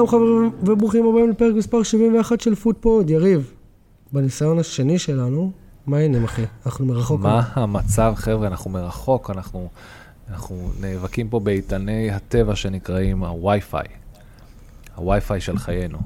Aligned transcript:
שלום 0.00 0.08
חברים 0.08 0.52
וברוכים 0.62 1.06
הבאים 1.06 1.30
לפרק 1.30 1.54
מספר 1.54 1.82
71 1.82 2.40
של 2.40 2.54
פוטפוד. 2.54 3.10
יריב, 3.10 3.52
בניסיון 4.12 4.58
השני 4.58 4.98
שלנו, 4.98 5.52
מה 5.86 5.96
העניינים 5.96 6.24
אחי? 6.24 6.44
אנחנו 6.66 6.86
מרחוק. 6.86 7.20
מה 7.20 7.42
המצב, 7.54 8.12
חבר'ה? 8.16 8.46
אנחנו 8.46 8.70
מרחוק, 8.70 9.30
אנחנו, 9.30 9.68
אנחנו 10.30 10.70
נאבקים 10.80 11.28
פה 11.28 11.40
באיתני 11.40 12.10
הטבע 12.10 12.56
שנקראים 12.56 13.24
הווי-פיי. 13.24 13.86
הווי-פיי 14.96 15.40
של 15.40 15.58
חיינו. 15.58 15.98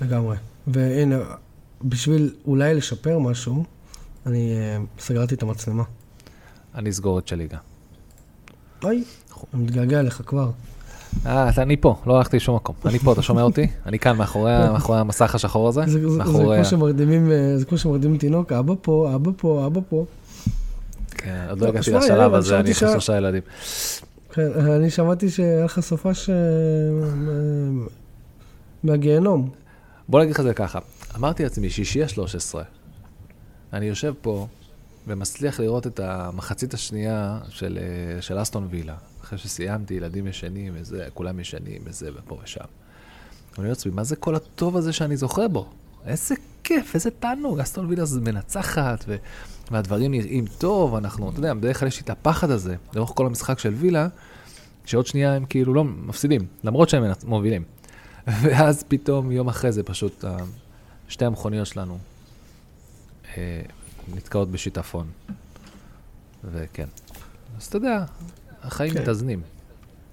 לגמרי. 0.00 0.36
והנה, 0.66 1.18
בשביל 1.84 2.34
אולי 2.46 2.74
לשפר 2.74 3.18
משהו, 3.18 3.64
אני 4.26 4.54
uh, 4.54 5.00
סגרתי 5.00 5.34
את 5.34 5.42
המצלמה. 5.42 5.84
אני 6.74 6.90
אסגור 6.90 7.18
את 7.18 7.28
שלי 7.28 7.46
גם. 7.46 7.58
אוי, 8.84 9.04
אני 9.54 9.62
מתגעגע 9.62 10.00
אליך 10.00 10.22
כבר. 10.26 10.50
אה, 11.26 11.48
אתה- 11.48 11.62
אני 11.62 11.76
פה, 11.76 11.96
לא 12.06 12.16
הלכתי 12.16 12.36
לשום 12.36 12.56
מקום. 12.56 12.74
אני 12.84 12.98
פה, 12.98 13.12
אתה 13.12 13.22
שומע 13.22 13.42
אותי? 13.42 13.66
אני 13.86 13.98
כאן 13.98 14.16
מאחורי 14.16 14.52
המסך 14.98 15.34
השחור 15.34 15.68
הזה. 15.68 15.82
זה, 15.86 16.00
כמו 16.58 16.64
שמרדימים, 16.64 17.30
אה, 17.32 17.58
זה 17.58 17.64
כמו 17.64 17.78
שמרדימים 17.78 18.18
תינוק, 18.18 18.52
אבא 18.52 18.74
פה, 18.82 19.12
אבא 19.14 19.30
פה, 19.36 19.66
אבא 19.66 19.80
פה. 19.88 20.04
כן, 21.10 21.46
עוד 21.50 21.58
טוב, 21.58 21.62
לא 21.68 21.72
הגעתי 21.72 21.90
לשלב 21.92 22.34
הזה, 22.34 22.60
אני 22.60 22.74
חשבתי 22.74 22.80
שה- 22.80 22.86
חושב 22.98 23.06
שהילדים. 23.12 23.42
כן, 24.32 24.48
אני 24.70 24.90
שמעתי 24.90 25.30
שהיה 25.30 25.64
לך 25.64 25.80
סופש 25.80 26.30
אה, 26.30 26.34
אה, 26.34 27.86
מהגיהנום. 28.84 29.50
בוא 30.08 30.20
נגיד 30.20 30.34
לך 30.34 30.40
את 30.40 30.44
זה 30.44 30.54
ככה, 30.54 30.78
אמרתי 31.16 31.42
לעצמי, 31.42 31.70
שישי 31.70 32.02
ה-13, 32.02 32.58
אני 33.72 33.86
יושב 33.86 34.12
פה 34.22 34.46
ומצליח 35.06 35.60
לראות 35.60 35.86
את 35.86 36.00
המחצית 36.02 36.74
השנייה 36.74 37.38
של 38.20 38.38
אסטון 38.42 38.66
וילה, 38.70 38.94
אחרי 39.34 39.38
שסיימתי, 39.38 39.94
ילדים 39.94 40.26
ישנים 40.26 40.72
וזה, 40.76 41.08
כולם 41.14 41.40
ישנים 41.40 41.82
וזה 41.84 42.10
ופה 42.14 42.38
ושם. 42.44 42.60
אני 42.60 43.58
אומר 43.58 43.68
לעצמי, 43.68 43.92
מה 43.92 44.04
זה 44.04 44.16
כל 44.16 44.34
הטוב 44.34 44.76
הזה 44.76 44.92
שאני 44.92 45.16
זוכר 45.16 45.48
בו? 45.48 45.68
איזה 46.06 46.34
כיף, 46.64 46.94
איזה 46.94 47.10
תענוג, 47.10 47.60
אסטון 47.60 47.86
וילה 47.86 48.04
מנצחת, 48.20 49.04
ו... 49.08 49.16
והדברים 49.70 50.10
נראים 50.10 50.44
טוב, 50.58 50.94
אנחנו, 50.94 51.30
אתה 51.30 51.38
יודע, 51.38 51.54
בדרך 51.54 51.80
כלל 51.80 51.88
יש 51.88 51.96
לי 51.96 52.02
את 52.04 52.10
הפחד 52.10 52.50
הזה, 52.50 52.76
לאורך 52.94 53.10
כל 53.14 53.26
המשחק 53.26 53.58
של 53.58 53.74
וילה, 53.74 54.08
שעוד 54.84 55.06
שנייה 55.06 55.34
הם 55.34 55.44
כאילו 55.44 55.74
לא 55.74 55.84
מפסידים, 55.84 56.46
למרות 56.64 56.88
שהם 56.88 57.04
מובילים. 57.24 57.64
ואז 58.42 58.84
פתאום 58.88 59.32
יום 59.32 59.48
אחרי 59.48 59.72
זה 59.72 59.82
פשוט 59.82 60.24
שתי 61.08 61.24
המכוניות 61.24 61.66
שלנו 61.66 61.98
אה, 63.36 63.62
נתקעות 64.14 64.50
בשיטפון. 64.50 65.06
וכן. 66.44 66.86
אז 67.56 67.66
אתה 67.66 67.76
יודע, 67.76 68.04
החיים 68.62 68.92
כן. 68.92 69.02
מתאזנים. 69.02 69.40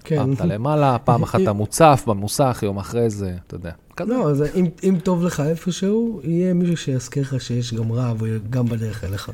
כן. 0.04 0.16
פעם 0.16 0.32
אתה 0.32 0.46
למעלה, 0.46 0.98
פעם 0.98 1.22
אחת 1.22 1.40
אתה 1.42 1.52
מוצף 1.52 2.04
במוסך, 2.06 2.60
יום 2.62 2.78
אחרי 2.78 3.10
זה, 3.10 3.34
אתה 3.46 3.54
יודע. 3.54 3.72
כזה. 3.96 4.12
לא, 4.12 4.30
אז 4.30 4.44
אם, 4.54 4.66
אם 4.88 4.96
טוב 5.04 5.24
לך 5.24 5.40
איפשהו, 5.40 6.20
יהיה 6.24 6.54
מישהו 6.54 6.76
שיזכיר 6.76 7.22
לך 7.22 7.40
שיש 7.40 7.74
גם 7.74 7.92
רע 7.92 8.12
וגם 8.18 8.66
בדרך 8.66 9.04
אליך. 9.04 9.30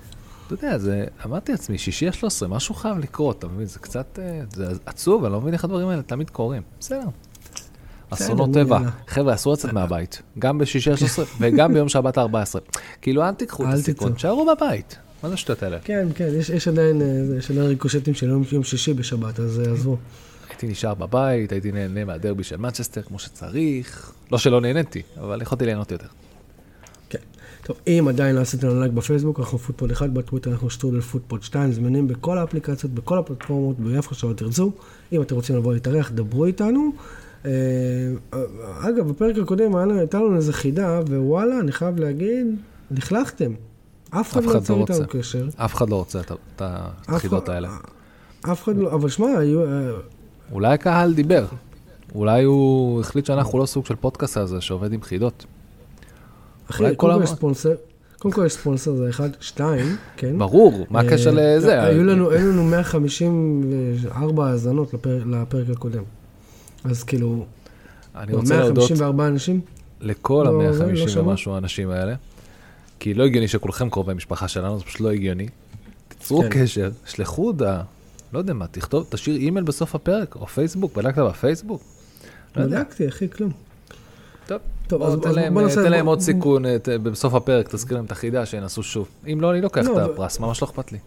אתה 0.46 0.54
יודע, 0.54 0.78
זה, 0.78 1.04
אמרתי 1.24 1.52
לעצמי, 1.52 1.78
שישי 1.78 2.08
ה-13, 2.08 2.46
משהו 2.48 2.74
חייב 2.74 2.98
לקרות, 2.98 3.38
אתה 3.38 3.46
מבין? 3.46 3.66
זה 3.66 3.78
קצת, 3.78 4.18
אה, 4.22 4.40
זה 4.52 4.66
עצוב, 4.86 5.24
אני 5.24 5.32
לא 5.32 5.40
מבין 5.40 5.54
איך 5.54 5.64
הדברים 5.64 5.88
האלה 5.88 6.02
תמיד 6.02 6.30
קורים. 6.30 6.62
בסדר. 6.80 7.00
אסונות 8.10 8.48
נו, 8.48 8.54
טבע. 8.54 8.80
חבר'ה, 9.08 9.34
אסור 9.34 9.52
לצאת 9.52 9.72
מהבית. 9.72 10.22
גם 10.38 10.58
בשישי 10.58 10.90
ה-13 10.90 11.22
וגם 11.40 11.74
ביום 11.74 11.88
שבת 11.88 12.18
ה-14. 12.18 12.60
כאילו, 13.02 13.22
אל 13.22 13.34
תיקחו 13.34 13.64
את 13.64 13.68
הסיכון. 13.72 14.12
תשארו 14.12 14.46
בבית. 14.56 14.98
מה 15.26 15.30
זה 15.30 15.34
השטויות 15.34 15.62
האלה? 15.62 15.78
כן, 15.84 16.08
כן, 16.14 16.28
יש, 16.38 16.50
יש 16.50 16.68
עדיין, 16.68 17.02
אה, 17.02 17.36
יש 17.38 17.50
עדיין 17.50 17.66
ריקושטים 17.66 18.14
של 18.14 18.28
יום, 18.28 18.42
יום 18.52 18.64
שישי 18.64 18.94
בשבת, 18.94 19.40
אז 19.40 19.60
אה, 19.60 19.72
עזבו. 19.72 19.96
הייתי 20.50 20.66
נשאר 20.66 20.94
בבית, 20.94 21.52
הייתי 21.52 21.72
נהנה 21.72 22.04
מהדרבי 22.04 22.44
של 22.44 22.56
מנצ'סטר 22.56 23.02
כמו 23.02 23.18
שצריך. 23.18 24.12
לא 24.32 24.38
שלא 24.38 24.60
נהניתי, 24.60 25.02
אבל 25.20 25.42
יכולתי 25.42 25.66
ליהנות 25.66 25.92
יותר. 25.92 26.06
כן. 27.08 27.18
טוב, 27.62 27.76
אם 27.86 28.06
עדיין 28.08 28.36
לא 28.36 28.40
עשיתם 28.40 28.68
לנו 28.68 28.80
לייק 28.80 28.92
בפייסבוק, 28.92 29.40
אנחנו 29.40 29.58
פוטפוד 29.58 29.90
1, 29.90 30.10
בטוויטר 30.10 30.50
אנחנו 30.50 30.70
שטרודל 30.70 31.00
פוטפוד 31.00 31.42
2, 31.42 31.72
זמינים 31.72 32.08
בכל 32.08 32.38
האפליקציות, 32.38 32.92
בכל 32.92 33.18
הפלטפורמות, 33.18 33.78
באיפה 33.78 34.14
שלא 34.14 34.32
תרצו. 34.32 34.72
אם 35.12 35.22
אתם 35.22 35.34
רוצים 35.34 35.56
לבוא 35.56 35.74
להתארח, 35.74 36.10
דברו 36.14 36.44
איתנו. 36.44 36.92
אה, 37.44 37.50
אגב, 38.80 39.08
בפרק 39.08 39.38
הקודם 39.38 39.76
הייתה 39.76 40.18
לנו 40.18 40.36
איזו 40.36 40.52
חידה, 40.52 41.00
ווואלה, 41.08 41.60
אני 41.60 41.72
חייב 41.72 42.00
להגיד, 42.00 42.46
לכלכתם. 42.90 43.52
אף 44.20 44.32
אחד 44.32 44.44
לא 44.44 44.56
יצר 44.58 44.74
לא 44.74 44.80
איתנו. 44.80 45.06
קשר. 45.08 45.46
אף 45.56 45.74
אחד 45.74 45.90
לא 45.90 45.96
רוצה 45.96 46.20
את 46.20 46.30
ה- 46.30 46.34
את 46.56 46.62
אף 46.62 46.70
היחידות 47.08 47.44
אחד- 47.44 47.52
האלה. 47.52 47.68
אף 48.52 48.62
אחד 48.64 48.76
לא, 48.76 48.92
אבל 48.94 49.08
שמע, 49.08 49.26
היו... 49.38 49.62
אה, 49.64 49.90
אולי 50.52 50.72
הקהל 50.74 51.14
דיבר. 51.14 51.46
אולי 52.14 52.42
הוא 52.44 53.00
החליט 53.00 53.26
שאנחנו 53.26 53.58
לא 53.58 53.66
סוג 53.66 53.86
של 53.86 53.96
פודקאסט 53.96 54.36
הזה 54.36 54.60
שעובד 54.60 54.92
עם 54.92 55.02
חידות. 55.02 55.44
אחי, 56.70 56.96
קודם 56.96 57.18
כל 57.18 57.24
יש 57.24 57.30
ספונסר, 57.30 57.74
קודם 58.18 58.34
כל 58.34 58.46
יש 58.46 58.52
ספונסר, 58.52 58.94
זה 58.96 59.08
אחד, 59.08 59.28
שתיים, 59.40 59.96
כן? 60.16 60.38
ברור, 60.38 60.86
מה 60.90 61.00
הקשר 61.00 61.38
אה, 61.38 61.56
לזה? 61.56 61.82
היו 61.82 62.04
לנו, 62.04 62.30
היו 62.30 62.52
לנו 62.52 62.64
154 62.64 64.46
האזנות 64.48 64.94
לפרק, 64.94 65.70
הקודם. 65.70 66.02
אז 66.84 67.02
כאילו, 67.04 67.44
אני 68.16 68.32
רוצה 68.34 68.56
להודות 68.56 68.76
154 68.90 69.26
אנשים? 69.28 69.60
לכל 70.00 70.46
לא, 70.48 70.62
ה-150 70.62 70.72
זה 70.72 70.86
לא 70.92 71.08
שמע. 71.08 71.22
ומשהו 71.22 71.54
האנשים 71.54 71.90
האלה, 71.90 72.14
כי 73.00 73.14
לא 73.14 73.24
הגיוני 73.24 73.48
שכולכם 73.48 73.90
קרובי 73.90 74.14
משפחה 74.14 74.48
שלנו, 74.48 74.78
זה 74.78 74.84
פשוט 74.84 75.00
לא 75.00 75.10
הגיוני. 75.12 75.48
תיצרו 76.08 76.42
כן. 76.42 76.48
קשר, 76.50 76.90
שלחו 77.06 77.42
הודעה, 77.42 77.82
לא 78.32 78.38
יודע 78.38 78.54
מה, 78.54 78.66
תכתוב, 78.66 79.06
תשאיר 79.10 79.36
אימייל 79.36 79.64
בסוף 79.64 79.94
הפרק, 79.94 80.36
או 80.36 80.46
פייסבוק, 80.46 80.94
בדקת 80.96 81.18
בפייסבוק? 81.18 81.82
לא 82.56 82.62
יודע. 82.62 82.78
בדקתי, 82.82 83.08
אחי, 83.08 83.30
כלום. 83.30 83.52
טוב, 84.46 84.58
טוב, 84.86 84.98
בוא, 85.02 85.08
אז 85.12 85.18
תן 85.22 85.28
אז 85.28 85.34
להם, 85.36 85.54
בוא 85.54 85.62
נעשה- 85.62 85.82
תן 85.82 85.90
להם 85.90 86.04
בוא- 86.04 86.12
עוד 86.12 86.20
סיכון 86.20 86.66
אה, 86.66 86.78
ת- 86.78 86.88
בסוף 86.88 87.34
הפרק, 87.34 87.68
תזכיר 87.68 87.96
להם 87.96 88.04
את 88.06 88.12
החידה, 88.12 88.46
שינסו 88.46 88.82
שוב. 88.82 89.08
אם 89.32 89.40
לא, 89.40 89.52
אני 89.52 89.60
לוקח 89.60 89.82
לא, 89.84 90.04
את 90.04 90.10
הפרס, 90.10 90.40
ממש 90.40 90.62
לא 90.62 90.66
אכפת 90.66 90.92
לי. 90.92 90.98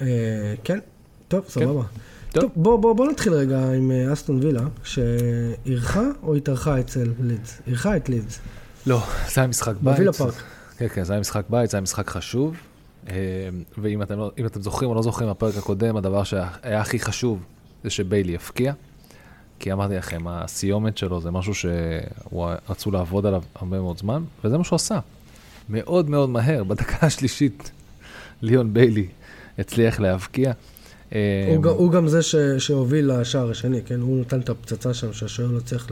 אה, 0.00 0.06
כן, 0.64 0.78
טוב, 1.28 1.44
סבבה. 1.48 1.66
טוב. 1.66 1.84
טוב, 2.32 2.50
בוא, 2.56 2.76
בוא, 2.78 2.92
בוא 2.92 3.10
נתחיל 3.10 3.32
רגע 3.32 3.58
עם 3.72 3.90
אה, 3.90 4.12
אסטון 4.12 4.38
וילה, 4.44 4.60
שאירחה 4.84 6.02
או 6.22 6.34
התארחה 6.34 6.80
אצל 6.80 7.08
לידס? 7.20 7.58
אירחה 7.66 7.96
את 7.96 8.08
לידס, 8.08 8.38
לא, 8.86 9.02
זה 9.34 9.40
היה 9.40 9.48
משחק 9.48 9.72
בית. 9.74 9.82
בווילה 9.94 10.12
פארק. 10.12 10.34
כן, 10.78 10.88
כן, 10.88 11.04
זה 11.04 11.12
היה 11.12 11.20
משחק 11.20 11.44
בית, 11.50 11.70
זה 11.70 11.76
היה 11.76 11.82
משחק 11.82 12.10
חשוב. 12.10 12.56
אה, 13.10 13.14
ואם 13.78 14.02
אתם, 14.02 14.18
לא, 14.18 14.30
אתם 14.46 14.62
זוכרים 14.62 14.90
או 14.90 14.94
לא 14.94 15.02
זוכרים 15.02 15.28
מהפרק 15.28 15.56
הקודם, 15.56 15.96
הדבר 15.96 16.24
שהיה 16.24 16.50
הכי 16.80 16.98
חשוב 16.98 17.38
זה 17.84 17.90
שביילי 17.90 18.34
הפקיע. 18.36 18.72
כי 19.58 19.72
אמרתי 19.72 19.94
לכם, 19.94 20.28
הסיומת 20.28 20.98
שלו 20.98 21.20
זה 21.20 21.30
משהו 21.30 21.52
שרצו 21.54 22.90
לעבוד 22.90 23.26
עליו 23.26 23.42
הרבה 23.54 23.80
מאוד 23.80 23.98
זמן, 23.98 24.22
וזה 24.44 24.58
מה 24.58 24.64
שהוא 24.64 24.76
עשה. 24.76 24.98
מאוד 25.68 26.10
מאוד 26.10 26.28
מהר, 26.30 26.64
בדקה 26.64 27.06
השלישית, 27.06 27.70
ליאון 28.42 28.72
ביילי 28.74 29.06
הצליח 29.58 30.00
להבקיע. 30.00 30.52
אה, 31.12 31.52
הוא, 31.54 31.62
גם- 31.62 31.70
הוא 31.74 31.92
גם 31.92 32.08
זה 32.08 32.22
ש, 32.22 32.34
שהוביל 32.58 33.12
לשער 33.12 33.50
השני, 33.50 33.82
כן? 33.82 34.00
הוא 34.00 34.20
נתן 34.20 34.40
את 34.40 34.48
הפצצה 34.48 34.94
שם, 34.94 35.12
שהשוער 35.12 35.50
לא 35.50 35.60
צריך 35.60 35.90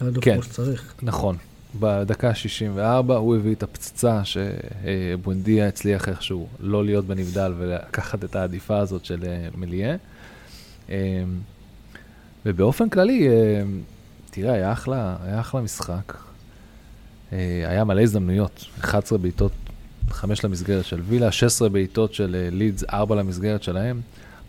להדוף 0.00 0.24
כן. 0.24 0.34
כמו 0.34 0.42
שצריך. 0.42 0.94
נכון. 1.02 1.36
בדקה 1.74 2.28
ה-64 2.28 3.12
הוא 3.12 3.36
הביא 3.36 3.54
את 3.54 3.62
הפצצה 3.62 4.22
שבואנדיה 4.24 5.68
הצליח 5.68 6.08
איכשהו 6.08 6.46
לא 6.60 6.84
להיות 6.84 7.04
בנבדל 7.04 7.52
ולקחת 7.58 8.24
את 8.24 8.36
העדיפה 8.36 8.78
הזאת 8.78 9.04
של 9.04 9.24
אה, 9.24 9.48
מליה. 9.54 9.96
אה, 10.90 11.22
ובאופן 12.46 12.88
כללי, 12.88 13.28
אה, 13.28 13.62
תראה, 14.30 14.52
היה 14.52 14.72
אחלה, 14.72 15.16
היה 15.22 15.40
אחלה 15.40 15.60
משחק. 15.60 16.14
אה, 17.32 17.64
היה 17.68 17.84
מלא 17.84 18.00
הזדמנויות, 18.00 18.64
11 18.80 19.18
בעיטות, 19.18 19.52
5 20.10 20.44
למסגרת 20.44 20.84
של 20.84 21.00
וילה, 21.00 21.32
16 21.32 21.68
בעיטות 21.68 22.14
של 22.14 22.48
לידס, 22.52 22.84
4 22.84 23.16
למסגרת 23.16 23.62
שלהם. 23.62 24.00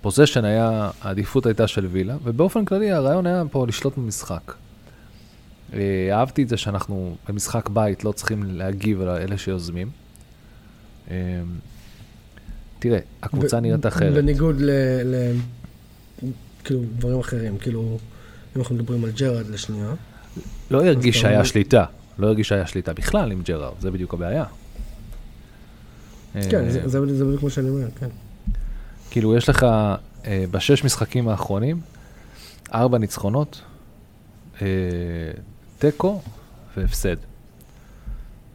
פוזיישן 0.01 0.45
היה, 0.45 0.89
העדיפות 1.01 1.45
הייתה 1.45 1.67
של 1.67 1.85
וילה, 1.85 2.15
ובאופן 2.23 2.65
כללי 2.65 2.91
הרעיון 2.91 3.25
היה 3.25 3.43
פה 3.51 3.67
לשלוט 3.67 3.97
במשחק. 3.97 4.53
אה, 5.73 5.79
אהבתי 6.11 6.43
את 6.43 6.49
זה 6.49 6.57
שאנחנו 6.57 7.15
במשחק 7.29 7.69
בית 7.69 8.03
לא 8.03 8.11
צריכים 8.11 8.43
להגיב 8.45 9.01
על 9.01 9.09
אלה 9.09 9.37
שיוזמים. 9.37 9.89
אה, 11.11 11.15
תראה, 12.79 12.99
הקבוצה 13.23 13.59
נראית 13.59 13.85
אחרת. 13.85 14.13
בניגוד 14.13 14.55
ל... 14.61 14.69
ל... 15.05 15.33
כאילו, 16.63 16.81
דברים 16.97 17.19
אחרים, 17.19 17.57
כאילו, 17.57 17.97
אם 18.55 18.61
אנחנו 18.61 18.75
מדברים 18.75 19.03
על 19.03 19.11
ג'רד 19.11 19.47
לשנייה. 19.49 19.93
לא 20.71 20.85
הרגיש 20.85 21.19
שהיה 21.21 21.45
שליטה, 21.45 21.85
לא 22.19 22.27
הרגיש 22.27 22.47
שהיה 22.47 22.67
שליטה 22.67 22.93
בכלל 22.93 23.31
עם 23.31 23.41
ג'רארד, 23.41 23.73
זה 23.79 23.91
בדיוק 23.91 24.13
הבעיה. 24.13 24.45
כן, 26.33 26.63
אה, 26.63 26.69
זה- 26.69 26.87
זה 26.87 26.99
בדיוק 27.25 27.43
מה 27.43 27.49
שאני 27.49 27.69
אומר, 27.69 27.87
כן. 27.99 28.07
כאילו, 29.11 29.35
יש 29.37 29.49
לך 29.49 29.63
אה, 29.63 30.45
בשש 30.51 30.83
משחקים 30.83 31.27
האחרונים, 31.27 31.81
ארבע 32.73 32.97
ניצחונות, 32.97 33.61
אה, 34.61 34.67
תיקו 35.79 36.21
והפסד. 36.77 37.15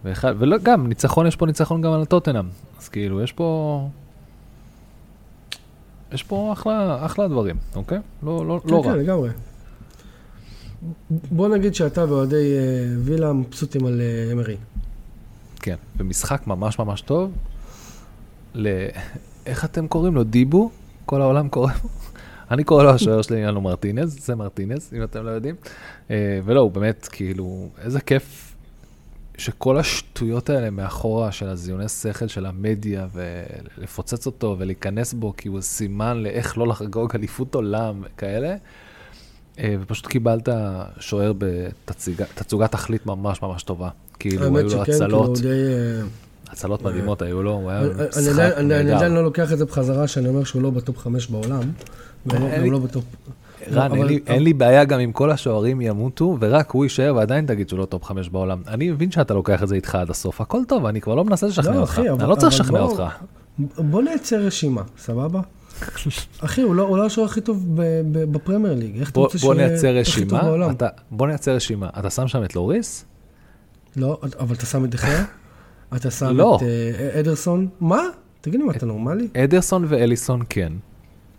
ואחד, 0.05 0.35
ולא, 0.39 0.59
גם, 0.63 0.87
ניצחון, 0.87 1.27
יש 1.27 1.37
פה 1.37 1.47
ניצחון 1.47 1.81
גם 1.81 1.93
על 1.93 2.03
הטוטנאם. 2.03 2.49
אז 2.79 2.89
כאילו, 2.89 3.23
יש 3.23 3.33
פה... 3.33 3.89
יש 6.13 6.23
פה 6.23 6.53
אחלה, 6.53 7.07
אחלה 7.07 7.29
דברים, 7.29 7.57
אוקיי? 7.77 7.99
לא, 8.23 8.47
לא, 8.47 8.61
כן, 8.65 8.71
לא 8.71 8.83
כן, 8.83 8.89
רע. 8.89 8.97
לגמרי. 8.97 9.31
בוא 11.11 11.49
נגיד 11.49 11.75
שאתה 11.75 12.05
ואוהדי 12.09 12.57
אה, 12.57 12.97
וילה 13.05 13.33
מבסוטים 13.33 13.87
על 13.87 14.01
אה, 14.01 14.33
אמרי. 14.33 14.57
כן, 15.61 15.77
ומשחק 15.97 16.47
ממש 16.47 16.79
ממש 16.79 17.01
טוב. 17.01 17.33
ל... 18.55 18.69
איך 19.47 19.65
אתם 19.65 19.89
קוראים 19.89 20.15
לו? 20.15 20.25
דיבו? 20.25 20.71
כל 21.07 21.23
העולם 21.23 21.49
קורא 21.49 21.73
לו? 21.73 21.89
אני 22.51 22.65
קורא 22.65 22.83
לו 22.83 22.91
השוער 22.91 23.23
שלי, 23.23 23.39
יאנו 23.39 23.61
מרטינז, 23.61 24.27
זה 24.27 24.35
מרטינז, 24.35 24.91
אם 24.97 25.03
אתם 25.03 25.25
לא 25.25 25.31
יודעים. 25.31 25.55
אה, 26.11 26.41
ולא, 26.45 26.61
הוא 26.61 26.71
באמת, 26.71 27.09
כאילו, 27.13 27.69
איזה 27.85 28.01
כיף 28.01 28.55
שכל 29.39 29.79
השטויות 29.79 30.51
האלה 30.51 30.71
מאחורה 30.71 31.33
של 31.33 31.49
הזיוני 31.49 31.89
שכל 31.89 32.27
של 32.27 32.47
המדיה, 32.47 33.07
ולפוצץ 33.79 34.27
אותו 34.27 34.57
ולהיכנס 34.59 35.13
בו, 35.13 35.35
כי 35.37 35.49
הוא 35.49 35.61
סימן 35.61 36.17
לאיך 36.23 36.59
לא 36.59 36.67
לחגוג 36.67 37.15
אליפות 37.15 37.55
עולם, 37.55 38.03
כאלה. 38.17 38.57
אה, 39.59 39.75
ופשוט 39.81 40.07
קיבלת 40.07 40.49
שוער 40.99 41.33
בתצוגת 41.39 42.73
תכלית 42.73 43.07
ממש 43.07 43.43
ממש 43.43 43.63
טובה. 43.63 43.89
כאילו, 44.19 44.57
היו 44.57 44.69
לו 44.69 44.83
הצלות. 44.83 45.39
כאילו, 45.39 46.07
הצלות 46.51 46.83
מדהימות 46.83 47.23
היו 47.23 47.43
לו, 47.43 47.53
הוא 47.53 47.71
היה 47.71 47.83
משחק 48.09 48.39
נהדר. 48.39 48.81
אני 48.81 48.93
עדיין 48.93 49.13
לא 49.13 49.25
לוקח 49.25 49.53
את 49.53 49.59
זה 49.59 49.65
בחזרה, 49.65 50.09
שאני 50.09 50.29
אומר 50.29 50.45
שהוא 50.45 50.63
לא 50.63 50.71
ב 50.71 50.78
top 50.78 50.99
חמש 50.99 51.27
בעולם. 51.27 51.63
והוא 52.27 52.73
לא 52.73 52.79
ב 52.79 52.83
top... 52.83 53.05
רן, 53.73 53.91
אין 54.27 54.43
לי 54.43 54.53
בעיה 54.53 54.85
גם 54.85 55.01
אם 55.01 55.13
כל 55.13 55.31
השוערים 55.31 55.81
ימותו, 55.81 56.37
ורק 56.41 56.71
הוא 56.71 56.85
יישאר 56.85 57.15
ועדיין 57.17 57.47
תגיד 57.47 57.69
שהוא 57.69 57.79
לא 57.79 57.85
top 57.85 58.05
חמש 58.05 58.29
בעולם. 58.29 58.63
אני 58.69 58.91
מבין 58.91 59.11
שאתה 59.11 59.35
לוקח 59.35 59.63
את 59.63 59.69
זה 59.69 59.75
איתך 59.75 59.95
עד 59.95 60.11
הסוף, 60.11 60.41
הכל 60.41 60.61
טוב, 60.69 60.87
אני 60.87 61.01
כבר 61.01 61.15
לא 61.15 61.25
מנסה 61.25 61.47
לשכנע 61.47 61.75
לא, 61.75 61.81
אותך. 61.81 61.99
אני 62.21 62.29
לא 62.29 62.35
צריך 62.35 62.55
לשכנע 62.55 62.81
אותך. 62.81 63.03
בוא 63.79 64.03
נייצר 64.03 64.41
רשימה, 64.41 64.83
סבבה? 64.99 65.41
אחי, 66.41 66.63
הוא 66.63 66.75
לא, 66.75 66.99
לא 66.99 67.07
השוער 67.07 67.27
הכי 67.27 67.41
טוב 67.41 67.67
בפרמייר 68.13 68.75
ליג, 68.75 68.99
איך 68.99 69.11
אתה 69.11 69.21
רוצה 69.21 69.39
שיהיה 69.39 70.01
הכי 70.01 70.25
טוב 70.25 70.41
בעולם? 70.41 70.75
בוא 71.11 71.27
נייצר 71.27 71.55
רשימה, 71.55 71.89
אתה 71.99 72.11
שם 72.11 72.29
שם 72.29 72.45
את 72.45 72.55
לוריס? 72.55 73.05
לא, 73.97 74.21
אבל 74.39 74.55
אתה 74.55 74.67
שם 74.67 74.85
את 74.85 74.91
דה 74.91 75.02
חאה? 75.02 75.25
אתה 75.97 76.11
שם 76.11 76.37
לא. 76.37 76.57
את 76.57 76.63
אה, 76.63 77.21
אדרסון? 77.21 77.69
מה? 77.81 78.03
תגיד 78.41 78.61
לי, 78.61 78.67
מה, 78.67 78.73
אתה 78.73 78.87
נורמלי? 78.87 79.29
אדרסון 79.37 79.85
ואליסון 79.89 80.43
כן. 80.49 80.73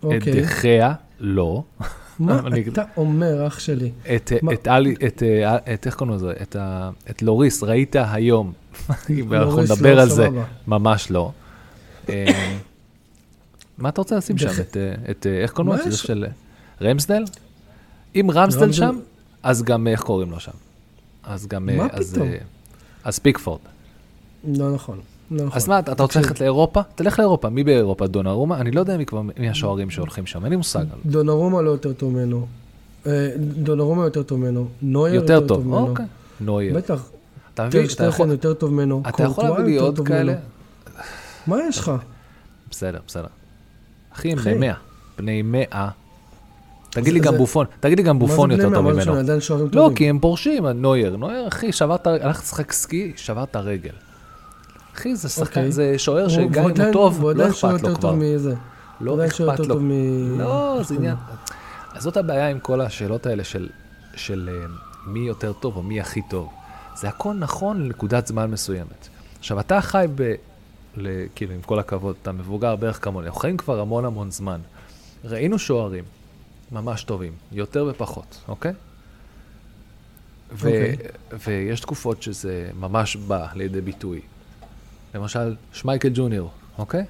אוקיי. 0.02 0.18
את 0.18 0.28
דחיה 0.28 0.94
לא. 1.20 1.62
מה 2.18 2.40
אתה 2.72 2.82
אומר, 2.96 3.46
אח 3.46 3.58
שלי? 3.58 3.90
את, 4.16 4.32
את, 4.52 4.68
אלי, 4.68 4.94
את, 5.06 5.22
אה, 5.22 5.74
את, 5.74 5.86
איך 5.86 5.94
קוראים 5.94 6.16
לזה? 6.16 6.32
את, 6.42 6.56
את 7.10 7.22
לוריס, 7.22 7.62
ראית 7.62 7.96
היום? 7.98 8.52
אנחנו 9.32 9.62
נדבר 9.62 9.94
לא, 9.94 10.02
על 10.02 10.08
זה, 10.08 10.28
ממש 10.66 11.10
לא. 11.10 11.32
אה, 12.08 12.56
מה 13.78 13.88
אתה 13.88 14.00
רוצה 14.00 14.16
לשים 14.16 14.38
שם? 14.38 14.48
את, 15.10 15.26
איך 15.26 15.52
קוראים 15.52 15.74
לזה? 15.74 15.90
זה 15.90 15.96
של 15.96 16.26
רמסדל? 16.82 17.24
אם 18.14 18.30
רמסדל 18.30 18.72
שם, 18.72 18.98
אז 19.42 19.62
גם, 19.62 19.86
איך 19.86 20.02
קוראים 20.02 20.30
לו 20.30 20.40
שם? 20.40 20.52
אז 21.24 21.46
גם... 21.46 21.68
מה 21.76 21.88
פתאום? 21.88 22.28
אז 23.04 23.18
פיקפורד. 23.18 23.60
לא 24.44 24.74
נכון. 24.74 25.00
נכון. 25.30 25.48
אז 25.52 25.68
מה, 25.68 25.78
אתה 25.78 26.02
רוצה 26.02 26.20
ללכת 26.20 26.40
לאירופה? 26.40 26.82
תלך 26.94 27.18
לאירופה. 27.18 27.48
מי 27.48 27.64
באירופה? 27.64 28.06
דונרומה? 28.06 28.60
אני 28.60 28.70
לא 28.70 28.80
יודע 28.80 28.96
מי 28.96 29.06
כבר, 29.06 29.22
מי 29.22 29.48
השוערים 29.48 29.90
שהולכים 29.90 30.26
שם, 30.26 30.42
אין 30.44 30.50
לי 30.50 30.56
מושג. 30.56 30.84
דונרומה 31.06 31.62
לא 31.62 31.70
יותר 31.70 31.92
טוב 31.92 32.12
ממנו. 32.12 32.46
אה, 33.06 33.30
דונרומה 33.38 34.04
יותר 34.04 34.22
טוב 34.22 34.38
ממנו. 34.38 34.68
נויר 34.82 35.14
יותר 35.14 35.46
טוב 35.46 35.66
ממנו. 35.66 35.88
אוקיי. 35.88 36.06
נויר. 36.40 36.76
בטח. 36.76 37.08
אתה 37.54 37.66
מבין, 37.66 37.86
אתה 37.94 38.04
יכול... 38.04 38.30
יותר 38.30 38.54
טוב 38.54 38.72
ממנו. 38.72 39.02
אתה 39.08 39.22
יכול 39.22 39.44
להביא 39.44 39.64
לי 39.64 39.76
עוד 39.76 40.00
כאלה? 40.06 40.34
מה 41.46 41.56
יש 41.68 41.78
לך? 41.78 41.92
בסדר, 42.70 42.98
בסדר. 43.06 43.26
אחי, 44.14 44.32
הם 44.32 44.38
בני 44.38 44.54
מאה. 44.54 44.74
בני 45.18 45.42
מאה. 45.42 45.88
תגיד 46.90 47.14
לי 47.14 47.20
גם 47.20 47.36
בופון, 47.36 47.66
תגיד 47.80 47.98
לי 47.98 48.04
גם 48.04 48.18
בופון 48.18 48.50
יותר 48.50 48.70
טוב 48.74 48.92
ממנו. 48.92 49.14
לא, 49.72 49.90
כי 49.94 50.08
הם 50.08 50.18
פורשים, 50.18 50.66
נויר. 50.66 51.16
נויר, 51.16 51.48
אחי, 51.48 51.70
הלכת 52.04 52.42
לשחק 52.42 52.72
סקי, 52.72 53.12
שברת 53.16 53.56
רגל. 53.56 54.05
אחי, 54.96 55.16
זה 55.16 55.28
שחקן, 55.28 55.60
אוקיי. 55.60 55.72
זה 55.72 55.98
שוער 55.98 56.28
שגם 56.28 56.64
אם 56.64 56.80
הוא 56.80 56.92
טוב, 56.92 57.30
לא 57.30 57.48
אכפת 57.48 57.82
לו 57.82 57.94
כבר. 57.94 58.14
לא 59.00 59.26
אכפת 59.26 59.58
לו. 59.58 59.80
לא, 60.38 60.80
זה 60.82 60.94
עניין. 60.94 61.16
אז 61.94 62.02
זאת 62.02 62.16
הבעיה 62.16 62.48
עם 62.48 62.58
כל 62.60 62.80
השאלות 62.80 63.26
האלה 63.26 63.42
של 64.16 64.50
אה, 64.52 64.66
מי 65.06 65.20
יותר 65.20 65.52
טוב 65.52 65.76
או 65.76 65.82
מי 65.82 66.00
הכי 66.00 66.22
טוב. 66.30 66.48
זה 66.96 67.08
הכל 67.08 67.34
נכון 67.34 67.82
לנקודת 67.82 68.26
זמן 68.26 68.50
מסוימת. 68.50 69.08
עכשיו, 69.38 69.60
אתה 69.60 69.80
חי 69.80 70.06
ב... 70.14 70.34
כאילו, 71.34 71.54
עם 71.54 71.62
כל 71.62 71.78
הכבוד, 71.78 72.16
אתה 72.22 72.32
מבוגר 72.32 72.76
בערך 72.76 73.04
כמוני, 73.04 73.26
אנחנו 73.26 73.40
חיים 73.40 73.56
כבר 73.56 73.80
המון 73.80 74.04
המון 74.04 74.30
זמן. 74.30 74.60
ראינו 75.24 75.58
שוערים 75.58 76.04
ממש 76.72 77.04
טובים, 77.04 77.32
יותר 77.52 77.86
ופחות, 77.90 78.40
אוקיי? 78.48 78.72
ו- 80.52 80.68
okay. 80.68 81.32
אוקיי. 81.32 81.46
ויש 81.46 81.80
תקופות 81.80 82.22
שזה 82.22 82.70
ממש 82.80 83.16
בא 83.16 83.46
לידי 83.54 83.80
ביטוי. 83.80 84.20
למשל, 85.16 85.54
שמייקל 85.72 86.10
ג'וניור, 86.14 86.50
אוקיי? 86.78 87.04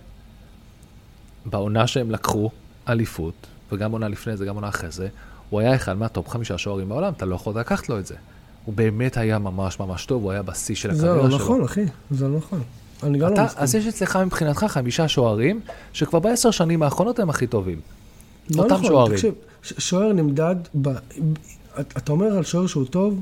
בעונה 1.47 1.87
שהם 1.87 2.11
לקחו 2.11 2.51
אליפות, 2.89 3.35
וגם 3.73 3.93
עונה 3.93 4.09
לפני 4.09 4.37
זה, 4.37 4.45
גם 4.45 4.55
עונה 4.55 4.69
אחרי 4.69 4.91
זה, 4.91 5.09
הוא 5.51 5.61
היה 5.61 5.75
אחד 5.75 5.99
מהטופ 5.99 6.29
חמישה 6.29 6.59
שוערים 6.59 6.89
בעולם, 6.89 7.13
אתה 7.13 7.25
לא 7.27 7.35
יכול 7.35 7.61
לקחת 7.61 7.89
לו 7.89 7.99
את 7.99 8.07
זה. 8.07 8.15
הוא 8.65 8.75
באמת 8.75 9.17
היה 9.17 9.39
ממש 9.39 9.81
ממש 9.81 10.07
טוב, 10.07 10.23
הוא 10.23 10.33
היה 10.33 10.43
בשיא 10.43 10.75
של 10.75 10.91
הקריירה 10.91 11.15
שלו. 11.15 11.23
זה 11.23 11.29
לא 11.31 11.39
נכון, 11.39 11.65
אחי, 11.65 11.85
זה 12.11 12.29
לא 12.29 12.37
נכון. 12.37 12.63
אני 13.03 13.19
גם 13.19 13.35
לא 13.35 13.45
מסכים. 13.45 13.63
אז 13.63 13.75
יש 13.75 13.87
אצלך 13.87 14.17
מבחינתך 14.17 14.67
חמישה 14.69 15.09
שוערים, 15.09 15.61
שכבר 15.93 16.19
בעשר 16.19 16.51
שנים 16.51 16.83
האחרונות 16.83 17.19
הם 17.19 17.31
הכי 17.31 17.47
טובים. 17.47 17.81
לא 18.51 18.63
אותם 18.63 18.75
נכון, 18.75 18.87
שוערים. 18.87 19.17
תקשיב, 19.17 19.35
שוער 19.63 20.13
נמדד, 20.13 20.57
ב... 20.83 20.89
אתה 21.81 22.13
אומר 22.13 22.37
על 22.37 22.45
שוער 22.45 22.67
שהוא 22.67 22.85
טוב, 22.87 23.21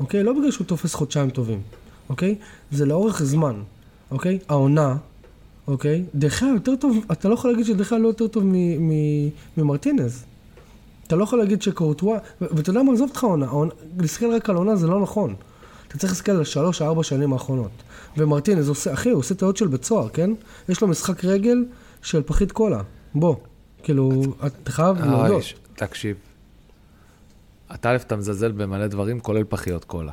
אוקיי? 0.00 0.22
לא 0.22 0.32
בגלל 0.32 0.50
שהוא 0.50 0.66
תופס 0.66 0.94
חודשיים 0.94 1.30
טובים, 1.30 1.60
אוקיי? 2.08 2.34
זה 2.70 2.86
לאורך 2.86 3.22
זמן. 3.22 3.62
אוקיי? 4.10 4.38
העונה, 4.48 4.96
אוקיי? 5.66 6.04
דחיה 6.14 6.48
יותר 6.48 6.76
טוב, 6.76 7.04
אתה 7.12 7.28
לא 7.28 7.34
יכול 7.34 7.50
להגיד 7.50 7.66
שדחיה 7.66 7.98
לא 7.98 8.08
יותר 8.08 8.26
טוב 8.26 8.44
ממרטינז. 9.56 10.24
אתה 11.06 11.16
לא 11.16 11.24
יכול 11.24 11.38
להגיד 11.38 11.62
שקורטואה, 11.62 12.18
ואתה 12.40 12.70
יודע 12.70 12.82
מה, 12.82 12.92
עזוב 12.92 13.08
אותך 13.08 13.24
עונה, 13.24 13.46
להסתכל 13.98 14.34
רק 14.34 14.50
על 14.50 14.56
עונה 14.56 14.76
זה 14.76 14.86
לא 14.86 15.00
נכון. 15.00 15.34
אתה 15.88 15.98
צריך 15.98 16.12
להסתכל 16.12 16.32
על 16.32 16.44
שלוש, 16.44 16.82
ארבע 16.82 17.02
שנים 17.02 17.32
האחרונות. 17.32 17.70
ומרטינז 18.16 18.68
עושה, 18.68 18.92
אחי, 18.92 19.10
הוא 19.10 19.18
עושה 19.18 19.34
טעות 19.34 19.56
של 19.56 19.66
בית 19.66 19.84
סוהר, 19.84 20.08
כן? 20.08 20.30
יש 20.68 20.80
לו 20.80 20.88
משחק 20.88 21.24
רגל 21.24 21.64
של 22.02 22.22
פחית 22.22 22.52
קולה. 22.52 22.82
בוא, 23.14 23.36
כאילו, 23.82 24.22
אתה 24.46 24.72
חייב 24.72 24.96
להודות. 25.04 25.44
תקשיב, 25.74 26.16
אתה 27.74 27.90
א', 27.90 27.96
אתה 27.96 28.16
מזלזל 28.16 28.52
במלא 28.52 28.86
דברים, 28.86 29.20
כולל 29.20 29.44
פחיות 29.44 29.84
קולה. 29.84 30.12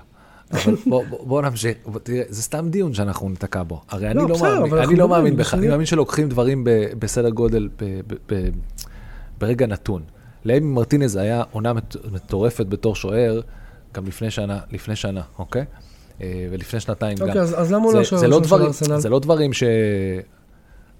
אבל 0.51 0.75
בוא, 0.85 1.03
בוא, 1.09 1.27
בוא 1.27 1.41
נמשיך, 1.41 1.77
תראה, 2.03 2.21
זה 2.29 2.41
סתם 2.41 2.69
דיון 2.69 2.93
שאנחנו 2.93 3.29
ניתקע 3.29 3.63
בו. 3.63 3.81
הרי 3.89 4.07
אני 4.07 4.15
לא, 4.15 4.29
לא 4.29 4.38
מאמין, 4.41 4.77
אני 4.77 4.95
לא 4.95 5.09
מאמין 5.09 5.38
בך, 5.38 5.53
אני 5.53 5.67
מאמין 5.67 5.85
שלוקחים 5.85 6.29
דברים 6.29 6.63
ב, 6.63 6.69
בסדר 7.00 7.29
גודל, 7.29 7.69
ב, 7.79 8.00
ב, 8.07 8.15
ב, 8.33 8.50
ברגע 9.39 9.67
נתון. 9.67 10.03
לאמי 10.45 10.59
מרטינז 10.59 11.15
היה 11.15 11.43
עונה 11.51 11.73
מטורפת 12.12 12.65
בתור 12.65 12.95
שוער, 12.95 13.41
גם 13.93 14.07
לפני 14.07 14.31
שנה, 14.31 14.59
לפני 14.71 14.95
שנה, 14.95 15.21
אוקיי? 15.39 15.65
אה, 16.21 16.47
ולפני 16.51 16.79
שנתיים 16.79 17.17
אוקיי, 17.21 17.35
גם. 17.35 17.41
אז, 17.41 17.62
אז 17.62 17.71
למה 17.71 17.85
הוא 17.85 17.93
לא 17.93 18.03
שוער 18.03 18.27
לא 18.27 18.43
של 18.43 18.55
ארסנל? 18.55 19.00
זה 19.00 19.09
לא 19.09 19.19
דברים 19.19 19.53
ש... 19.53 19.63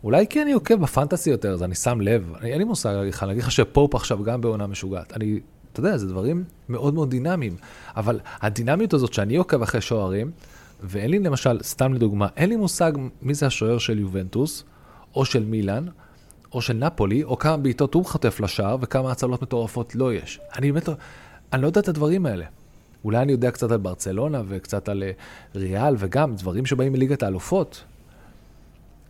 אולי 0.04 0.28
כי 0.30 0.42
אני 0.42 0.52
עוקב 0.52 0.76
בפנטסי 0.76 1.30
יותר, 1.30 1.54
אז 1.54 1.64
אני 1.64 1.76
שם 1.76 2.02
לב. 2.02 2.34
אין 2.42 2.58
לי 2.58 2.64
מושג 2.64 2.94
להגיד 3.22 3.44
לך 3.44 3.52
שפופ 3.52 3.96
עכשיו 3.96 4.24
גם 4.24 4.42
בעונה 4.42 4.68
משוגעת. 4.68 5.14
אני 5.14 5.40
אתה 5.74 5.80
יודע, 5.80 5.98
זה 5.98 6.08
דברים 6.08 6.44
מאוד 6.70 6.94
מאוד 6.94 7.10
דינמיים. 7.10 7.56
אבל 7.96 8.20
הדינמיות 8.42 8.94
הזאת 8.94 9.14
שאני 9.14 9.36
עוקב 9.36 9.62
אחרי 9.62 9.82
שוערים, 9.82 10.32
ואין 10.84 11.12
לי 11.12 11.20
למשל, 11.20 11.60
סתם 11.64 11.94
לדוגמה, 11.94 12.28
אין 12.38 12.50
לי 12.50 12.56
מושג 12.56 12.92
מי 13.22 13.34
זה 13.34 13.48
השוער 13.48 13.78
של 13.78 14.00
יובנטוס, 14.00 14.64
או 15.16 15.26
של 15.26 15.44
מילאן, 15.44 15.86
או 16.52 16.62
של 16.62 16.74
נפולי, 16.74 17.24
או 17.24 17.38
כמה 17.38 17.58
בעיטות 17.58 17.94
הוא 17.94 18.06
חוטף 18.06 18.40
לשער, 18.40 18.78
וכמה 18.82 19.12
הצלות 19.12 19.42
מטורפות 19.42 19.96
לא 19.96 20.14
יש. 20.14 20.40
אני 20.58 20.72
באמת, 20.72 20.88
לא, 20.88 20.94
אני 21.54 21.62
לא 21.62 21.68
יודע 21.68 21.82
את 21.82 21.88
הדברים 21.88 22.26
האלה. 22.26 22.46
אולי 23.06 23.18
אני 23.18 23.32
יודע 23.32 23.52
קצת 23.52 23.72
על 23.72 23.78
ברצלונה 23.78 24.42
וקצת 24.48 24.90
על 24.90 25.04
אה, 25.04 25.12
ריאל, 25.56 25.96
וגם 25.98 26.36
דברים 26.36 26.66
שבאים 26.66 26.94
מליגת 26.94 27.24
האלופות. 27.24 27.84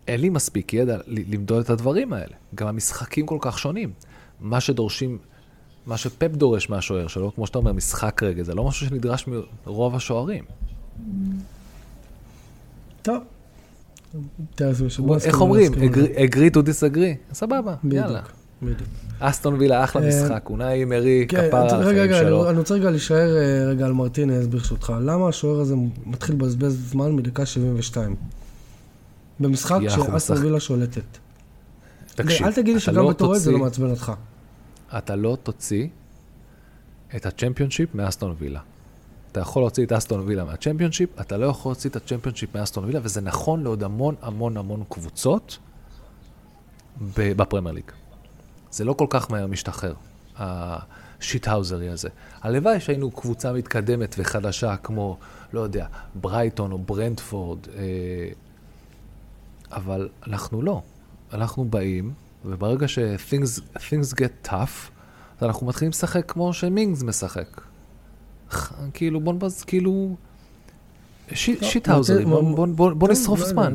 אין 0.07 0.21
לי 0.21 0.29
מספיק 0.29 0.73
ידע 0.73 0.97
למדוד 1.07 1.63
את 1.63 1.69
הדברים 1.69 2.13
האלה. 2.13 2.35
גם 2.55 2.67
המשחקים 2.67 3.25
כל 3.25 3.37
כך 3.41 3.59
שונים. 3.59 3.91
מה 4.39 4.61
שדורשים 4.61 5.17
מה 5.85 5.97
שפפ 5.97 6.31
דורש 6.31 6.69
מהשוער 6.69 7.07
שלו, 7.07 7.31
כמו 7.35 7.47
שאתה 7.47 7.57
אומר, 7.57 7.73
משחק 7.73 8.23
רגע, 8.23 8.43
זה 8.43 8.55
לא 8.55 8.63
משהו 8.63 8.87
שנדרש 8.87 9.25
מרוב 9.65 9.95
השוערים. 9.95 10.43
טוב. 13.01 13.23
איך 15.25 15.41
אומרים? 15.41 15.71
agree 16.15 16.55
to 16.55 16.57
disagree? 16.57 17.33
סבבה, 17.33 17.75
יאללה. 17.91 18.21
בדיוק. 18.61 18.89
אסטון 19.19 19.53
וילה, 19.53 19.83
אחלה 19.83 20.01
אה, 20.01 20.07
משחק, 20.07 20.49
אונאי 20.49 20.85
אמרי, 20.85 21.25
כן, 21.29 21.47
כפרה 21.47 21.65
החיים 21.65 22.13
שלו. 22.13 22.49
אני 22.49 22.57
רוצה 22.57 22.73
רגע 22.73 22.89
להישאר 22.89 23.37
אה, 23.37 23.65
רגע 23.69 23.85
על 23.85 23.93
מרטינז 23.93 24.47
ברשותך. 24.47 24.93
למה 25.01 25.27
השוער 25.27 25.59
הזה 25.59 25.75
מתחיל 26.05 26.35
לבזבז 26.35 26.89
זמן 26.91 27.11
מדקה 27.11 27.45
72? 27.45 28.15
במשחק 29.39 29.79
שאסטון 29.89 30.37
וילה 30.37 30.59
שולטת. 30.59 31.17
תקשיב, 32.15 32.47
אל 32.47 32.53
תגיד 32.53 32.73
לי 32.73 32.79
שגם 32.79 32.95
לא 32.95 33.09
בתור 33.09 33.35
זה 33.37 33.51
לא 33.51 33.59
מעצבן 33.59 33.89
אותך. 33.89 34.11
אתה 34.97 35.15
לא 35.15 35.37
תוציא 35.43 35.87
את 37.15 37.25
הצ'מפיונשיפ 37.25 37.95
מאסטון 37.95 38.35
וילה. 38.39 38.59
אתה 39.31 39.39
יכול 39.39 39.61
להוציא 39.61 39.85
את 39.85 39.91
אסטון 39.91 40.19
וילה 40.19 40.43
מהצ'מפיונשיפ, 40.43 41.19
אתה 41.21 41.37
לא 41.37 41.45
יכול 41.45 41.69
להוציא 41.69 41.89
את 41.89 41.95
הצ'מפיונשיפ 41.95 42.55
מאסטון 42.55 42.85
וילה, 42.85 42.99
וזה 43.03 43.21
נכון 43.21 43.63
לעוד 43.63 43.83
המון 43.83 44.15
המון 44.21 44.57
המון 44.57 44.83
קבוצות 44.89 45.57
בפרמייר 47.15 47.75
ליג. 47.75 47.91
זה 48.71 48.85
לא 48.85 48.93
כל 48.93 49.07
כך 49.09 49.31
מהר 49.31 49.47
משתחרר, 49.47 49.93
השיטהאוזרי 50.37 51.89
הזה. 51.89 52.09
הלוואי 52.41 52.79
שהיינו 52.79 53.11
קבוצה 53.11 53.53
מתקדמת 53.53 54.15
וחדשה 54.17 54.77
כמו, 54.77 55.17
לא 55.53 55.59
יודע, 55.59 55.87
ברייטון 56.15 56.71
או 56.71 56.77
ברנדפורד, 56.77 57.59
אה, 57.67 57.83
אבל 59.71 60.09
אנחנו 60.27 60.61
לא. 60.61 60.81
אנחנו 61.33 61.65
באים, 61.65 62.13
וברגע 62.45 62.87
ש-things 62.87 64.13
get 64.13 64.47
tough, 64.47 64.89
אז 65.37 65.43
אנחנו 65.43 65.67
מתחילים 65.67 65.89
לשחק 65.89 66.31
כמו 66.31 66.53
שמינגס 66.53 67.03
משחק. 67.03 67.61
כאילו, 68.93 69.19
בוא 69.19 69.33
נבז, 69.33 69.63
כאילו... 69.63 70.15
שיטהאוזרי, 71.33 72.25
בוא 72.75 73.09
נשרוף 73.09 73.39
זמן. 73.39 73.73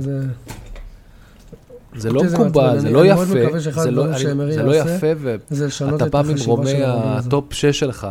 זה 1.97 2.11
לא 2.11 2.23
מקובל, 2.25 2.79
זה 2.79 2.91
לא 2.91 3.07
יפה, 3.07 3.25
זה 3.73 3.91
לא, 3.91 4.07
לא 4.63 4.75
יפה, 4.75 5.07
ואתה 5.19 6.07
בא 6.07 6.23
ממרומי 6.23 6.83
ה 6.85 7.02
top 7.02 7.53
6 7.53 7.79
שלך. 7.79 8.07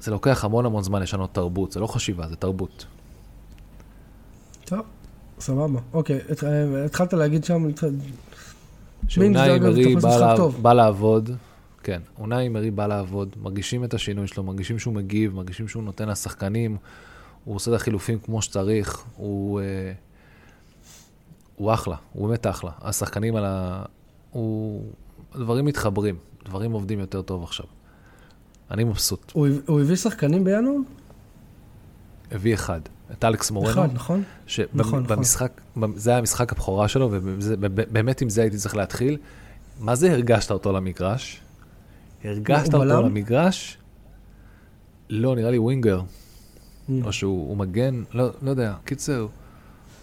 זה 0.00 0.10
לוקח 0.10 0.44
המון 0.44 0.66
המון 0.66 0.82
זמן 0.82 1.02
לשנות 1.02 1.34
תרבות, 1.34 1.72
זה 1.72 1.80
לא 1.80 1.86
חשיבה, 1.86 2.28
זה 2.28 2.36
תרבות. 2.36 2.86
טוב, 4.64 4.80
סבבה. 5.40 5.80
אוקיי, 5.92 6.20
התחלת 6.84 7.12
להגיד 7.12 7.44
שם... 7.44 7.68
שאונאי 9.08 9.58
אמרי 9.58 9.96
בא 10.62 10.72
לעבוד, 10.72 11.30
כן, 11.82 12.00
אונאי 12.18 12.48
אמרי 12.48 12.70
בא 12.70 12.86
לעבוד, 12.86 13.36
מרגישים 13.42 13.84
את 13.84 13.94
השינוי 13.94 14.26
שלו, 14.26 14.42
מרגישים 14.42 14.78
שהוא 14.78 14.94
מגיב, 14.94 15.34
מרגישים 15.34 15.68
שהוא 15.68 15.82
נותן 15.82 16.08
לשחקנים, 16.08 16.76
הוא 17.44 17.54
עושה 17.54 17.70
את 17.70 17.76
החילופים 17.76 18.18
כמו 18.18 18.42
שצריך, 18.42 19.04
הוא... 19.16 19.60
אה, 19.60 19.92
הוא 21.56 21.74
אחלה, 21.74 21.96
הוא 22.12 22.28
באמת 22.28 22.46
אחלה. 22.46 22.70
השחקנים 22.80 23.36
על 23.36 23.44
ה... 23.44 23.82
הוא... 24.30 24.82
דברים 25.34 25.64
מתחברים, 25.64 26.16
דברים 26.44 26.72
עובדים 26.72 26.98
יותר 26.98 27.22
טוב 27.22 27.42
עכשיו. 27.42 27.66
אני 28.70 28.84
מבסוט. 28.84 29.32
הוא, 29.32 29.48
הוא 29.66 29.80
הביא 29.80 29.96
שחקנים 29.96 30.44
בינואר? 30.44 30.76
הביא 32.30 32.54
אחד, 32.54 32.80
את 33.12 33.24
אלכס 33.24 33.50
מורנו. 33.50 33.86
נכון. 33.86 34.22
נכון, 34.74 35.06
במשחק, 35.06 35.60
נכון. 35.76 35.92
זה 35.96 36.10
היה 36.10 36.20
משחק 36.20 36.52
הבכורה 36.52 36.88
שלו, 36.88 37.08
ובאמת 37.10 38.20
עם 38.20 38.30
זה 38.30 38.42
הייתי 38.42 38.56
צריך 38.56 38.76
להתחיל. 38.76 39.16
מה 39.80 39.94
זה 39.94 40.12
הרגשת 40.12 40.50
אותו 40.50 40.72
למגרש? 40.72 41.40
הרגשת 42.24 42.66
אותו 42.66 42.78
בלם? 42.78 43.04
למגרש? 43.04 43.78
לא, 45.10 45.36
נראה 45.36 45.50
לי 45.50 45.58
ווינגר. 45.58 46.00
Mm. 46.00 46.92
או 47.04 47.12
שהוא 47.12 47.56
מגן, 47.56 48.02
לא, 48.14 48.30
לא 48.42 48.50
יודע. 48.50 48.74
קיצר, 48.84 49.26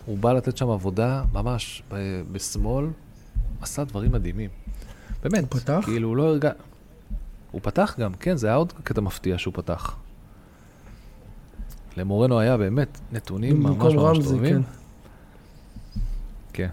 הוא 0.06 0.18
בא 0.18 0.34
לתת 0.34 0.58
שם 0.58 0.70
עבודה, 0.70 1.24
ממש, 1.34 1.84
בשמאל, 2.32 2.86
עשה 3.62 3.84
דברים 3.84 4.12
מדהימים. 4.12 4.50
באמת. 5.24 5.54
הוא 5.54 5.62
פתח? 5.62 5.82
כאילו, 5.84 6.08
הוא 6.08 6.18
לא 6.18 6.24
הרגע... 6.24 6.52
הוא 7.52 7.62
פתח 7.64 7.96
גם, 8.00 8.14
כן, 8.14 8.38
זה 8.38 8.48
היה 8.48 8.56
עוד 8.56 8.74
קטע 8.84 9.02
מפתיע 9.02 9.38
שהוא 9.38 9.54
פתח. 9.54 9.96
למורנו 11.98 12.40
היה 12.40 12.58
באמת 12.58 13.00
נתונים 13.12 13.64
ממש 13.64 13.94
ממש 13.94 14.18
טובים. 14.18 14.64
כן. 14.64 14.70
כן. 16.54 16.70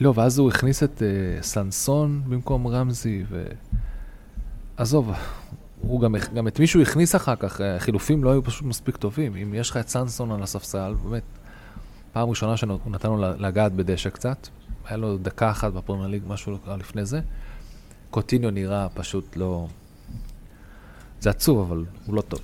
לא, 0.00 0.12
ואז 0.16 0.38
הוא 0.38 0.50
הכניס 0.50 0.82
את 0.82 1.02
uh, 1.02 1.42
סנסון 1.42 2.22
במקום 2.28 2.66
רמזי, 2.66 3.24
ו... 3.28 3.44
עזוב, 4.76 5.10
הוא 5.80 6.00
גם, 6.00 6.14
גם 6.34 6.48
את 6.48 6.60
מישהו 6.60 6.82
הכניס 6.82 7.14
אחר 7.14 7.36
כך, 7.36 7.60
החילופים 7.60 8.24
לא 8.24 8.30
היו 8.30 8.44
פשוט 8.44 8.62
מספיק 8.62 8.96
טובים. 8.96 9.36
אם 9.36 9.54
יש 9.54 9.70
לך 9.70 9.76
את 9.76 9.88
סנסון 9.88 10.32
על 10.32 10.42
הספסל, 10.42 10.94
באמת, 11.04 11.22
פעם 12.12 12.28
ראשונה 12.28 12.56
שהוא 12.56 12.78
נתן 12.86 13.08
לו 13.08 13.16
לגעת 13.38 13.72
בדשא 13.72 14.10
קצת, 14.10 14.48
היה 14.86 14.96
לו 14.96 15.18
דקה 15.18 15.50
אחת 15.50 15.72
בפרמייר 15.72 16.06
ליג, 16.06 16.22
משהו 16.26 16.58
לפני 16.78 17.04
זה. 17.04 17.20
קוטיניו 18.10 18.50
נראה 18.50 18.88
פשוט 18.88 19.36
לא... 19.36 19.66
זה 21.20 21.30
עצוב, 21.30 21.58
אבל 21.58 21.84
הוא 22.06 22.14
לא 22.14 22.22
טוב. 22.22 22.40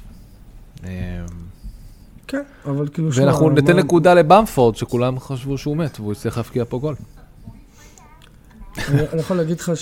כן, 2.31 2.43
אבל 2.65 2.89
כאילו... 2.89 3.13
ואנחנו 3.13 3.51
ניתן 3.51 3.77
נקודה 3.77 4.15
לבמפורד, 4.15 4.77
שכולם 4.77 5.19
חשבו 5.19 5.59
שהוא 5.59 5.77
מת, 5.77 6.01
והוא 6.01 6.13
הצליח 6.13 6.37
להפקיע 6.37 6.65
פה 6.69 6.79
גול. 6.79 6.95
אני 8.89 9.21
יכול 9.21 9.37
להגיד 9.37 9.61
לך 9.61 9.73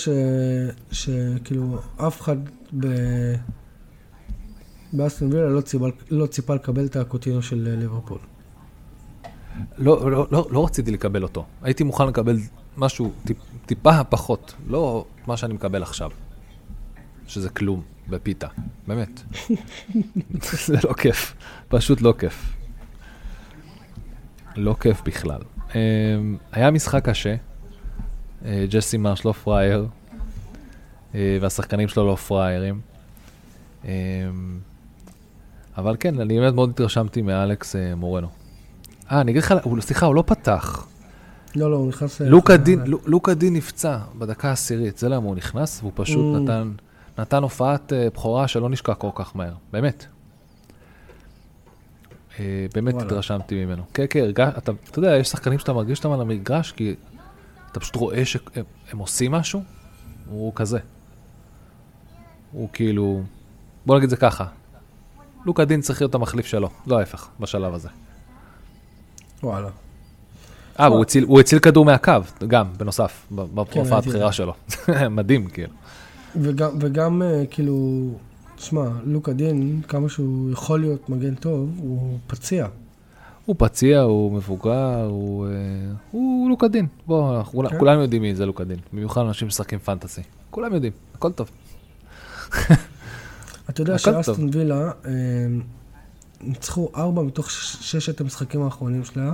שכאילו 0.92 1.78
אף 1.96 2.20
אחד 2.20 2.36
באסטון 4.92 5.32
וילה 5.32 5.48
לא, 5.48 5.62
לא 6.10 6.26
ציפה 6.26 6.54
לקבל 6.54 6.86
את 6.86 6.96
הקוטינו 6.96 7.42
של 7.42 7.76
ליברפול. 7.80 8.18
לא, 9.78 10.10
לא, 10.10 10.26
לא, 10.30 10.48
לא 10.50 10.64
רציתי 10.64 10.90
לקבל 10.90 11.22
אותו. 11.22 11.44
הייתי 11.62 11.84
מוכן 11.84 12.06
לקבל 12.06 12.36
משהו 12.76 13.12
טיפ, 13.24 13.36
טיפה 13.66 14.04
פחות, 14.04 14.54
לא 14.68 15.04
מה 15.26 15.36
שאני 15.36 15.54
מקבל 15.54 15.82
עכשיו. 15.82 16.10
שזה 17.26 17.48
כלום 17.48 17.82
בפיתה, 18.08 18.46
באמת. 18.86 19.20
זה 20.66 20.76
לא 20.84 20.92
כיף, 20.92 21.34
פשוט 21.68 22.00
לא 22.00 22.14
כיף. 22.18 22.52
לא 24.56 24.76
כיף 24.80 25.02
בכלל. 25.04 25.40
אמ, 25.74 26.36
היה 26.52 26.70
משחק 26.70 27.08
קשה, 27.08 27.34
אה, 28.44 28.64
ג'סי 28.70 28.96
מרש 28.96 29.24
לא 29.24 29.32
פראייר, 29.32 29.86
אה, 31.14 31.38
והשחקנים 31.40 31.88
שלו 31.88 32.06
לא 32.06 32.16
פראיירים. 32.16 32.80
אמ, 33.84 33.90
אבל 35.76 35.96
כן, 36.00 36.20
אני 36.20 36.38
באמת 36.40 36.54
מאוד 36.54 36.70
התרשמתי 36.70 37.22
מאלכס 37.22 37.76
אה, 37.76 37.94
מורנו. 37.94 38.28
אה, 39.10 39.20
אני 39.20 39.30
אגיד 39.32 39.42
לך, 39.42 39.54
סליחה, 39.80 40.06
הוא 40.06 40.14
לא 40.14 40.24
פתח. 40.26 40.86
לא, 41.56 41.70
לא, 41.70 41.76
הוא 41.76 41.88
נכנס... 41.88 42.20
לוקה 43.06 43.34
דין 43.34 43.54
נפצע 43.54 43.98
בדקה 44.18 44.48
העשירית, 44.48 44.98
זה 44.98 45.08
למה 45.08 45.26
הוא 45.26 45.36
נכנס, 45.36 45.80
והוא 45.80 45.92
פשוט 45.94 46.36
mm. 46.36 46.38
נתן, 46.38 46.72
נתן 47.18 47.42
הופעת 47.42 47.92
בכורה 48.14 48.48
שלא 48.48 48.68
נשכח 48.68 48.94
כל 48.94 49.10
כך 49.14 49.36
מהר, 49.36 49.54
באמת. 49.72 50.06
באמת 52.74 52.94
התרשמתי 53.02 53.64
ממנו. 53.64 53.82
כן, 53.94 54.04
כן, 54.10 54.30
אתה 54.60 54.98
יודע, 54.98 55.16
יש 55.16 55.28
שחקנים 55.28 55.58
שאתה 55.58 55.72
מרגיש 55.72 55.98
אותם 55.98 56.12
על 56.12 56.20
המגרש, 56.20 56.72
כי 56.72 56.94
אתה 57.70 57.80
פשוט 57.80 57.96
רואה 57.96 58.24
שהם 58.24 58.98
עושים 58.98 59.32
משהו, 59.32 59.62
הוא 60.28 60.52
כזה. 60.54 60.78
הוא 62.52 62.68
כאילו, 62.72 63.22
בוא 63.86 63.96
נגיד 63.96 64.10
זה 64.10 64.16
ככה, 64.16 64.44
לוקה 65.44 65.64
דין 65.64 65.80
צריך 65.80 66.02
להיות 66.02 66.14
המחליף 66.14 66.46
שלו, 66.46 66.70
לא 66.86 66.98
ההפך, 66.98 67.28
בשלב 67.40 67.74
הזה. 67.74 67.88
וואלה. 69.42 69.68
אה, 70.80 70.86
הוא 71.26 71.40
הציל, 71.40 71.58
כדור 71.58 71.84
מהקו, 71.84 72.12
גם, 72.48 72.72
בנוסף, 72.76 73.28
כן, 73.70 73.82
הבחירה 73.92 74.32
שלו. 74.32 74.54
מדהים, 75.10 75.46
כאילו. 75.46 75.72
וגם, 76.42 76.70
וגם 76.80 77.22
אה, 77.22 77.44
כאילו, 77.50 78.08
תשמע, 78.56 78.88
לוקה 79.04 79.32
דין, 79.32 79.80
כמה 79.88 80.08
שהוא 80.08 80.50
יכול 80.52 80.80
להיות 80.80 81.08
מגן 81.08 81.34
טוב, 81.34 81.70
הוא 81.78 82.18
פציע. 82.26 82.66
הוא 83.44 83.56
פציע, 83.58 84.00
הוא 84.00 84.32
מבוגר, 84.32 85.04
הוא, 85.10 85.46
אה, 85.46 85.52
הוא 86.10 86.50
לוקדין. 86.50 86.86
בוא, 87.06 87.42
כן. 87.42 87.78
כולם 87.78 88.00
יודעים 88.00 88.22
מי 88.22 88.34
זה 88.34 88.46
לוקדין. 88.46 88.76
במיוחד 88.92 89.20
אנשים 89.20 89.48
משחקים 89.48 89.78
פנטסי. 89.78 90.20
כולם 90.50 90.74
יודעים, 90.74 90.92
הכל 91.14 91.32
טוב. 91.32 91.50
אתה 93.70 93.82
יודע 93.82 93.98
שאסטון 93.98 94.50
וילה 94.52 94.90
אה, 95.06 95.12
ניצחו 96.40 96.90
ארבע 96.96 97.22
מתוך 97.22 97.50
ששת 97.50 98.20
המשחקים 98.20 98.62
האחרונים 98.62 99.04
שלה, 99.04 99.32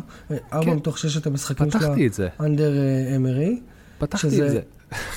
ארבע 0.52 0.64
כן. 0.64 0.76
מתוך 0.76 0.99
ששת 0.99 1.26
המשחקים 1.26 1.70
שלה, 1.70 1.80
פתחתי 1.80 2.06
את 2.06 2.14
זה. 2.14 2.28
אנדר 2.40 2.73
אמרי. 3.16 3.61
פתחתי. 3.99 4.26
את 4.26 4.50
זה. 4.50 4.61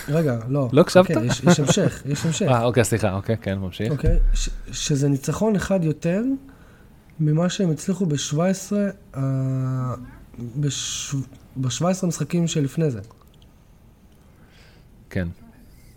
רגע, 0.10 0.40
לא. 0.48 0.70
לא 0.74 0.82
הקשבת? 0.82 1.10
אוקיי, 1.10 1.28
יש, 1.28 1.44
יש 1.44 1.60
המשך, 1.60 2.04
יש 2.06 2.26
המשך. 2.26 2.46
אה, 2.52 2.64
אוקיי, 2.64 2.84
סליחה, 2.84 3.14
אוקיי, 3.14 3.38
כן, 3.38 3.58
ממשיך. 3.58 3.92
אוקיי, 3.92 4.20
ש, 4.34 4.50
שזה 4.72 5.10
ניצחון 5.10 5.56
אחד 5.56 5.84
יותר 5.84 6.24
ממה 7.20 7.50
שהם 7.50 7.72
הצליחו 7.72 8.06
ב-17, 8.06 8.38
uh, 9.14 9.18
ב-17 11.56 12.06
משחקים 12.06 12.48
שלפני 12.48 12.92
זה. 12.92 13.00
כן. 15.10 15.28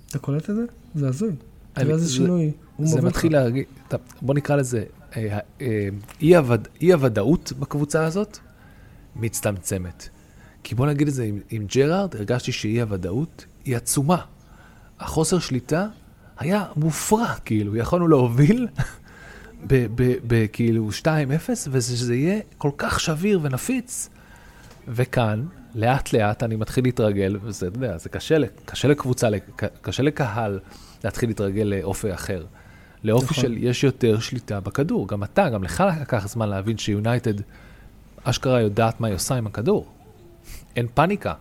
אתה 0.08 0.18
קולט 0.18 0.50
את 0.50 0.54
זה? 0.54 0.64
זה 0.94 1.08
הזוי. 1.08 1.32
תראה 1.72 1.94
איזה 1.94 2.12
שינוי. 2.12 2.52
זה 2.78 3.02
מתחיל 3.02 3.32
להרגיש, 3.32 3.64
בוא 4.22 4.34
נקרא 4.34 4.56
לזה, 4.56 4.84
אה, 5.16 5.38
אה, 5.60 5.88
אי 6.80 6.92
הוודאות 6.92 7.52
בקבוצה 7.58 8.04
הזאת 8.04 8.38
מצטמצמת. 9.16 10.08
כי 10.64 10.75
בוא 10.75 10.87
נגיד 10.87 11.08
את 11.08 11.14
זה, 11.14 11.25
עם, 11.25 11.40
עם 11.50 11.66
ג'רארד 11.66 12.16
הרגשתי 12.16 12.52
שאי 12.52 12.80
הוודאות 12.80 13.44
היא 13.64 13.76
עצומה. 13.76 14.20
החוסר 15.00 15.38
שליטה 15.38 15.86
היה 16.38 16.64
מופרע, 16.76 17.34
כאילו, 17.44 17.76
יכולנו 17.76 18.08
להוביל 18.08 18.68
בכאילו 20.26 20.88
2-0, 21.02 21.06
ושזה 21.70 22.14
יהיה 22.14 22.40
כל 22.58 22.70
כך 22.78 23.00
שביר 23.00 23.40
ונפיץ. 23.42 24.08
וכאן, 24.88 25.46
לאט 25.74 26.12
לאט 26.12 26.42
אני 26.42 26.56
מתחיל 26.56 26.84
להתרגל, 26.84 27.36
וזה, 27.42 27.66
אתה 27.66 27.76
יודע, 27.76 27.98
זה 27.98 28.08
קשה, 28.08 28.36
קשה 28.64 28.88
לקבוצה, 28.88 29.28
קשה 29.82 30.02
לקהל 30.02 30.60
להתחיל 31.04 31.28
להתרגל 31.28 31.62
לאופי 31.62 32.14
אחר. 32.14 32.44
לאופי 33.04 33.24
נכון. 33.24 33.42
של 33.42 33.56
יש 33.58 33.84
יותר 33.84 34.20
שליטה 34.20 34.60
בכדור. 34.60 35.08
גם 35.08 35.24
אתה, 35.24 35.48
גם 35.48 35.62
לך 35.62 35.84
לקח 36.00 36.28
זמן 36.28 36.48
להבין 36.48 36.78
שיונייטד 36.78 37.34
אשכרה 38.24 38.60
יודעת 38.60 39.00
מה 39.00 39.06
היא 39.06 39.14
עושה 39.14 39.34
עם 39.34 39.46
הכדור. 39.46 39.92
אין 40.76 40.86
פאניקה. 40.94 41.34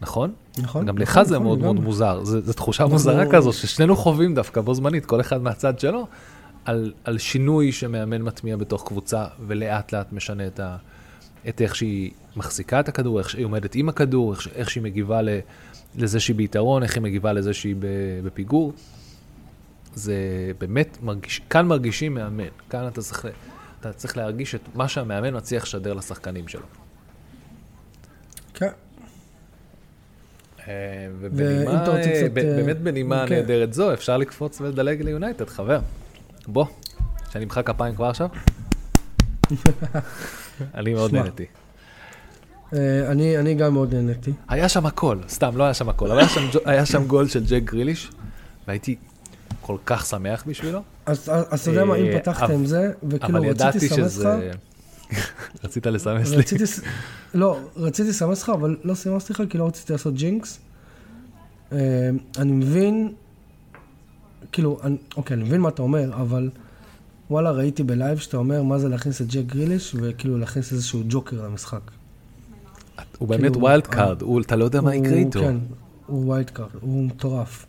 נכון? 0.00 0.32
נכון. 0.58 0.86
גם 0.86 0.98
לך 0.98 1.10
נכון, 1.10 1.24
זה 1.24 1.34
נכון, 1.34 1.46
מאוד 1.46 1.58
מאוד 1.58 1.80
מוזר. 1.80 2.24
זו 2.24 2.52
תחושה. 2.52 2.86
מוזרה 2.86 3.24
כזו, 3.32 3.52
ששנינו 3.52 3.96
חווים 3.96 4.34
דווקא 4.34 4.60
בו 4.60 4.74
זמנית, 4.74 5.06
כל 5.06 5.20
אחד 5.20 5.42
מהצד 5.42 5.78
שלו, 5.78 6.06
על, 6.64 6.92
על 7.04 7.18
שינוי 7.18 7.72
שמאמן 7.72 8.22
מטמיע 8.22 8.56
בתוך 8.56 8.86
קבוצה, 8.86 9.26
ולאט 9.46 9.92
לאט 9.92 10.12
משנה 10.12 10.46
את, 10.46 10.60
ה, 10.60 10.76
את 11.48 11.60
איך 11.60 11.76
שהיא 11.76 12.10
מחזיקה 12.36 12.80
את 12.80 12.88
הכדור, 12.88 13.18
איך 13.18 13.30
שהיא 13.30 13.44
עומדת 13.44 13.74
עם 13.74 13.88
הכדור, 13.88 14.32
איך, 14.32 14.48
איך 14.54 14.70
שהיא 14.70 14.82
מגיבה 14.82 15.22
ל, 15.22 15.28
לזה 15.96 16.20
שהיא 16.20 16.36
ביתרון, 16.36 16.82
איך 16.82 16.94
היא 16.94 17.02
מגיבה 17.02 17.32
לזה 17.32 17.54
שהיא 17.54 17.76
בפיגור. 18.24 18.72
זה 19.94 20.14
באמת 20.60 20.98
מרגיש, 21.02 21.40
כאן 21.50 21.66
מרגישים 21.66 22.14
מאמן, 22.14 22.44
כאן 22.70 22.88
אתה 22.88 23.02
צריך, 23.02 23.26
אתה 23.80 23.92
צריך 23.92 24.16
להרגיש 24.16 24.54
את 24.54 24.60
מה 24.74 24.88
שהמאמן 24.88 25.36
מצליח 25.36 25.62
לשדר 25.62 25.92
לשחקנים 25.92 26.48
שלו. 26.48 26.66
כן. 28.54 28.70
אה, 30.68 30.72
ובנימה, 31.20 31.82
קצת... 31.82 32.32
באמת 32.32 32.78
בנימה 32.80 33.24
כן. 33.28 33.34
נהדרת 33.34 33.72
זו, 33.72 33.92
אפשר 33.92 34.16
לקפוץ 34.16 34.60
ולדלג 34.60 35.02
ליונייטד, 35.02 35.48
חבר. 35.48 35.80
בוא, 36.46 36.66
שאני 37.32 37.44
אמחא 37.44 37.62
כפיים 37.62 37.94
כבר 37.94 38.06
עכשיו? 38.06 38.28
אני 40.74 40.94
מאוד 40.94 41.12
נהניתי. 41.12 41.44
אה, 42.74 43.10
אני, 43.10 43.38
אני 43.38 43.54
גם 43.54 43.72
מאוד 43.72 43.94
נהניתי. 43.94 44.32
היה 44.48 44.68
שם 44.68 44.86
הכל, 44.86 45.18
סתם, 45.28 45.56
לא 45.56 45.64
היה 45.64 45.74
שם 45.74 45.88
הכל, 45.88 46.10
אבל 46.10 46.18
היה 46.18 46.28
שם, 46.28 46.40
היה 46.64 46.86
שם 46.86 47.04
גול 47.06 47.28
של 47.28 47.44
ג'ק 47.48 47.62
גריליש, 47.62 48.10
והייתי 48.68 48.96
כל 49.60 49.76
כך 49.86 50.06
שמח 50.06 50.44
בשבילו. 50.46 50.82
אז 51.06 51.28
אתה 51.28 51.70
יודע 51.70 51.84
מה, 51.84 51.96
אם 51.96 52.06
אה, 52.06 52.20
פתחת 52.20 52.50
עם 52.50 52.66
זה, 52.66 52.92
וכאילו 53.10 53.42
רציתי 53.42 53.86
לסמס 53.86 54.18
לך... 54.18 54.28
רצית 55.64 55.86
לסמס 55.86 56.30
לי. 56.30 56.56
לא, 57.34 57.58
רציתי 57.76 58.08
לסמס 58.08 58.42
לך, 58.42 58.48
אבל 58.48 58.76
לא 58.84 58.94
סימסתי 58.94 59.32
לך, 59.32 59.42
כי 59.50 59.58
לא 59.58 59.66
רציתי 59.66 59.92
לעשות 59.92 60.14
jinx. 60.14 60.58
אה, 61.72 62.10
אני 62.38 62.52
מבין, 62.52 63.12
כאילו, 64.52 64.80
אוקיי, 65.16 65.34
אני 65.34 65.44
מבין 65.44 65.60
מה 65.60 65.68
אתה 65.68 65.82
אומר, 65.82 66.14
אבל 66.14 66.50
וואלה, 67.30 67.50
ראיתי 67.50 67.82
ב 67.82 67.89
live 67.89 68.18
שאתה 68.18 68.36
אומר 68.36 68.62
מה 68.62 68.78
זה 68.78 68.88
להכניס 68.88 69.22
את 69.22 69.26
ג'ק 69.26 69.44
גריליש, 69.46 69.96
וכאילו 70.00 70.38
להכניס 70.38 70.72
איזשהו 70.72 71.02
ג'וקר 71.08 71.44
למשחק. 71.44 71.80
הוא 73.18 73.28
באמת 73.28 73.56
wild 73.56 73.86
כאילו, 73.86 74.04
card, 74.06 74.22
אתה 74.40 74.56
לא 74.56 74.64
יודע 74.64 74.80
מה 74.80 74.94
יקרה 74.94 75.14
איתו. 75.14 75.40
כן, 75.40 75.56
הוא 76.06 76.26
wild 76.26 76.50
card, 76.50 76.68
הוא 76.80 77.04
מטורף. 77.04 77.66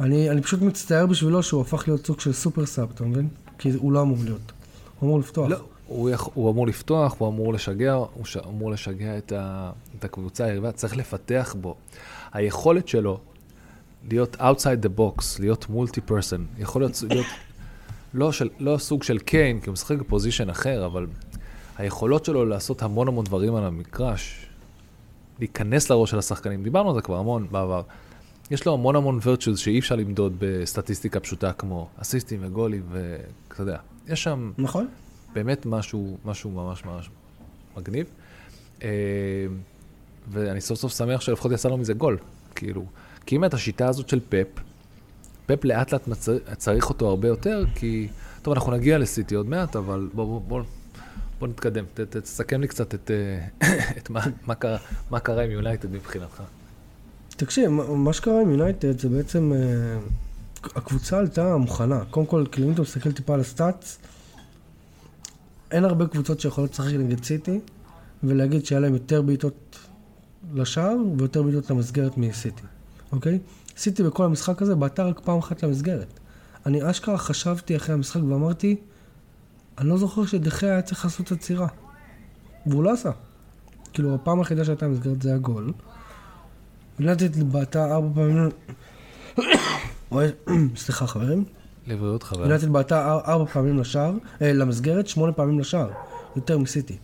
אני, 0.00 0.30
אני 0.30 0.42
פשוט 0.42 0.62
מצטער 0.62 1.06
בשבילו 1.06 1.42
שהוא 1.42 1.60
הפך 1.60 1.88
להיות 1.88 2.06
סוג 2.06 2.20
של 2.20 2.32
super 2.32 2.66
sub, 2.66 2.88
אתה 2.94 3.04
מבין? 3.04 3.28
כי 3.58 3.70
הוא 3.70 3.92
לא 3.92 4.02
אמור 4.02 4.18
להיות. 4.24 4.52
הוא 4.98 5.06
אמור 5.06 5.18
לפתוח. 5.18 5.50
לא, 5.50 5.64
הוא, 5.90 6.10
יכ... 6.10 6.28
הוא 6.34 6.50
אמור 6.50 6.66
לפתוח, 6.66 7.14
הוא 7.18 7.28
אמור 7.28 7.52
לשגע, 7.52 7.92
הוא 7.92 8.24
ש... 8.24 8.36
אמור 8.36 8.70
לשגע 8.70 9.18
את, 9.18 9.32
ה... 9.32 9.70
את 9.98 10.04
הקבוצה 10.04 10.44
היריבה, 10.44 10.72
צריך 10.72 10.96
לפתח 10.96 11.56
בו. 11.60 11.74
היכולת 12.32 12.88
שלו 12.88 13.18
להיות 14.08 14.36
outside 14.36 14.84
the 14.84 14.98
box, 14.98 15.40
להיות 15.40 15.68
multi 15.68 16.00
person, 16.00 16.46
יכול 16.58 16.82
להיות, 16.82 17.02
להיות 17.10 17.26
לא, 18.14 18.32
של, 18.32 18.48
לא 18.58 18.78
סוג 18.78 19.02
של 19.02 19.18
קיין, 19.18 19.60
כי 19.60 19.66
הוא 19.66 19.72
משחק 19.72 19.98
ב 19.98 20.04
position 20.04 20.50
אחר, 20.50 20.86
אבל 20.86 21.06
היכולות 21.78 22.24
שלו 22.24 22.44
לעשות 22.44 22.82
המון 22.82 23.08
המון 23.08 23.24
דברים 23.24 23.54
על 23.54 23.64
המגרש, 23.64 24.46
להיכנס 25.38 25.90
לראש 25.90 26.10
של 26.10 26.18
השחקנים, 26.18 26.62
דיברנו 26.62 26.88
על 26.88 26.94
זה 26.94 27.02
כבר 27.02 27.16
המון 27.16 27.46
בעבר. 27.50 27.82
יש 28.50 28.66
לו 28.66 28.74
המון 28.74 28.96
המון 28.96 29.18
virtues 29.18 29.56
שאי 29.56 29.78
אפשר 29.78 29.96
למדוד 29.96 30.32
בסטטיסטיקה 30.38 31.20
פשוטה 31.20 31.52
כמו 31.52 31.88
אסיסטים 31.96 32.40
וגולים 32.42 32.82
ואתה 32.90 33.62
יודע, 33.62 33.76
יש 34.08 34.22
שם 34.22 34.52
נכון. 34.58 34.88
באמת 35.32 35.66
משהו, 35.66 36.16
משהו 36.24 36.50
ממש 36.50 36.84
ממש 36.84 37.10
מגניב. 37.76 38.06
אה, 38.82 38.88
ואני 40.30 40.60
סוף 40.60 40.78
סוף 40.78 40.96
שמח 40.96 41.20
שלפחות 41.20 41.52
יצא 41.52 41.68
לו 41.68 41.76
מזה 41.76 41.94
גול, 41.94 42.18
כאילו, 42.54 42.84
כי 43.26 43.36
אם 43.36 43.44
את 43.44 43.54
השיטה 43.54 43.88
הזאת 43.88 44.08
של 44.08 44.20
פפ, 44.28 44.46
פפ 45.46 45.64
לאט 45.64 45.92
לאט 45.92 46.08
מצר... 46.08 46.38
צריך 46.56 46.88
אותו 46.88 47.08
הרבה 47.08 47.28
יותר, 47.28 47.64
כי, 47.74 48.08
טוב, 48.42 48.54
אנחנו 48.54 48.72
נגיע 48.72 48.98
לסיטי 48.98 49.34
עוד 49.34 49.48
מעט, 49.48 49.76
אבל 49.76 50.08
בוא, 50.14 50.26
בוא, 50.26 50.40
בוא, 50.48 50.62
בוא 51.38 51.48
נתקדם, 51.48 51.84
ת, 51.94 52.00
תסכם 52.00 52.60
לי 52.60 52.68
קצת 52.68 52.94
את, 52.94 53.10
אה, 53.10 53.68
את 53.98 54.10
מה, 54.10 54.20
מה, 54.46 54.54
קרה, 54.54 54.78
מה 55.10 55.20
קרה 55.20 55.44
עם 55.44 55.50
יונייטד 55.50 55.92
מבחינתך. 55.92 56.42
תקשיב, 57.28 57.70
מה 57.94 58.12
שקרה 58.12 58.40
עם 58.40 58.50
יונייטד 58.50 58.98
זה 58.98 59.08
בעצם, 59.08 59.52
uh, 59.52 60.66
הקבוצה 60.76 61.18
עלתה 61.18 61.56
מוכנה. 61.56 62.04
קודם 62.10 62.26
כל, 62.26 62.44
כאילו 62.52 62.68
אם 62.68 62.72
אתה 62.72 62.82
מסתכל 62.82 63.12
טיפה 63.12 63.34
על 63.34 63.40
הסטאצ, 63.40 63.98
אין 65.70 65.84
הרבה 65.84 66.06
קבוצות 66.06 66.40
שיכולות 66.40 66.70
לשחק 66.72 66.92
נגד 66.94 67.24
סיטי, 67.24 67.60
ולהגיד 68.22 68.66
שהיה 68.66 68.80
להם 68.80 68.94
יותר 68.94 69.22
בעיטות 69.22 69.78
לשער 70.54 70.96
ויותר 71.18 71.42
בעיטות 71.42 71.70
למסגרת 71.70 72.18
מסיטי, 72.18 72.62
אוקיי? 73.12 73.38
סיטי 73.76 74.02
בכל 74.02 74.24
המשחק 74.24 74.62
הזה 74.62 74.74
בעטה 74.74 75.04
רק 75.04 75.20
פעם 75.20 75.38
אחת 75.38 75.62
למסגרת. 75.62 76.20
אני 76.66 76.90
אשכרה 76.90 77.18
חשבתי 77.18 77.76
אחרי 77.76 77.94
המשחק 77.94 78.20
ואמרתי, 78.22 78.76
אני 79.78 79.88
לא 79.88 79.98
זוכר 79.98 80.26
שדחה 80.26 80.66
היה 80.66 80.82
צריך 80.82 81.04
לעשות 81.04 81.32
עצירה. 81.32 81.68
והוא 82.66 82.84
לא 82.84 82.92
עשה. 82.92 83.10
כאילו, 83.92 84.14
הפעם 84.14 84.38
היחידה 84.38 84.64
שהייתה 84.64 84.88
במסגרת 84.88 85.22
זה 85.22 85.34
הגול. 85.34 85.72
יונתן 86.98 87.48
בעטה 87.52 87.94
ארבע 87.94 88.08
פעמים... 88.14 88.48
סליחה, 90.76 91.06
חברים. 91.06 91.44
לבריאות 91.90 92.22
חברים. 92.22 92.50
יונתן 92.50 92.72
בעטה 92.72 93.18
ארבע 93.26 93.44
פעמים 93.44 93.78
לשער, 93.78 94.12
אה, 94.42 94.52
למסגרת, 94.52 95.06
שמונה 95.06 95.32
פעמים 95.32 95.60
לשער. 95.60 95.90
יותר 96.36 96.58
מסיטי. 96.58 96.96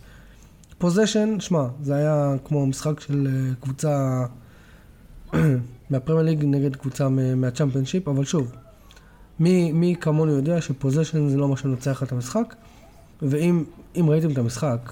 פוזיישן, 0.77 1.39
שמע, 1.39 1.65
זה 1.81 1.95
היה 1.95 2.35
כמו 2.45 2.65
משחק 2.65 2.99
של 2.99 3.27
אה, 3.27 3.53
קבוצה 3.61 4.25
מהפרמייר 5.89 6.25
ליג 6.25 6.45
נגד 6.45 6.75
קבוצה 6.75 7.09
מהצ'מפיונשיפ, 7.09 8.07
אבל 8.07 8.25
שוב, 8.25 8.51
מי, 9.39 9.71
מי 9.71 9.95
כמונו 10.01 10.31
יודע 10.31 10.61
שפוזיישן 10.61 11.29
זה 11.29 11.37
לא 11.37 11.47
מה 11.47 11.57
שמנצח 11.57 12.03
את 12.03 12.11
המשחק, 12.11 12.55
ואם 13.21 13.63
ראיתם 13.97 14.31
את 14.31 14.37
המשחק, 14.37 14.91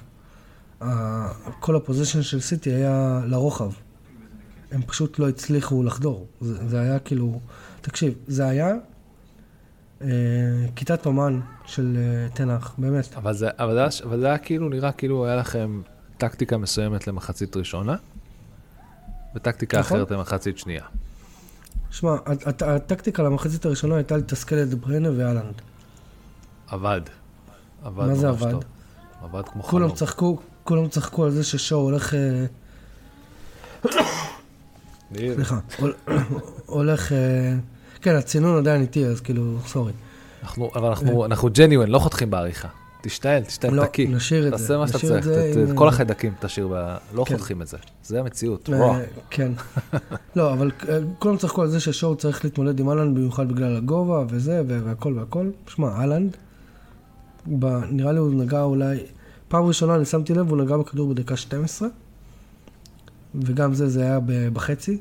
כל 1.60 1.76
הפוזיישן 1.76 2.22
של 2.22 2.42
סיטי 2.42 2.72
היה 2.72 3.22
לרוחב. 3.26 3.72
הם 4.72 4.82
פשוט 4.82 5.20
לא 5.20 5.30
הצליחו 5.30 5.84
לחדור. 5.84 6.28
זה, 6.42 6.68
זה 6.68 6.82
היה 6.82 7.00
כאילו, 7.00 7.40
תקשיב, 7.82 8.14
זה 8.28 8.48
היה 8.48 8.76
כיתת 10.76 11.06
אומן 11.06 11.40
של 11.66 11.98
אה, 11.98 12.30
תנח, 12.30 12.76
באמת. 12.78 13.16
אבל 13.16 13.34
זה, 13.34 13.50
אבל, 13.60 13.90
זה, 13.92 14.04
אבל 14.04 14.20
זה 14.20 14.26
היה 14.26 14.38
כאילו, 14.38 14.70
נראה 14.70 14.92
כאילו 14.92 15.26
היה 15.26 15.36
לכם 15.36 15.82
טקטיקה 16.18 16.58
מסוימת 16.58 17.08
למחצית 17.08 17.58
ראשונה, 17.58 17.96
וטקטיקה 19.36 19.80
נכון? 19.80 19.98
אחרת 19.98 20.12
למחצית 20.12 20.58
שנייה. 20.58 20.84
שמע, 21.92 22.16
הט, 22.26 22.62
הטקטיקה 22.62 23.24
למחצית 23.24 23.66
הראשונה 23.66 23.96
הייתה 23.96 24.18
לתסכל 24.18 24.56
את 24.56 24.74
ברנה 24.74 25.10
ואלנד. 25.18 25.62
עבד. 26.68 27.02
עבד 27.84 28.08
מה 28.08 28.16
זה 28.16 28.30
עבד? 28.30 28.52
טוב. 28.52 28.64
עבד 29.24 29.44
כמו 29.46 29.64
חלום. 29.64 29.82
כולם 29.84 29.96
צחקו, 29.96 30.40
כולם 30.64 30.88
צחקו 30.88 31.26
על 31.26 31.32
זה 31.32 31.44
ששואו 31.44 31.82
הולך... 31.82 32.14
אה, 32.14 32.46
סליחה, 35.16 35.60
הולך... 36.66 37.12
אה, 38.08 38.12
כן, 38.12 38.18
הצינון 38.18 38.58
עדיין 38.58 38.82
איתי, 38.82 39.06
אז 39.06 39.22
כאילו, 39.22 39.58
סורי. 39.68 39.94
אבל 40.76 40.94
אנחנו 41.26 41.50
ג'ניואן, 41.54 41.90
לא 41.90 42.00
חותכים 42.00 42.30
בעריכה. 42.32 42.68
תשתעל, 43.02 43.44
תשתעל, 43.44 43.74
לא, 43.74 43.86
תקי. 43.86 44.08
נשאיר 44.08 44.48
את 44.48 44.52
זה. 44.52 44.58
תעשה 44.58 44.78
מה 44.78 44.88
שאתה 44.88 45.00
צריך, 45.00 45.28
את 45.28 45.76
כל 45.76 45.88
החיידקים 45.88 46.34
תשאיר, 46.40 46.68
לא 47.14 47.24
כן. 47.24 47.38
חותכים 47.38 47.62
את 47.62 47.68
זה. 47.68 47.78
זה 48.04 48.20
המציאות, 48.20 48.70
אה, 48.74 48.78
רוע. 48.78 49.00
כן. 49.30 49.52
לא, 50.36 50.54
אבל 50.54 50.72
אה, 50.90 51.00
כולם 51.20 51.38
צחקו 51.38 51.62
על 51.62 51.68
זה 51.68 51.80
ששואו 51.80 52.16
צריך 52.16 52.46
להתמודד 52.46 52.80
עם 52.80 52.90
אהלנד, 52.90 53.16
במיוחד 53.16 53.50
בגלל 53.50 53.78
הגובה 53.78 54.24
וזה, 54.30 54.62
והכל 54.68 55.14
והכל. 55.18 55.50
שמע, 55.68 55.88
אהלנד, 55.88 56.38
נראה 57.92 58.12
לי 58.12 58.20
הוא 58.20 58.34
נגע 58.34 58.62
אולי... 58.62 58.98
פעם 59.48 59.64
ראשונה 59.64 59.96
אני 59.96 60.06
שמתי 60.06 60.34
לב, 60.34 60.50
הוא 60.50 60.58
נגע 60.58 60.78
בכדור 60.78 61.10
בדקה 61.10 61.38
12. 61.38 61.88
וגם 63.36 63.74
זה, 63.74 63.90
זה 63.90 64.02
היה 64.02 64.20
בחצי, 64.54 64.98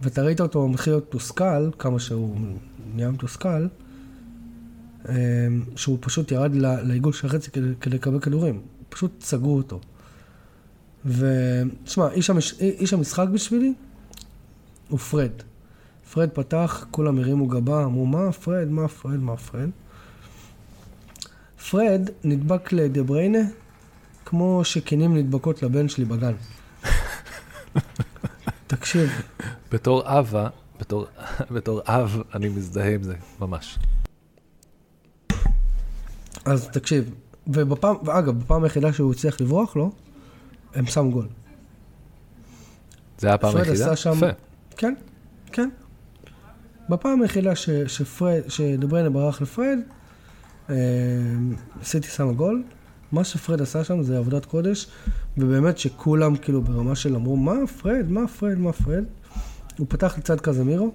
ואתה 0.00 0.22
ראית 0.22 0.40
אותו 0.40 0.68
מתחיל 0.68 0.92
להיות 0.92 1.08
מתוסכל, 1.08 1.70
כמה 1.78 2.00
שהוא 2.00 2.36
נהיה 2.94 3.10
מתוסכל, 3.10 3.66
אמ, 5.08 5.14
שהוא 5.76 5.98
פשוט 6.00 6.32
ירד 6.32 6.54
לעיגול 6.54 7.12
של 7.12 7.26
החצי 7.26 7.50
כדי, 7.50 7.68
כדי 7.80 7.94
לקבל 7.94 8.20
כדורים. 8.20 8.60
פשוט 8.88 9.22
סגרו 9.22 9.56
אותו. 9.56 9.80
ותשמע, 11.04 12.10
איש, 12.10 12.30
המש... 12.30 12.54
איש 12.60 12.92
המשחק 12.92 13.26
בשבילי 13.32 13.74
הוא 14.88 14.98
פרד. 14.98 15.30
פרד 16.12 16.28
פתח, 16.30 16.86
כולם 16.90 17.18
הרימו 17.18 17.46
גבה, 17.46 17.84
אמרו, 17.84 18.06
מה 18.06 18.32
פרד, 18.32 18.68
מה 18.68 18.88
פרד, 18.88 19.20
מה 19.20 19.36
פרד. 19.36 19.68
פרד 21.70 22.10
נדבק 22.24 22.72
לדה 22.72 22.94
בריינה 22.94 23.38
כמו 24.24 24.60
שכינים 24.64 25.16
נדבקות 25.16 25.62
לבן 25.62 25.88
שלי 25.88 26.04
בגן. 26.04 26.32
תקשיב, 28.66 29.10
בתור 29.72 30.18
אבא, 30.18 30.48
בתור, 30.80 31.06
בתור 31.50 31.80
אב, 31.86 32.22
אני 32.34 32.48
מזדהה 32.48 32.94
עם 32.94 33.02
זה, 33.02 33.14
ממש. 33.40 33.78
אז 36.44 36.68
תקשיב, 36.72 37.10
ובפעם, 37.46 37.96
ואגב, 38.04 38.38
בפעם 38.40 38.64
היחידה 38.64 38.92
שהוא 38.92 39.12
הצליח 39.12 39.40
לברוח 39.40 39.76
לו, 39.76 39.92
הם 40.74 40.86
שמו 40.86 41.10
גול. 41.10 41.28
זה 43.18 43.26
היה 43.26 43.34
הפעם 43.34 43.56
היחידה? 43.56 43.96
שם- 43.96 44.10
יפה. 44.16 44.26
כן, 44.76 44.94
כן. 45.52 45.68
בפעם 46.88 47.22
היחידה 47.22 47.56
ש, 47.56 47.70
שפרד, 47.70 48.40
שדבריינה 48.48 49.10
ברח 49.10 49.40
לפרד, 49.42 49.78
אה, 50.70 50.74
סיטי 51.82 52.08
שמה 52.08 52.32
גול. 52.32 52.62
מה 53.16 53.24
שפרד 53.24 53.62
עשה 53.62 53.84
שם 53.84 54.02
זה 54.02 54.18
עבודת 54.18 54.44
קודש, 54.44 54.86
ובאמת 55.38 55.78
שכולם 55.78 56.36
כאילו 56.36 56.62
ברמה 56.62 56.94
של 56.94 57.14
אמרו, 57.14 57.36
מה 57.36 57.54
פרד, 57.82 58.06
מה 58.08 58.28
פרד, 58.28 58.58
מה 58.58 58.72
פרד? 58.72 59.04
הוא 59.78 59.86
פתח 59.90 60.18
לצד 60.18 60.40
קזמירו, 60.40 60.90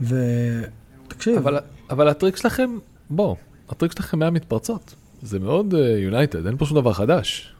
ותקשיב, 0.00 1.36
אבל, 1.36 1.58
אבל 1.90 2.08
הטריק 2.08 2.36
שלכם, 2.36 2.78
בוא, 3.10 3.36
הטריק 3.68 3.92
שלכם 3.92 4.22
היה 4.22 4.30
מתפרצות. 4.30 4.94
זה 5.22 5.38
מאוד 5.38 5.74
יונייטד, 5.98 6.46
אין 6.46 6.56
פה 6.56 6.64
שום 6.66 6.80
דבר 6.80 6.92
חדש. 6.92 7.54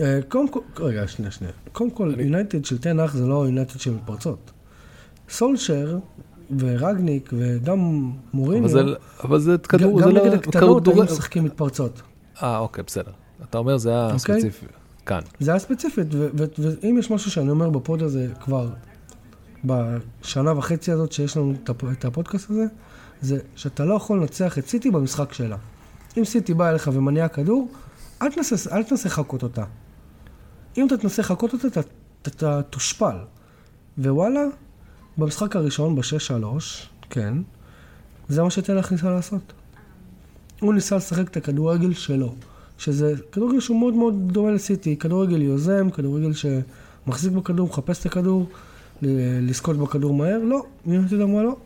אה, 0.00 0.20
קודם 0.28 0.48
כל, 0.48 0.60
רגע, 0.78 1.08
שנייה, 1.08 1.30
שנייה. 1.30 1.52
קודם 1.72 1.90
כל, 1.90 2.14
יונייטד 2.18 2.64
של 2.64 2.78
תנח 2.78 3.14
זה 3.14 3.26
לא 3.26 3.34
יונייטד 3.46 3.80
של 3.80 3.90
מתפרצות. 3.94 4.50
סולשר 5.28 5.98
ורנגניק 6.58 7.30
וגם 7.32 8.10
מוריניו, 8.34 8.70
אבל 8.70 8.88
זה, 8.88 8.94
אבל 9.24 9.38
זה 9.40 9.58
כדור, 9.58 10.00
גם 10.00 10.08
זה 10.08 10.14
נגד 10.20 10.30
לא... 10.30 10.34
הקטנות 10.34 10.82
כדור- 10.82 10.94
היו 10.94 11.04
משחקים 11.04 11.44
מתפרצות. 11.44 12.02
אה, 12.42 12.58
אוקיי, 12.58 12.84
בסדר. 12.86 13.12
אתה 13.50 13.58
אומר 13.58 13.76
זה 13.76 13.90
היה 13.90 14.04
אוקיי. 14.06 14.18
ספציפי. 14.18 14.66
כאן. 15.06 15.20
זה 15.40 15.50
היה 15.50 15.58
ספציפית, 15.60 16.06
ואם 16.58 16.96
יש 16.98 17.10
משהו 17.10 17.30
שאני 17.30 17.50
אומר 17.50 17.70
בפוד 17.70 18.02
הזה 18.02 18.28
כבר 18.40 18.68
בשנה 19.64 20.58
וחצי 20.58 20.92
הזאת 20.92 21.12
שיש 21.12 21.36
לנו 21.36 21.54
את 21.62 21.68
הפ- 21.70 21.84
את 21.92 22.04
הפודקאסט 22.04 22.50
הזה, 22.50 22.64
זה 23.20 23.38
שאתה 23.56 23.84
לא 23.84 23.94
יכול 23.94 24.20
לנצח 24.20 24.58
את 24.58 24.66
סיטי 24.66 24.90
במשחק 24.90 25.32
שלה. 25.32 25.56
אם 26.18 26.24
סיטי 26.24 26.54
באה 26.54 26.70
אליך 26.70 26.90
ומניעה 26.92 27.28
כדור, 27.28 27.68
אל 28.22 28.32
תנסה, 28.32 28.76
אל 28.76 28.82
תנסה 28.82 29.08
לחקות 29.08 29.42
אותה. 29.42 29.64
אם 30.78 30.86
אתה 30.86 30.96
תנסה 30.96 31.22
לחקות 31.22 31.52
אותה, 31.52 31.66
אתה, 31.68 31.80
אתה, 32.22 32.30
אתה 32.30 32.62
תושפל. 32.62 33.16
ווואלה, 33.98 34.40
במשחק 35.18 35.56
הראשון, 35.56 35.94
ב-6-3, 35.96 36.44
כן, 37.10 37.34
זה 38.28 38.42
מה 38.42 38.50
שתלך 38.50 38.92
ניסה 38.92 39.10
לעשות. 39.10 39.52
הוא 40.60 40.74
ניסה 40.74 40.96
לשחק 40.96 41.28
את 41.28 41.36
הכדורגל 41.36 41.94
שלו, 41.94 42.34
שזה 42.78 43.14
כדורגל 43.32 43.60
שהוא 43.60 43.78
מאוד 43.78 43.94
מאוד 43.94 44.32
דומה 44.32 44.50
לסיטי, 44.50 44.96
כדורגל 44.96 45.42
יוזם, 45.42 45.90
כדורגל 45.90 46.30
שמחזיק 46.32 47.32
בכדור, 47.32 47.68
מחפש 47.68 48.00
את 48.00 48.06
הכדור, 48.06 48.48
לזכות 49.02 49.76
בכדור 49.76 50.14
מהר, 50.14 50.38
לא, 50.44 50.62
יונייטד 50.86 51.20
אמרה 51.20 51.42
לא. 51.42 51.56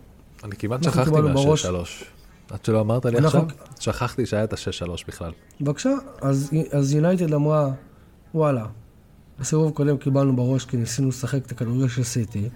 אני 0.44 0.56
כמעט 0.56 0.86
אנחנו 0.86 1.02
שכחתי 1.02 1.16
קיבלנו 1.16 1.34
בראש. 1.34 1.66
מה-6-3. 1.66 2.04
עד 2.50 2.64
שלא 2.64 2.80
אמרת 2.80 3.06
לי 3.06 3.18
עכשיו, 3.18 3.44
שכחתי 3.80 4.26
שהיה 4.26 4.44
את 4.44 4.52
ה-6-3 4.52 4.90
בכלל. 5.08 5.32
בבקשה, 5.60 5.90
אז, 6.72 6.92
יונייטד 6.92 7.32
אמרה, 7.32 7.70
וואלה, 8.34 8.66
בסיבוב 9.40 9.68
הקודם 9.68 9.96
קיבלנו 9.96 10.36
בראש 10.36 10.64
כי 10.64 10.76
ניסינו 10.76 11.08
לשחק 11.08 11.46
את 11.46 11.52
הכדורגל 11.52 11.88
של 11.88 12.02
סיטי, 12.02 12.48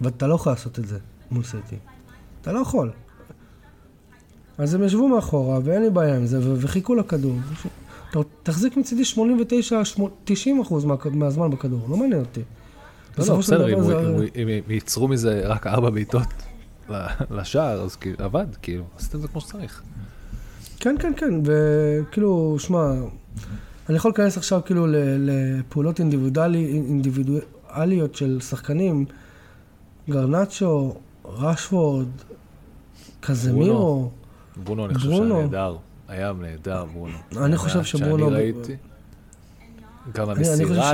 ואתה 0.00 0.26
לא 0.26 0.34
יכול 0.34 0.52
לעשות 0.52 0.78
את 0.78 0.86
זה 0.86 0.98
מול 1.30 1.44
סיטי. 1.44 1.76
אתה 2.40 2.52
לא 2.52 2.58
יכול. 2.58 2.90
אז 4.58 4.74
הם 4.74 4.82
ישבו 4.84 5.08
מאחורה, 5.08 5.58
ואין 5.64 5.82
לי 5.82 5.90
בעיה 5.90 6.16
עם 6.16 6.26
זה, 6.26 6.38
וחיכו 6.56 6.94
לכדור. 6.94 7.36
תחזיק 8.42 8.76
מצידי 8.76 9.04
89, 9.04 9.80
90 10.24 10.60
אחוז 10.60 10.84
מה, 10.84 10.94
מהזמן 11.12 11.50
בכדור, 11.50 11.80
לא 11.88 11.96
מעניין 11.96 12.20
אותי. 12.20 12.40
לא, 13.18 13.24
לא, 13.28 13.36
בסדר, 13.38 13.74
אם 13.78 13.82
זה- 13.82 13.98
אם 14.42 14.48
ייצרו 14.68 15.08
מזה 15.08 15.42
רק 15.44 15.66
ארבע 15.66 15.90
בעיטות 15.90 16.26
לשער, 17.30 17.80
אז 17.82 17.96
כאילו, 17.96 18.16
עבד, 18.18 18.46
כאילו, 18.62 18.84
עשיתם 18.98 19.16
את 19.16 19.22
זה 19.22 19.28
כמו 19.28 19.40
שצריך. 19.40 19.82
כן, 20.80 20.96
כן, 20.98 21.12
כן, 21.16 21.34
וכאילו, 21.44 22.56
שמע, 22.58 22.92
אני 23.88 23.96
יכול 23.96 24.08
להיכנס 24.10 24.36
עכשיו 24.36 24.60
כאילו 24.66 24.86
לפעולות 25.18 26.00
אינדיבידואלי, 26.00 26.66
אינדיבידואליות 26.66 28.14
של 28.14 28.38
שחקנים, 28.40 29.04
גרנצ'ו, 30.10 30.94
רשוורד, 31.24 32.06
קזמירו. 33.20 34.10
ברונו, 34.56 34.86
אני 34.86 34.94
חושב 34.94 35.08
שהיה. 35.10 35.22
נהדר. 35.22 35.76
היה 36.08 36.32
נהדר, 36.32 36.84
ברונו. 36.84 37.16
אני 37.36 37.56
חושב 37.56 37.84
שברונו- 37.84 38.24
שאני 38.30 38.36
ראיתי, 38.36 38.76
גם 40.14 40.30
אני- 40.30 40.38
אני 40.38 40.62
המסירה 40.64 40.92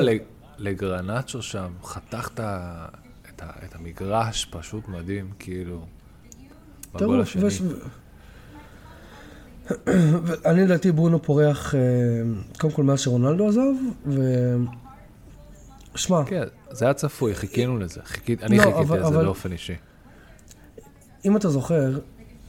לגרנצ'ו 0.59 1.43
שם, 1.43 1.73
חתך 1.85 2.29
את 3.37 3.75
המגרש, 3.75 4.45
פשוט 4.51 4.89
מדהים, 4.89 5.31
כאילו. 5.39 5.85
בגול 6.95 7.21
השני. 7.21 7.43
ואני 9.87 10.65
לדעתי 10.65 10.93
ברונו 10.93 11.23
פורח, 11.23 11.75
אה, 11.75 11.81
קודם 12.59 12.73
כל 12.73 12.83
מאז 12.83 13.01
שרונלדו 13.01 13.49
עזב, 13.49 13.61
ו... 14.07 14.21
שמע, 15.95 16.25
כן, 16.25 16.43
זה 16.71 16.85
היה 16.85 16.95
צפוי, 16.95 17.35
חיכינו 17.35 17.79
לזה. 17.79 18.01
חיכית- 18.05 18.43
אני 18.43 18.57
לא, 18.59 18.63
חיכיתי 18.63 18.81
אבל- 18.81 18.99
לזה 18.99 19.09
אבל- 19.09 19.25
באופן 19.25 19.53
אישי. 19.53 19.75
אם 21.25 21.37
אתה 21.37 21.49
זוכר, 21.49 21.99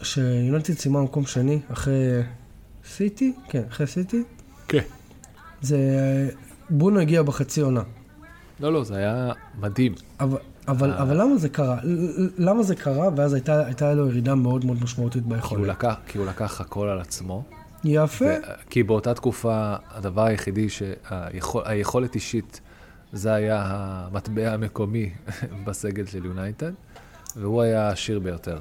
שיונתן 0.02 0.74
סיימה 0.74 1.02
מקום 1.04 1.26
שני 1.26 1.60
אחרי 1.72 2.22
סיטי, 2.88 3.34
כן, 3.50 3.62
אחרי 3.70 3.88
סיטי, 3.88 4.24
כן. 4.68 4.84
זה... 5.62 5.78
ברונו 6.70 7.00
הגיע 7.00 7.24
בחצי 7.24 7.62
עונה. 7.62 7.82
לא, 8.60 8.74
לא, 8.74 8.84
זה 8.84 8.96
היה 8.98 9.32
מדהים. 9.60 9.94
אבל, 10.20 10.38
אבל, 10.68 10.92
אה. 10.92 11.02
אבל 11.02 11.22
למה 11.22 11.38
זה 11.38 11.50
קרה? 11.50 11.78
למה 12.38 12.64
זה 12.64 12.76
קרה? 12.76 13.10
ואז 13.18 13.34
הייתה, 13.34 13.66
הייתה 13.66 13.94
לו 13.94 14.08
ירידה 14.08 14.36
מאוד 14.36 14.66
מאוד 14.66 14.84
משמעותית 14.84 15.24
כי 15.24 15.30
הוא 15.30 15.36
ביכולת. 15.36 15.68
לקח- 15.68 15.96
כי 16.08 16.18
הוא 16.18 16.26
לקח 16.26 16.62
הכל 16.62 16.88
על 16.88 17.00
עצמו. 17.02 17.44
יפה. 17.84 18.26
ו- 18.26 18.70
כי 18.70 18.84
באותה 18.84 19.14
תקופה, 19.14 19.76
הדבר 19.92 20.24
היחידי 20.26 20.68
שהיכולת 20.70 22.16
אישית, 22.16 22.62
זה 23.14 23.34
היה 23.34 23.64
המטבע 23.66 24.52
המקומי 24.54 25.10
בסגל 25.66 26.06
של 26.06 26.26
יונייטד, 26.26 26.72
והוא 27.36 27.62
היה 27.62 27.88
העשיר 27.90 28.20
ביותר. 28.20 28.60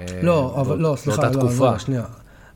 אה, 0.00 0.20
לא, 0.22 0.60
אבל 0.60 0.78
לא, 0.78 0.94
סליחה, 0.98 1.28
לא, 1.30 1.32
תקופה. 1.32 1.70
לא, 1.72 1.78
שנייה. 1.78 2.04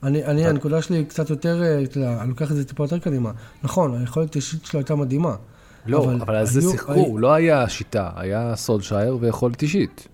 אני, 0.03 0.24
אני, 0.24 0.46
הנקודה 0.46 0.83
שלי 0.83 1.05
קצת 1.05 1.31
יותר, 1.31 1.62
אה, 1.62 1.79
אני 2.22 2.29
לוקח 2.29 2.50
את 2.50 2.57
זה 2.57 2.64
טיפה 2.64 2.85
יותר 2.85 2.98
קדימה. 2.98 3.31
נכון, 3.62 4.00
היכולת 4.00 4.35
האישית 4.35 4.64
שלו 4.64 4.81
הייתה 4.81 4.94
מדהימה. 4.94 5.35
לא, 5.87 6.05
אבל 6.05 6.14
אבל 6.20 6.35
על 6.37 6.46
זה 6.46 6.61
שיחקו, 6.70 6.92
היו- 6.92 7.18
לא 7.18 7.33
היה 7.33 7.68
שיטה, 7.68 8.11
היה 8.16 8.57
סולשייר 8.57 9.18
ויכולת 9.20 9.62
אישית. 9.62 10.09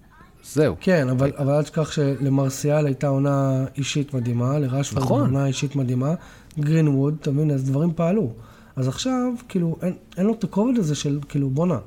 זהו. 0.53 0.75
כן, 0.81 1.09
אבל, 1.09 1.33
אבל 1.39 1.53
אל 1.53 1.63
תשכח 1.63 1.91
שלמרסיאל 1.91 2.87
הייתה 2.87 3.09
עונה 3.09 3.65
אישית 3.77 4.15
מדהימה, 4.15 4.59
לרשפורד 4.59 5.03
נכון. 5.05 5.21
עונה 5.21 5.47
אישית 5.47 5.77
מדהימה, 5.77 6.15
גרינווד, 6.61 7.17
אתה 7.21 7.31
מבין, 7.31 7.51
אז 7.51 7.65
דברים 7.65 7.93
פעלו. 7.97 8.33
אז 8.77 8.89
עכשיו, 8.89 9.33
כאילו, 9.49 9.77
אין, 9.83 9.93
אין 10.17 10.27
לו 10.27 10.33
את 10.35 10.45
הכובד 10.45 10.79
הזה 10.79 10.95
של, 10.95 11.19
כאילו, 11.29 11.51
בואנה, 11.51 11.79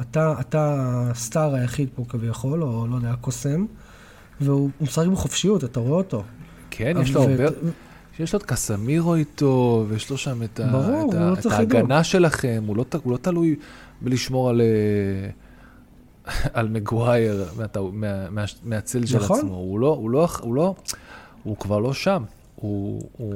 אתה, 0.00 0.34
אתה 0.40 0.76
הסטאר 1.10 1.54
היחיד 1.54 1.88
פה 1.94 2.04
כביכול, 2.08 2.62
או 2.62 2.86
לא 2.90 2.96
יודע, 2.96 3.10
הקוסם, 3.10 3.64
והוא 4.40 4.70
הוא 4.78 4.86
משחק 4.86 5.06
בחופשיות, 5.06 5.64
אתה 5.64 5.80
רואה 5.80 5.98
אותו. 5.98 6.22
כן, 6.70 6.96
יש 7.02 7.14
לו 7.14 7.22
הרבה... 7.22 7.44
יש 8.20 8.32
לו 8.32 8.38
את 8.38 8.42
קסמירו 8.42 9.14
איתו, 9.14 9.84
ויש 9.88 10.10
לו 10.10 10.18
שם 10.18 10.42
את, 10.42 10.60
ה, 10.60 10.66
ברור, 10.66 11.10
את, 11.10 11.14
לא 11.14 11.32
את 11.32 11.46
ההגנה 11.46 12.04
שלכם, 12.04 12.64
הוא 12.66 12.76
לא, 12.76 12.84
הוא 13.02 13.12
לא 13.12 13.16
תלוי 13.16 13.56
בלשמור 14.00 14.50
על, 14.50 14.60
אה, 14.60 15.30
על 16.60 16.68
מגווייר 16.68 17.44
מה, 17.92 18.30
מה, 18.30 18.44
מהצל 18.64 19.06
של 19.06 19.18
נכון. 19.18 19.38
עצמו. 19.38 19.54
הוא 19.54 19.80
לא, 19.80 19.88
הוא, 19.88 20.10
לא, 20.10 20.28
הוא 20.40 20.54
לא, 20.54 20.74
הוא 21.42 21.56
כבר 21.56 21.78
לא 21.78 21.92
שם. 21.92 22.22
הוא, 22.56 23.02
הוא 23.18 23.34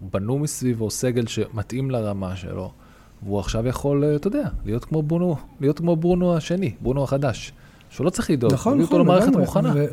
בנו 0.00 0.38
מסביבו 0.38 0.90
סגל 0.90 1.26
שמתאים 1.26 1.90
לרמה 1.90 2.36
שלו, 2.36 2.72
והוא 3.22 3.40
עכשיו 3.40 3.66
יכול, 3.66 4.04
אה, 4.04 4.16
אתה 4.16 4.28
יודע, 4.28 4.48
להיות 4.64 4.84
כמו 4.84 5.02
ברונו, 5.02 5.36
להיות 5.60 5.78
כמו 5.78 5.96
ברונו 5.96 6.36
השני, 6.36 6.74
ברונו 6.80 7.04
החדש. 7.04 7.52
שהוא 7.90 8.04
לא 8.04 8.10
צריך 8.10 8.30
לדאוג, 8.30 8.52
נכון, 8.52 8.72
הביאו 8.72 8.86
אותו 8.86 8.98
נכון, 8.98 9.06
למערכת. 9.06 9.36
מוכנה. 9.36 9.72
ו- 9.74 9.86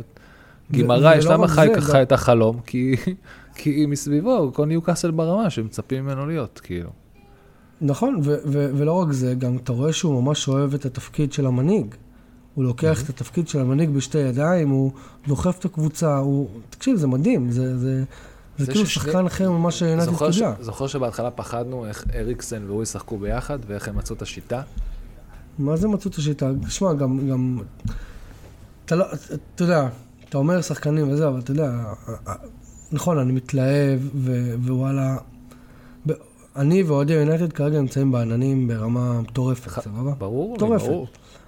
גימרה, 0.72 1.12
ו- 1.16 1.18
יש 1.18 1.26
ולא 1.26 1.34
למה 1.34 1.44
רק 1.46 1.80
חי 1.80 2.02
את 2.02 2.12
החלום, 2.12 2.60
כי, 2.66 2.96
כי 3.56 3.86
מסביבו 3.86 4.52
כל 4.54 4.66
ניוקאסל 4.66 5.12
ברמה 5.12 5.50
שמצפים 5.50 6.04
ממנו 6.06 6.26
להיות, 6.26 6.60
כאילו. 6.64 6.90
נכון, 7.82 8.16
ו- 8.24 8.38
ו- 8.46 8.70
ולא 8.76 8.92
רק 8.94 9.12
זה, 9.12 9.34
גם 9.34 9.58
אתה 9.58 9.72
רואה 9.72 9.94
שהוא 9.94 10.24
ממש 10.24 10.48
אוהב 10.48 10.74
את 10.74 10.86
התפקיד 10.86 11.34
של 11.34 11.46
המנהיג. 11.46 11.96
הוא 12.56 12.64
לוקח 12.66 13.04
את 13.04 13.10
התפקיד 13.10 13.48
של 13.48 13.60
המנהיג 13.60 13.90
בשתי 13.90 14.18
ידיים, 14.18 14.70
הוא 14.70 14.92
דוחף 15.28 15.60
את 15.60 15.66
הקבוצה, 15.66 16.18
הוא... 16.18 16.48
תקשיב, 16.70 16.98
זה 16.98 17.08
מדהים, 17.08 17.52
זה, 17.52 17.78
זה, 17.78 18.04
זה 18.58 18.66
זה 18.66 18.72
כאילו 18.72 18.86
ששני- 18.86 19.04
שחקן 19.04 19.26
אחר 19.26 19.52
ממה 19.52 19.72
שיונתן 19.72 20.06
זוכר, 20.06 20.32
ש... 20.32 20.42
זוכר 20.60 20.88
שבהתחלה 20.88 21.32
פחדנו 21.32 21.86
איך 21.86 22.06
אריקסן 22.16 22.64
והוא 22.68 22.84
ישחקו 22.84 23.18
ביחד, 23.18 23.60
ואיך 23.68 23.88
הם 23.88 23.98
מצאו 23.98 24.16
את 24.16 24.22
השיטה? 24.22 24.62
מה 25.60 25.76
זה 25.78 25.88
מצאו 25.88 26.12
את 26.12 26.16
השיטה? 26.16 26.52
תשמע, 26.68 26.94
גם, 26.94 27.30
גם... 27.30 27.60
אתה 28.86 28.96
לא... 28.96 29.06
אתה 29.56 29.64
יודע, 29.64 29.88
אתה 30.34 30.40
אומר 30.40 30.62
שחקנים 30.62 31.12
וזה, 31.12 31.28
אבל 31.28 31.40
אתה 31.40 31.52
יודע, 31.52 31.94
נכון, 32.92 33.18
אני 33.18 33.32
מתלהב, 33.32 34.00
ו- 34.16 34.56
ווואלה... 34.58 35.18
ב- 36.08 36.12
אני 36.56 36.84
ואוהדי 36.84 37.14
יונייטד 37.14 37.54
כרגע 37.54 37.82
נמצאים 37.82 38.12
בעננים 38.12 38.68
ברמה 38.68 39.22
מטורפת, 39.22 39.82
סבבה? 39.82 40.12
ברור, 40.12 40.56
מטורפת. 40.56 40.86
ברור. 40.86 41.08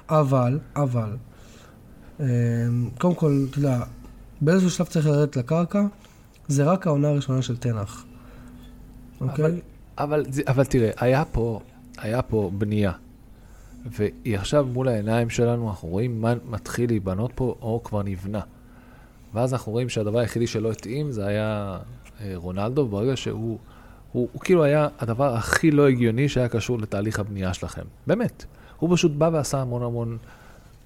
אבל, 0.10 0.60
אבל, 0.76 1.10
אה, 2.20 2.26
קודם 2.98 3.16
כל, 3.16 3.46
אתה 3.50 3.60
יודע, 3.60 3.84
באיזשהו 4.42 4.70
שלב 4.70 4.86
צריך 4.86 5.08
לרדת 5.08 5.36
לקרקע, 5.36 5.86
זה 6.48 6.64
רק 6.64 6.88
העונה 6.88 7.08
הראשונה 7.08 7.42
של 7.42 7.58
תנח. 7.58 8.06
אוקיי? 9.22 9.46
אבל, 9.46 9.60
אבל, 9.98 10.26
אבל 10.48 10.64
תראה, 10.66 10.90
היה 10.98 11.26
פה, 11.26 11.60
היה 11.98 12.22
פה 12.22 12.52
בנייה. 12.58 12.92
והיא 13.86 14.38
עכשיו 14.38 14.66
מול 14.74 14.88
העיניים 14.88 15.30
שלנו, 15.30 15.70
אנחנו 15.70 15.88
רואים 15.88 16.22
מה 16.22 16.34
מתחיל 16.50 16.90
להיבנות 16.90 17.32
פה, 17.36 17.56
או 17.62 17.82
כבר 17.84 18.04
נבנה. 18.04 18.42
ואז 19.36 19.54
אנחנו 19.54 19.72
רואים 19.72 19.90
שהדבר 19.90 20.20
היחידי 20.20 20.48
שלא 20.48 20.72
התאים 20.72 21.12
זה 21.12 21.26
היה 21.26 21.78
אה, 22.22 22.32
רונלדו, 22.36 22.88
ברגע 22.88 23.16
שהוא 23.16 23.60
הוא, 24.12 24.30
הוא 24.32 24.42
כאילו 24.42 24.64
היה 24.64 24.88
הדבר 25.00 25.36
הכי 25.36 25.72
לא 25.72 25.88
הגיוני 25.88 26.30
שהיה 26.30 26.50
קשור 26.50 26.80
לתהליך 26.80 27.20
הבנייה 27.20 27.54
שלכם. 27.54 27.82
באמת. 28.08 28.46
הוא 28.78 28.96
פשוט 28.96 29.12
בא 29.12 29.30
ועשה 29.34 29.62
המון 29.62 29.84
המון 29.84 30.18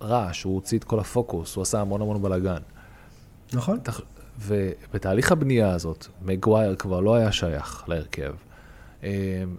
רעש, 0.01 0.43
הוא 0.43 0.55
הוציא 0.55 0.77
את 0.77 0.83
כל 0.83 0.99
הפוקוס, 0.99 1.55
הוא 1.55 1.62
עשה 1.62 1.81
המון 1.81 2.01
המון 2.01 2.21
בלאגן. 2.21 2.62
נכון. 3.53 3.79
ובתהליך 4.39 5.31
הבנייה 5.31 5.71
הזאת, 5.71 6.07
מגווייר 6.25 6.75
כבר 6.75 6.99
לא 6.99 7.15
היה 7.15 7.31
שייך 7.31 7.83
להרכב. 7.88 8.33
אה, 9.03 9.09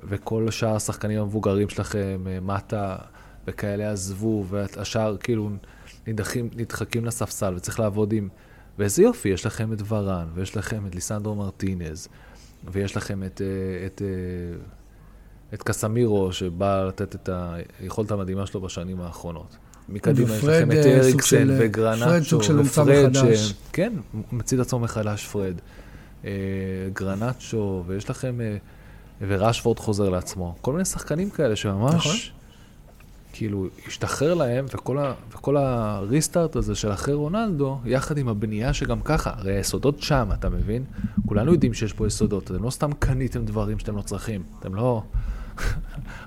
וכל 0.05 0.51
שאר 0.51 0.77
השחקנים 0.77 1.21
המבוגרים 1.21 1.69
שלכם, 1.69 2.25
אה, 2.27 2.39
מטה 2.41 2.97
וכאלה 3.47 3.93
עזבו, 3.93 4.45
והשאר 4.49 5.17
כאילו 5.17 5.51
נדחים, 6.07 6.49
נדחקים 6.57 7.05
לספסל 7.05 7.55
וצריך 7.57 7.81
לעבוד 7.81 8.13
עם... 8.13 8.29
ואיזה 8.81 9.03
יופי, 9.03 9.29
יש 9.29 9.47
לכם 9.47 9.73
את 9.73 9.79
ורן, 9.89 10.27
ויש 10.35 10.57
לכם 10.57 10.87
את 10.87 10.95
ליסנדרו 10.95 11.35
מרטינז, 11.35 12.09
ויש 12.65 12.97
לכם 12.97 13.25
את, 13.25 13.43
אה, 13.45 13.87
את, 13.87 14.03
את 15.55 15.63
קסמירו, 15.63 16.33
שבא 16.33 16.85
לתת 16.85 17.15
את 17.15 17.29
היכולת 17.81 18.11
המדהימה 18.11 18.47
שלו 18.47 18.61
בשנים 18.61 19.01
האחרונות. 19.01 19.57
מקדימה 19.89 20.37
יש 20.37 20.45
לכם 20.45 20.73
את 20.73 20.77
אריקסן 20.77 21.49
וגרנצ'ו, 21.59 22.41
ופרד, 22.59 23.15
ש... 23.15 23.55
כן, 23.73 23.93
מציל 24.33 24.61
עצמו 24.61 24.79
מחדש 24.79 25.27
פרד. 25.27 25.55
גרנצ'ו, 26.93 27.85
ויש 27.87 28.11
לכם, 28.11 28.39
וראשפורד 29.21 29.79
חוזר 29.79 30.09
לעצמו. 30.09 30.55
כל 30.61 30.73
מיני 30.73 30.85
שחקנים 30.85 31.31
כאלה 31.31 31.57
שממש... 31.57 31.95
נכון. 31.95 32.40
כאילו, 33.41 33.67
השתחרר 33.87 34.35
להם, 34.35 34.67
וכל, 34.75 34.99
ה, 34.99 35.13
וכל 35.33 35.57
הריסטארט 35.57 36.57
הזה 36.57 36.75
של 36.75 36.93
אחרי 36.93 37.15
רונלדו, 37.15 37.79
יחד 37.85 38.19
עם 38.19 38.29
הבנייה 38.29 38.73
שגם 38.73 39.01
ככה, 39.01 39.31
הרי 39.37 39.57
היסודות 39.57 40.03
שם, 40.03 40.29
אתה 40.35 40.49
מבין? 40.49 40.85
כולנו 41.27 41.53
יודעים 41.53 41.75
שיש 41.75 41.93
פה 41.93 42.07
יסודות, 42.07 42.51
אתם 42.51 42.65
לא 42.65 42.71
סתם 42.71 42.93
קניתם 42.93 43.45
דברים 43.45 43.79
שאתם 43.79 43.97
לא 43.97 44.03
צריכים, 44.03 44.43
אתם 44.59 44.75
לא... 44.75 45.03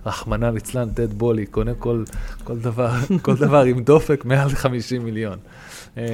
רחמנא 0.06 0.45
ליצלן, 0.45 0.89
טד 0.89 1.13
בולי, 1.13 1.45
קונה 1.45 1.73
כל, 1.73 2.04
כל, 2.43 2.58
דבר, 2.58 2.91
כל 3.26 3.36
דבר 3.36 3.63
עם 3.63 3.84
דופק 3.84 4.26
מעל 4.26 4.49
50 4.49 5.06
מיליון. 5.06 5.38
אמ, 5.97 6.02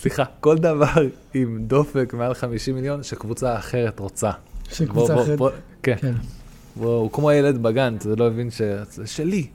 סליחה, 0.00 0.24
כל 0.40 0.58
דבר 0.58 1.06
עם 1.34 1.64
דופק 1.66 2.14
מעל 2.14 2.34
50 2.34 2.74
מיליון 2.74 3.02
שקבוצה 3.02 3.58
אחרת 3.58 3.98
רוצה. 3.98 4.30
שקבוצה 4.72 5.22
אחרת, 5.22 5.40
כן. 5.82 6.14
הוא 6.78 7.12
כמו 7.12 7.30
הילד 7.30 7.62
בגן, 7.62 7.96
אתה 7.98 8.08
לא 8.16 8.26
הבין 8.26 8.50
שזה 8.50 9.06
שלי. 9.06 9.46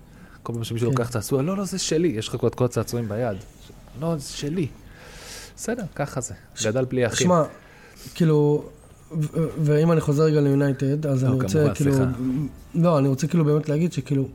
כל 0.44 0.54
פעם 0.54 0.64
שמישהו 0.64 0.88
כן. 0.88 0.92
לוקח 0.92 1.10
צעצוע, 1.10 1.42
לא, 1.42 1.58
לא, 1.58 1.66
זה 1.66 1.80
שלי, 1.80 2.08
יש 2.08 2.28
לך 2.28 2.38
כל 2.56 2.66
הצעצועים 2.66 3.10
ביד. 3.10 3.38
לא, 4.02 4.18
זה 4.18 4.34
שלי. 4.34 4.68
בסדר, 5.56 5.84
ככה 5.96 6.22
זה. 6.22 6.34
גדל 6.64 6.86
בלי 6.86 7.08
אחים. 7.08 7.28
שמע, 7.28 7.44
כאילו, 8.16 8.66
ואם 9.58 9.92
אני 9.92 10.02
חוזר 10.02 10.24
רגע 10.24 10.42
ליונייטד, 10.42 11.06
אז 11.06 11.24
לא, 11.24 11.30
אני 11.30 11.36
רוצה, 11.44 11.68
כאילו... 11.76 11.94
לא, 12.76 13.00
אני 13.00 13.08
רוצה 13.08 13.28
כאילו 13.28 13.46
באמת 13.46 13.70
להגיד 13.70 13.94
שכאילו, 13.94 14.28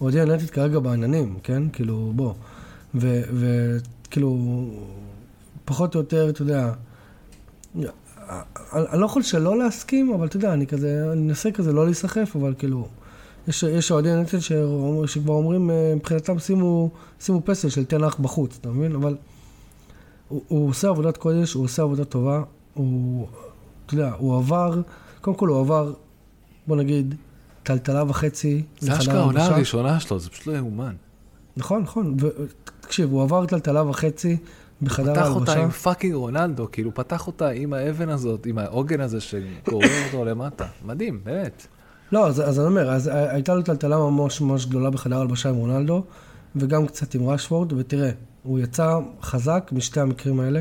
אוהדי 0.00 0.18
יונייטד 0.18 0.50
כרגע 0.50 0.78
בעננים, 0.78 1.38
כן? 1.42 1.62
כאילו, 1.72 2.12
בוא. 2.16 2.34
וכאילו, 2.94 4.38
פחות 5.64 5.94
או 5.94 6.00
יותר, 6.00 6.30
אתה 6.30 6.42
יודע, 6.42 6.72
אני 8.72 9.00
לא 9.00 9.06
יכול 9.06 9.22
שלא 9.22 9.58
להסכים, 9.58 10.12
אבל 10.12 10.26
אתה 10.26 10.36
יודע, 10.36 10.52
אני 10.52 10.66
כזה, 10.66 11.08
אני 11.12 11.28
אנסה 11.28 11.50
כזה 11.50 11.72
לא 11.72 11.84
להיסחף, 11.84 12.36
אבל 12.36 12.54
כאילו, 12.58 12.88
יש, 13.48 13.62
יש 13.62 13.90
אוהדי 13.90 14.12
נטל 14.16 14.38
שכבר 15.06 15.32
אומרים, 15.32 15.70
אה, 15.70 15.92
מבחינתם 15.96 16.38
שימו, 16.38 16.90
שימו 17.20 17.40
פסל 17.44 17.68
של 17.68 17.84
תנח 17.84 18.16
בחוץ, 18.20 18.58
אתה 18.60 18.68
מבין? 18.68 18.94
אבל 18.94 19.16
הוא, 20.28 20.42
הוא 20.48 20.68
עושה 20.68 20.88
עבודת 20.88 21.16
קודש, 21.16 21.52
הוא 21.52 21.64
עושה 21.64 21.82
עבודה 21.82 22.04
טובה, 22.04 22.42
הוא, 22.74 23.26
אתה 23.86 23.94
יודע, 23.94 24.12
הוא 24.18 24.36
עבר, 24.36 24.80
קודם 25.20 25.36
כל 25.36 25.48
הוא 25.48 25.60
עבר, 25.60 25.92
בוא 26.66 26.76
נגיד, 26.76 27.14
טלטלה 27.62 28.04
וחצי. 28.08 28.62
זה 28.80 28.98
אשכרה 28.98 29.20
העונה 29.20 29.44
הראשונה 29.44 30.00
שלו, 30.00 30.18
זה 30.18 30.30
פשוט 30.30 30.46
לא 30.46 30.52
יאומן. 30.52 30.94
נכון, 31.56 31.82
נכון, 31.82 32.16
ותקשיב, 32.20 33.10
הוא 33.10 33.22
עבר 33.22 33.46
טלטלה 33.46 33.88
וחצי. 33.88 34.36
בחדר 34.82 35.20
ההלבשה. 35.20 35.40
פתח 35.40 35.50
אותה 35.50 35.62
עם 35.62 35.70
פאקינג 35.70 36.14
רונלדו, 36.14 36.68
כאילו 36.72 36.94
פתח 36.94 37.26
אותה 37.26 37.48
עם 37.48 37.72
האבן 37.72 38.08
הזאת, 38.08 38.46
עם 38.46 38.58
העוגן 38.58 39.00
הזה 39.00 39.20
שגורר 39.20 39.88
אותו 40.06 40.24
למטה. 40.24 40.66
מדהים, 40.84 41.20
באמת. 41.24 41.66
לא, 42.12 42.26
אז, 42.26 42.40
אז 42.40 42.60
אני 42.60 42.66
אומר, 42.66 42.90
אז 42.90 43.10
הייתה 43.12 43.54
לו 43.54 43.62
טלטלה 43.62 43.98
ממש 43.98 44.40
ממש 44.40 44.66
גדולה 44.66 44.90
בחדר 44.90 45.16
ההלבשה 45.16 45.48
עם 45.48 45.54
רונלדו, 45.54 46.02
וגם 46.56 46.86
קצת 46.86 47.14
עם 47.14 47.28
רשוורד, 47.28 47.72
ותראה, 47.72 48.10
הוא 48.42 48.58
יצא 48.58 48.98
חזק 49.22 49.70
משתי 49.72 50.00
המקרים 50.00 50.40
האלה, 50.40 50.60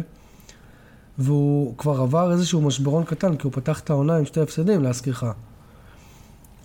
והוא 1.18 1.78
כבר 1.78 2.02
עבר 2.02 2.32
איזשהו 2.32 2.62
משברון 2.62 3.04
קטן, 3.04 3.36
כי 3.36 3.44
הוא 3.44 3.54
פתח 3.54 3.80
את 3.80 3.90
העונה 3.90 4.18
עם 4.18 4.26
שתי 4.26 4.42
הפסדים, 4.42 4.84
להזכירך. 4.84 5.24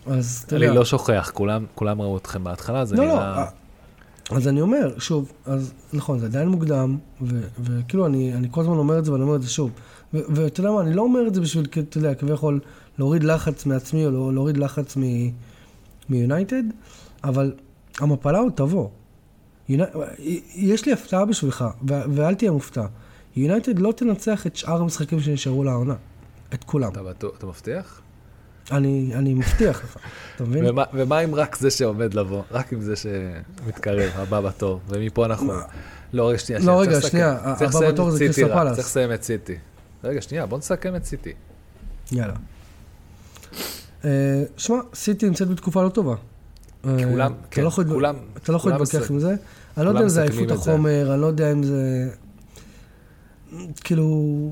אז 0.07 0.45
אתה 0.47 0.57
יודע... 0.57 0.67
אני 0.67 0.77
לא 0.77 0.85
שוכח, 0.85 1.31
כולם, 1.35 1.67
כולם 1.75 2.01
ראו 2.01 2.17
אתכם 2.17 2.45
בהתחלה, 2.45 2.85
זה 2.85 2.97
לא, 2.97 3.05
לא 3.07 3.15
נראה... 3.15 3.41
לא, 3.41 3.64
אז 4.31 4.49
אני 4.49 4.61
אומר, 4.61 4.99
שוב, 4.99 5.33
אז 5.47 5.73
נכון, 5.93 6.19
זה 6.19 6.27
עדיין 6.27 6.49
מוקדם, 6.49 6.99
וכאילו 7.61 8.07
אני, 8.07 8.35
אני 8.35 8.49
כל 8.51 8.61
הזמן 8.61 8.77
אומר 8.77 8.99
את 8.99 9.05
זה 9.05 9.13
ואני 9.13 9.23
אומר 9.23 9.37
את 9.37 9.43
זה 9.43 9.51
שוב. 9.51 9.71
ואתה 10.13 10.61
יודע 10.61 10.71
מה, 10.71 10.81
אני 10.81 10.95
לא 10.95 11.03
אומר 11.03 11.27
את 11.27 11.35
זה 11.35 11.41
בשביל, 11.41 11.67
אתה 11.79 11.99
יודע, 11.99 12.15
כביכול 12.15 12.61
להוריד 12.99 13.25
לחץ 13.25 13.67
מעצמי 13.67 14.07
או 14.07 14.11
לא, 14.11 14.33
להוריד 14.33 14.57
לחץ 14.57 14.97
מיונייטד, 16.09 16.63
אבל 17.25 17.53
המפלה 17.99 18.39
עוד 18.39 18.53
תבוא. 18.53 18.89
יוני... 19.69 19.85
יש 20.55 20.87
לי 20.87 20.93
הפתעה 20.93 21.25
בשבילך, 21.25 21.65
ואל 21.87 22.35
תהיה 22.35 22.51
מופתע. 22.51 22.87
יונייטד 23.37 23.79
לא 23.79 23.93
תנצח 23.93 24.47
את 24.47 24.57
שאר 24.57 24.81
המשחקים 24.81 25.21
שנשארו 25.21 25.65
לעונה. 25.65 25.95
את 26.55 26.65
כולם. 26.65 26.93
אתה, 26.93 27.27
אתה 27.39 27.47
מבטיח? 27.47 28.01
אני, 28.71 29.11
אני 29.15 29.35
מבטיח 29.35 29.85
לך, 29.85 29.97
אתה 30.37 30.45
מבין? 30.45 30.65
ומה, 30.67 30.85
ומה 30.95 31.19
עם 31.19 31.35
רק 31.35 31.57
זה 31.57 31.71
שעומד 31.71 32.15
לבוא? 32.15 32.43
רק 32.51 32.73
עם 32.73 32.81
זה 32.81 32.95
שמתקרב, 32.97 34.11
הבא 34.15 34.41
בתור, 34.41 34.81
ומפה 34.89 35.27
אנחנו... 35.27 35.53
לא, 36.13 36.29
רגע, 36.29 36.39
שנייה, 36.39 36.61
לא, 36.65 36.81
רגע, 36.81 37.01
שנייה, 37.01 37.39
הבא 37.43 37.91
בתור 37.93 38.11
זה 38.11 38.19
קריסטל 38.19 38.49
פלאס. 38.49 38.75
צריך 38.75 38.87
לסיים 38.87 39.13
את 39.13 39.23
סיטי. 39.23 39.57
רגע, 40.05 40.23
שנייה, 40.23 40.47
בוא 40.47 40.59
נסכם 40.59 40.97
את 40.97 41.05
סיטי. 41.05 41.33
יאללה. 42.13 42.35
אה, 44.05 44.43
שמע, 44.57 44.77
סיטי 44.95 45.27
נמצאת 45.27 45.49
בתקופה 45.49 45.83
לא 45.83 45.89
טובה. 45.89 46.15
כולם, 46.83 47.33
כן, 47.51 47.63
לא 47.63 47.71
כולם... 47.71 48.17
אתה 48.37 48.53
לא 48.53 48.57
יכול 48.57 48.73
להתווכח 48.73 49.11
עם 49.11 49.19
זה. 49.19 49.35
אני 49.77 49.85
לא 49.85 49.91
יודע 49.91 50.03
אם 50.03 50.09
זה 50.09 50.23
עייפות 50.23 50.51
החומר, 50.51 51.13
אני 51.13 51.21
לא 51.21 51.27
יודע 51.27 51.53
אם 51.53 51.63
זה... 51.63 52.11
כאילו... 53.85 54.51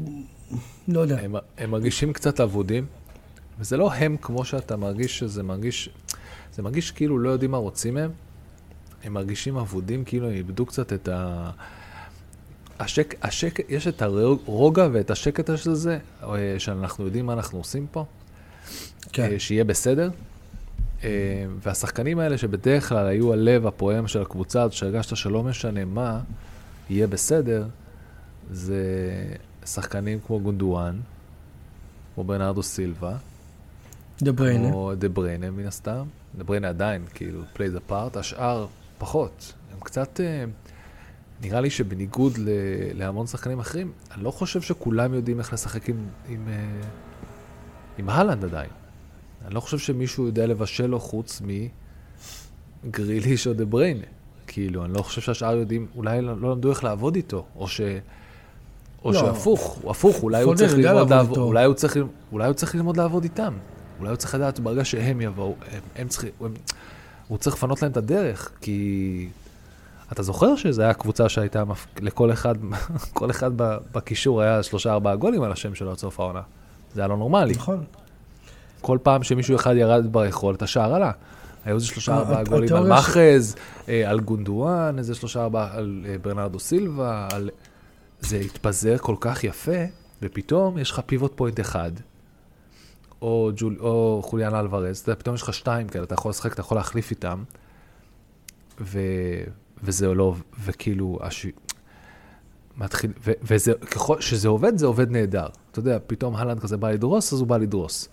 לא 0.88 1.00
יודע. 1.00 1.18
הם 1.58 1.70
מרגישים 1.70 2.12
קצת 2.12 2.40
אבודים. 2.40 2.86
וזה 3.58 3.76
לא 3.76 3.92
הם 3.92 4.16
כמו 4.22 4.44
שאתה 4.44 4.76
מרגיש 4.76 5.18
שזה 5.18 5.42
מרגיש, 5.42 5.90
זה 6.54 6.62
מרגיש 6.62 6.90
כאילו 6.90 7.18
לא 7.18 7.30
יודעים 7.30 7.50
מה 7.50 7.56
רוצים 7.56 7.94
מהם. 7.94 8.10
הם 9.04 9.12
מרגישים 9.12 9.56
אבודים, 9.56 10.04
כאילו 10.04 10.26
הם 10.26 10.32
איבדו 10.32 10.66
קצת 10.66 10.92
את 10.92 11.08
ה... 11.08 11.50
השק, 12.80 13.14
השק, 13.22 13.58
יש 13.68 13.86
את 13.86 14.02
הרוגע 14.02 14.88
ואת 14.92 15.10
השקט 15.10 15.50
הזה, 15.50 15.98
אה, 16.22 16.54
שאנחנו 16.58 17.04
יודעים 17.04 17.26
מה 17.26 17.32
אנחנו 17.32 17.58
עושים 17.58 17.86
פה, 17.90 18.04
כן. 19.12 19.32
אה, 19.32 19.38
שיהיה 19.38 19.64
בסדר. 19.64 20.10
אה, 21.04 21.44
והשחקנים 21.62 22.18
האלה 22.18 22.38
שבדרך 22.38 22.88
כלל 22.88 23.06
היו 23.06 23.32
הלב 23.32 23.66
הפועם 23.66 24.08
של 24.08 24.22
הקבוצה 24.22 24.62
הזאת, 24.62 24.72
שהרגשת 24.72 25.16
שלא 25.16 25.42
משנה 25.42 25.84
מה, 25.84 26.20
יהיה 26.90 27.06
בסדר, 27.06 27.66
זה 28.50 28.84
שחקנים 29.66 30.18
כמו 30.26 30.40
גונדואן, 30.40 31.00
כמו 32.14 32.24
ברנרדו 32.24 32.62
סילבה, 32.62 33.16
דה 34.22 34.32
בריינה. 34.32 34.68
כמו 34.68 34.94
דה 34.94 35.08
בריינה 35.08 35.50
מן 35.50 35.66
הסתם. 35.66 36.04
דה 36.38 36.44
בריינה 36.44 36.68
עדיין, 36.68 37.04
כאילו, 37.14 37.40
plays 37.54 37.76
a 37.88 37.90
part, 37.92 38.18
השאר 38.18 38.66
פחות. 38.98 39.52
הם 39.72 39.80
קצת, 39.80 40.20
אה, 40.20 40.44
נראה 41.42 41.60
לי 41.60 41.70
שבניגוד 41.70 42.38
ל, 42.38 42.48
להמון 42.94 43.26
שחקנים 43.26 43.58
אחרים, 43.58 43.92
אני 44.14 44.24
לא 44.24 44.30
חושב 44.30 44.60
שכולם 44.60 45.14
יודעים 45.14 45.38
איך 45.38 45.52
לשחק 45.52 45.88
עם, 45.88 45.96
עם, 46.28 46.48
אה, 46.48 46.86
עם 47.98 48.08
הלנד 48.08 48.44
עדיין. 48.44 48.70
אני 49.46 49.54
לא 49.54 49.60
חושב 49.60 49.78
שמישהו 49.78 50.26
יודע 50.26 50.46
לבשל 50.46 50.86
לו 50.86 51.00
חוץ 51.00 51.42
מגריליש 52.84 53.46
או 53.46 53.52
דה 53.52 53.64
בריינה. 53.64 54.04
כאילו, 54.46 54.84
אני 54.84 54.92
לא 54.92 55.02
חושב 55.02 55.20
שהשאר 55.20 55.56
יודעים, 55.56 55.86
אולי 55.96 56.22
לא, 56.22 56.40
לא 56.40 56.50
למדו 56.50 56.70
איך 56.70 56.84
לעבוד 56.84 57.16
איתו, 57.16 57.44
או 57.56 57.68
ש... 57.68 57.80
או 59.04 59.12
לא. 59.12 59.20
שהפוך, 59.20 59.78
הפוך, 59.90 60.22
אולי 60.22 60.42
הוא 60.42 60.54
לעבוד, 61.08 61.38
אולי 62.32 62.46
הוא 62.46 62.54
צריך 62.54 62.74
ללמוד 62.74 62.96
לעבוד 62.96 63.22
איתם. 63.24 63.54
אולי 64.02 64.10
הוא 64.10 64.16
צריך 64.16 64.34
לדעת 64.34 64.60
ברגע 64.60 64.84
שהם 64.84 65.20
יבואו, 65.20 65.54
הם, 65.72 65.80
הם 65.96 66.08
צריכים, 66.08 66.30
הם, 66.40 66.54
הוא 67.28 67.38
צריך 67.38 67.56
לפנות 67.56 67.82
להם 67.82 67.92
את 67.92 67.96
הדרך, 67.96 68.50
כי 68.60 69.28
אתה 70.12 70.22
זוכר 70.22 70.56
שזו 70.56 70.82
הייתה 70.82 70.98
קבוצה 71.00 71.28
שהייתה, 71.28 71.64
מפ... 71.64 71.86
לכל 72.00 72.32
אחד, 72.32 72.54
כל 73.18 73.30
אחד 73.30 73.50
בקישור 73.92 74.42
היה 74.42 74.62
שלושה 74.62 74.92
ארבעה 74.92 75.16
גולים 75.16 75.42
על 75.42 75.52
השם 75.52 75.74
שלו 75.74 75.90
עד 75.90 75.98
סוף 75.98 76.20
העונה. 76.20 76.40
זה 76.94 77.00
היה 77.00 77.08
לא 77.08 77.16
נורמלי. 77.16 77.54
נכון. 77.54 77.84
כל 78.80 78.98
פעם 79.02 79.22
שמישהו 79.22 79.56
אחד 79.56 79.76
ירד 79.76 80.12
ביכולת, 80.12 80.62
השער 80.62 80.94
עלה. 80.94 81.10
היו 81.64 81.74
איזה 81.74 81.86
שלושה 81.86 82.16
ארבעה 82.16 82.44
גולים 82.44 82.74
על 82.74 82.88
מאחרז, 82.88 83.56
אה, 83.88 84.10
על 84.10 84.20
גונדואן, 84.20 84.98
איזה 84.98 85.14
שלושה 85.14 85.42
ארבעה, 85.42 85.76
על 85.76 86.04
אה, 86.08 86.16
ברנרדו 86.22 86.60
סילבה, 86.60 87.28
על... 87.32 87.50
זה 88.20 88.36
התפזר 88.36 88.98
כל 88.98 89.16
כך 89.20 89.44
יפה, 89.44 89.84
ופתאום 90.22 90.78
יש 90.78 90.90
לך 90.90 91.00
pivot 91.06 91.32
point 91.36 91.60
אחד, 91.60 91.92
או, 93.22 93.50
ג'ול, 93.56 93.76
או 93.80 94.20
חוליאן 94.24 94.54
אלוורז, 94.54 94.98
אתה 94.98 95.10
יודע, 95.10 95.20
פתאום 95.20 95.34
יש 95.34 95.42
לך 95.42 95.54
שתיים 95.54 95.88
כאלה, 95.88 96.04
אתה 96.04 96.14
יכול 96.14 96.30
לשחק, 96.30 96.52
אתה 96.52 96.60
יכול 96.60 96.76
להחליף 96.76 97.10
איתם, 97.10 97.42
ו... 98.80 99.00
וזה 99.84 100.14
לא, 100.14 100.34
וכאילו, 100.64 101.18
הש... 101.22 101.46
מתחיל, 102.76 103.10
ו... 103.24 103.32
וזה, 103.42 103.72
ככל 103.74 104.20
שזה 104.20 104.48
עובד, 104.48 104.78
זה 104.78 104.86
עובד 104.86 105.10
נהדר. 105.10 105.46
אתה 105.70 105.78
יודע, 105.78 105.98
פתאום 106.06 106.36
הלנד 106.36 106.60
כזה 106.60 106.76
בא 106.76 106.90
לדרוס, 106.90 107.32
אז 107.32 107.40
הוא 107.40 107.48
בא 107.48 107.56
לדרוס. 107.56 108.08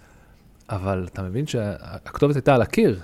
אבל 0.69 1.08
אתה 1.13 1.22
מבין 1.22 1.48
שהכתובת 1.48 2.36
הייתה 2.36 2.56
על 2.56 2.62
הקיר. 2.62 3.00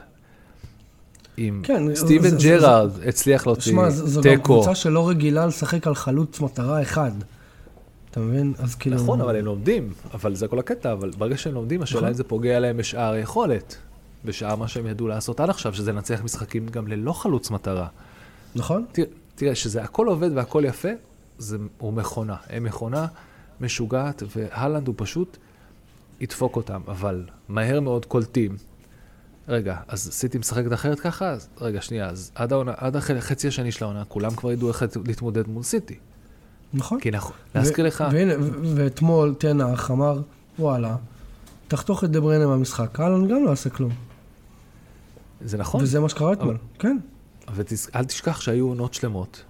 אם 1.37 1.61
כן, 1.63 1.95
סטיבן 1.95 2.37
ג'רארד 2.37 2.91
הצליח 3.07 3.47
להוציא 3.47 3.71
שמע, 3.71 3.89
ז- 3.89 4.13
זו 4.13 4.21
גם 4.21 4.35
תיקו. 4.35 4.43
קבוצה 4.43 4.75
שלא 4.75 5.09
רגילה 5.09 5.45
לשחק 5.45 5.87
על 5.87 5.95
חלוץ 5.95 6.39
מטרה 6.41 6.81
אחד. 6.81 7.11
אתה 8.15 8.23
מבין? 8.23 8.53
אז 8.57 8.75
כאילו... 8.75 8.95
נכון, 8.95 9.21
אבל 9.21 9.35
הם 9.35 9.45
לומדים, 9.45 9.93
אבל 10.13 10.35
זה 10.35 10.47
כל 10.47 10.59
הקטע, 10.59 10.91
אבל 10.91 11.09
ברגע 11.17 11.37
שהם 11.37 11.53
לומדים, 11.53 11.81
השאלה 11.81 11.99
נכון. 12.01 12.07
אם 12.09 12.13
זה 12.13 12.23
פוגע 12.23 12.59
להם 12.59 12.77
בשאר 12.77 13.11
היכולת. 13.13 13.77
בשאר 14.25 14.55
מה 14.55 14.67
שהם 14.67 14.87
ידעו 14.87 15.07
לעשות 15.07 15.39
עד 15.39 15.49
עכשיו, 15.49 15.73
שזה 15.73 15.91
לנצח 15.91 16.21
משחקים 16.23 16.67
גם 16.69 16.87
ללא 16.87 17.13
חלוץ 17.13 17.51
מטרה. 17.51 17.87
נכון? 18.55 18.85
תראה, 18.91 19.07
תראה 19.35 19.55
שזה 19.55 19.83
הכל 19.83 20.07
עובד 20.07 20.29
והכל 20.35 20.63
יפה, 20.67 20.89
זה, 21.37 21.57
הוא 21.77 21.93
מכונה. 21.93 22.35
הם 22.49 22.63
מכונה 22.63 23.07
משוגעת, 23.61 24.23
והלנד 24.35 24.87
הוא 24.87 24.95
פשוט 24.97 25.37
ידפוק 26.19 26.55
אותם, 26.55 26.81
אבל 26.87 27.23
מהר 27.49 27.79
מאוד 27.79 28.05
קולטים. 28.05 28.57
רגע, 29.47 29.77
אז 29.87 30.09
סיטי 30.11 30.37
משחקת 30.37 30.73
אחרת 30.73 30.99
ככה? 30.99 31.29
אז, 31.29 31.47
רגע, 31.61 31.81
שנייה, 31.81 32.07
אז 32.09 32.31
עד, 32.35 32.53
העונה, 32.53 32.73
עד 32.77 32.95
הח- 32.95 33.11
החצי 33.11 33.47
השני 33.47 33.71
של 33.71 33.83
העונה, 33.85 34.05
כולם 34.05 34.35
כבר 34.35 34.51
ידעו 34.51 34.67
איך 34.69 34.83
להתמודד 35.07 35.47
מול 35.47 35.63
סיטי. 35.63 35.95
נכון. 36.75 36.99
כי 36.99 37.11
נכון, 37.11 37.31
להזכיר 37.55 37.85
לך, 37.85 38.03
והנה, 38.11 38.33
ואתמול 38.75 39.33
תנח 39.37 39.91
אמר, 39.91 40.21
וואלה, 40.59 40.95
תחתוך 41.67 42.03
את 42.03 42.11
דבריינה 42.11 42.47
מהמשחק, 42.47 42.99
אהלן 42.99 43.27
גם 43.27 43.45
לא 43.45 43.51
עשה 43.51 43.69
כלום. 43.69 43.91
זה 45.41 45.57
נכון, 45.57 45.83
וזה 45.83 45.99
מה 45.99 46.09
שקרה 46.09 46.33
אתמול, 46.33 46.57
כן. 46.79 46.97
ואל 47.55 48.03
תשכח 48.05 48.41
שהיו 48.41 48.67
עונות 48.67 48.93
שלמות, 48.93 49.43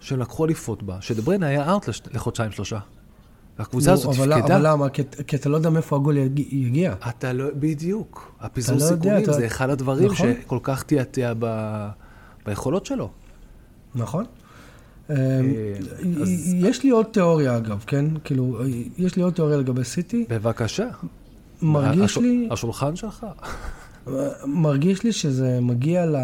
שהם 0.00 0.20
לקחו 0.20 0.44
אליפות 0.44 0.82
בה, 0.82 0.96
שדבריינה 1.00 1.46
היה 1.46 1.70
אאוט 1.70 1.88
לש- 1.88 2.02
לחודשיים 2.12 2.52
שלושה. 2.52 2.78
והקבוצה 3.58 3.92
הזאת 3.92 4.14
אבל- 4.16 4.34
תפקדה. 4.40 4.56
אבל 4.56 4.66
למה? 4.72 4.88
כי- 4.88 5.02
אתה 5.36 5.48
לא 5.48 5.56
יודע 5.56 5.70
מאיפה 5.70 5.96
הגול 5.96 6.16
יג- 6.16 6.38
יגיע. 6.52 6.94
אתה 7.08 7.32
לא, 7.32 7.44
בדיוק. 7.54 8.32
הפיזור 8.40 8.76
לא 8.76 8.80
סיכונים 8.82 9.24
זה 9.24 9.46
אחד 9.46 9.70
הדברים 9.70 10.10
נכון. 10.12 10.32
שכל 10.42 10.58
כך 10.62 10.82
תיעתע 10.82 11.32
ב... 11.38 11.46
ביכולות 12.46 12.86
שלו. 12.86 13.10
נכון? 13.94 14.24
אה, 15.10 15.16
אז- 16.22 16.54
יש 16.54 16.82
לי 16.82 16.90
עוד 16.90 17.06
תיאוריה 17.06 17.56
אגב, 17.56 17.84
כן? 17.86 18.04
כאילו, 18.24 18.58
יש 18.98 19.16
לי 19.16 19.22
עוד 19.22 19.32
תיאוריה 19.32 19.56
לגבי 19.56 19.84
סיטי. 19.84 20.24
בבקשה. 20.28 20.88
מרגיש 21.62 22.16
לי, 22.18 22.48
השולחן 22.50 22.96
שלך. 22.96 23.26
מרגיש 24.46 25.02
לי 25.04 25.12
שזה 25.12 25.58
מגיע 25.62 26.06
ל... 26.06 26.16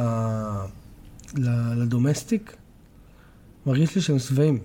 ל- 1.36 1.82
לדומסטיק. 1.82 2.56
מרגיש 3.66 3.94
לי 3.94 4.00
שהם 4.00 4.18
שבעים. 4.18 4.58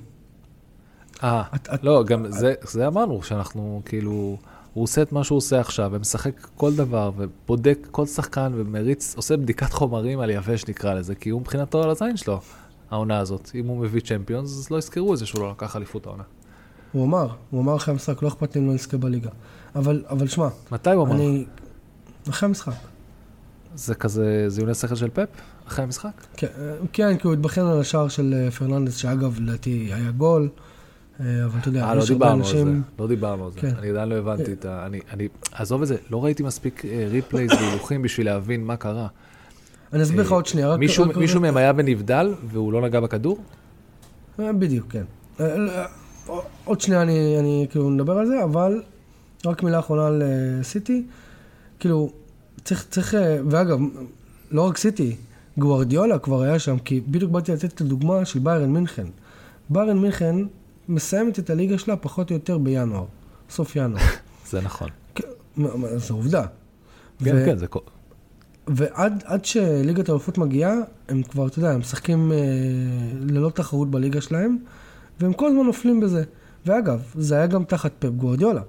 אה, 1.23 1.43
לא, 1.83 2.03
גם 2.03 2.25
זה, 2.31 2.53
זה 2.63 2.87
אמרנו, 2.87 3.23
שאנחנו 3.23 3.81
כאילו, 3.85 4.37
הוא 4.73 4.83
עושה 4.83 5.01
את 5.01 5.11
מה 5.11 5.23
שהוא 5.23 5.37
עושה 5.37 5.59
עכשיו, 5.59 5.89
ומשחק 5.93 6.47
כל 6.57 6.75
דבר, 6.75 7.11
ובודק 7.17 7.87
כל 7.91 8.05
שחקן, 8.05 8.51
ומריץ, 8.55 9.15
עושה 9.15 9.37
בדיקת 9.37 9.73
חומרים 9.73 10.19
על 10.19 10.29
יבש 10.29 10.67
נקרא 10.67 10.93
לזה, 10.93 11.15
כי 11.15 11.29
הוא 11.29 11.41
מבחינתו 11.41 11.83
על 11.83 11.89
הזין 11.89 12.17
שלו, 12.17 12.39
העונה 12.91 13.19
הזאת. 13.19 13.51
אם 13.55 13.67
הוא 13.67 13.77
מביא 13.77 14.01
צ'מפיונס, 14.01 14.49
אז 14.49 14.69
לא 14.71 14.77
יזכרו 14.77 15.13
את 15.13 15.19
זה 15.19 15.25
שהוא 15.25 15.41
לא 15.41 15.51
לקח 15.51 15.75
אליפות 15.75 16.05
העונה. 16.05 16.23
הוא 16.91 17.05
אמר, 17.05 17.27
הוא 17.49 17.61
אמר 17.61 17.75
אחרי 17.75 17.91
המשחק, 17.91 18.21
לא 18.21 18.27
אכפת 18.27 18.55
לי 18.55 18.61
אם 18.61 18.67
לא 18.67 18.73
נזכה 18.73 18.97
בליגה. 18.97 19.29
אבל, 19.75 20.03
אבל 20.09 20.27
שמע, 20.27 20.47
מתי 20.71 20.91
הוא 20.91 21.03
אמר? 21.05 21.15
אני... 21.15 21.45
אחרי 22.29 22.47
המשחק. 22.47 22.73
זה 23.75 23.95
כזה 23.95 24.45
זיוני 24.47 24.73
שכל 24.73 24.95
של 24.95 25.09
פפ? 25.09 25.27
אחרי 25.67 25.83
המשחק? 25.83 26.25
כן, 26.37 26.47
כן, 26.93 27.17
כי 27.17 27.27
הוא 27.27 27.33
התבכיין 27.33 27.61
על 27.61 27.79
השער 27.79 28.07
של 28.07 28.33
אה, 28.33 28.51
פרננדס, 28.51 28.95
שאגב, 28.95 29.39
לדעתי 29.39 29.89
היה 29.93 30.11
גול, 30.11 30.49
אה, 31.19 31.45
אבל 31.45 31.59
אתה 31.59 31.67
יודע, 31.67 31.83
אה, 31.83 31.95
לא 31.95 32.03
יש 32.03 32.11
הרבה 32.11 32.31
על 32.31 32.43
זה. 32.43 32.49
אנשים... 32.49 32.81
לא 32.99 33.07
דיברנו 33.07 33.45
על 33.45 33.51
זה. 33.51 33.59
כן. 33.59 33.73
אני 33.79 33.89
עדיין 33.89 34.09
לא 34.09 34.15
הבנתי 34.15 34.53
את 34.53 34.65
ה... 34.65 34.87
אני, 35.11 35.27
עזוב 35.51 35.81
את 35.81 35.87
זה, 35.87 35.95
לא 36.09 36.23
ראיתי 36.23 36.43
מספיק 36.43 36.85
replays 37.09 37.51
והילוכים 37.51 38.01
בשביל 38.01 38.25
להבין 38.25 38.63
מה 38.63 38.75
קרה. 38.75 39.07
אני 39.93 40.03
אסביר 40.03 40.21
לך 40.21 40.31
אה, 40.31 40.35
עוד 40.35 40.45
שנייה. 40.45 40.77
מישהו, 40.77 41.41
מהם 41.41 41.57
היה 41.57 41.73
בנבדל 41.73 42.33
והוא 42.47 42.73
לא 42.73 42.81
נגע 42.81 42.99
בכדור? 42.99 43.37
אה, 44.39 44.53
בדיוק, 44.53 44.85
כן. 44.89 45.03
אה, 45.39 45.85
עוד 46.65 46.81
שנייה 46.81 47.01
אני, 47.01 47.39
אני 47.39 47.67
כאילו 47.69 47.89
נדבר 47.89 48.17
על 48.17 48.25
זה, 48.25 48.43
אבל 48.43 48.81
רק 49.45 49.63
מילה 49.63 49.79
אחרונה 49.79 50.07
על 50.07 50.23
סיטי. 50.63 51.03
כאילו, 51.79 52.11
צריך, 52.63 52.85
צריך, 52.89 53.15
ואגב, 53.49 53.79
לא 54.51 54.61
רק 54.61 54.77
סיטי, 54.77 55.15
גוורדיולה 55.57 56.19
כבר 56.19 56.41
היה 56.41 56.59
שם, 56.59 56.79
כי 56.79 57.01
בדיוק 57.07 57.31
באתי 57.31 57.51
לתת 57.51 57.73
את 57.73 57.81
הדוגמה 57.81 58.25
של 58.25 58.39
ביירן 58.39 58.73
מינכן. 58.73 59.07
ביירן 59.69 59.97
מינכן 59.97 60.35
מסיימת 60.89 61.39
את 61.39 61.49
הליגה 61.49 61.77
שלה 61.77 61.95
פחות 61.95 62.29
או 62.29 62.35
יותר 62.35 62.57
בינואר, 62.57 63.05
סוף 63.49 63.75
ינואר. 63.75 64.01
זה 64.49 64.61
נכון. 64.61 64.89
זו 65.95 66.13
עובדה. 66.13 66.45
כן, 67.23 67.35
ו- 67.35 67.45
כן, 67.45 67.57
זה... 67.57 67.67
ועד 68.75 69.23
עד 69.25 69.45
שליגת 69.45 70.09
האלופות 70.09 70.37
מגיעה, 70.37 70.73
הם 71.09 71.23
כבר, 71.23 71.47
אתה 71.47 71.59
יודע, 71.59 71.71
הם 71.71 71.79
משחקים 71.79 72.31
אה, 72.31 72.37
ללא 73.19 73.49
תחרות 73.49 73.91
בליגה 73.91 74.21
שלהם, 74.21 74.57
והם 75.19 75.33
כל 75.33 75.47
הזמן 75.47 75.63
נופלים 75.63 75.99
בזה. 75.99 76.23
ואגב, 76.65 77.01
זה 77.15 77.35
היה 77.35 77.47
גם 77.47 77.63
תחת 77.63 77.91
פפ 77.99 78.09
גוורדיולה. 78.09 78.61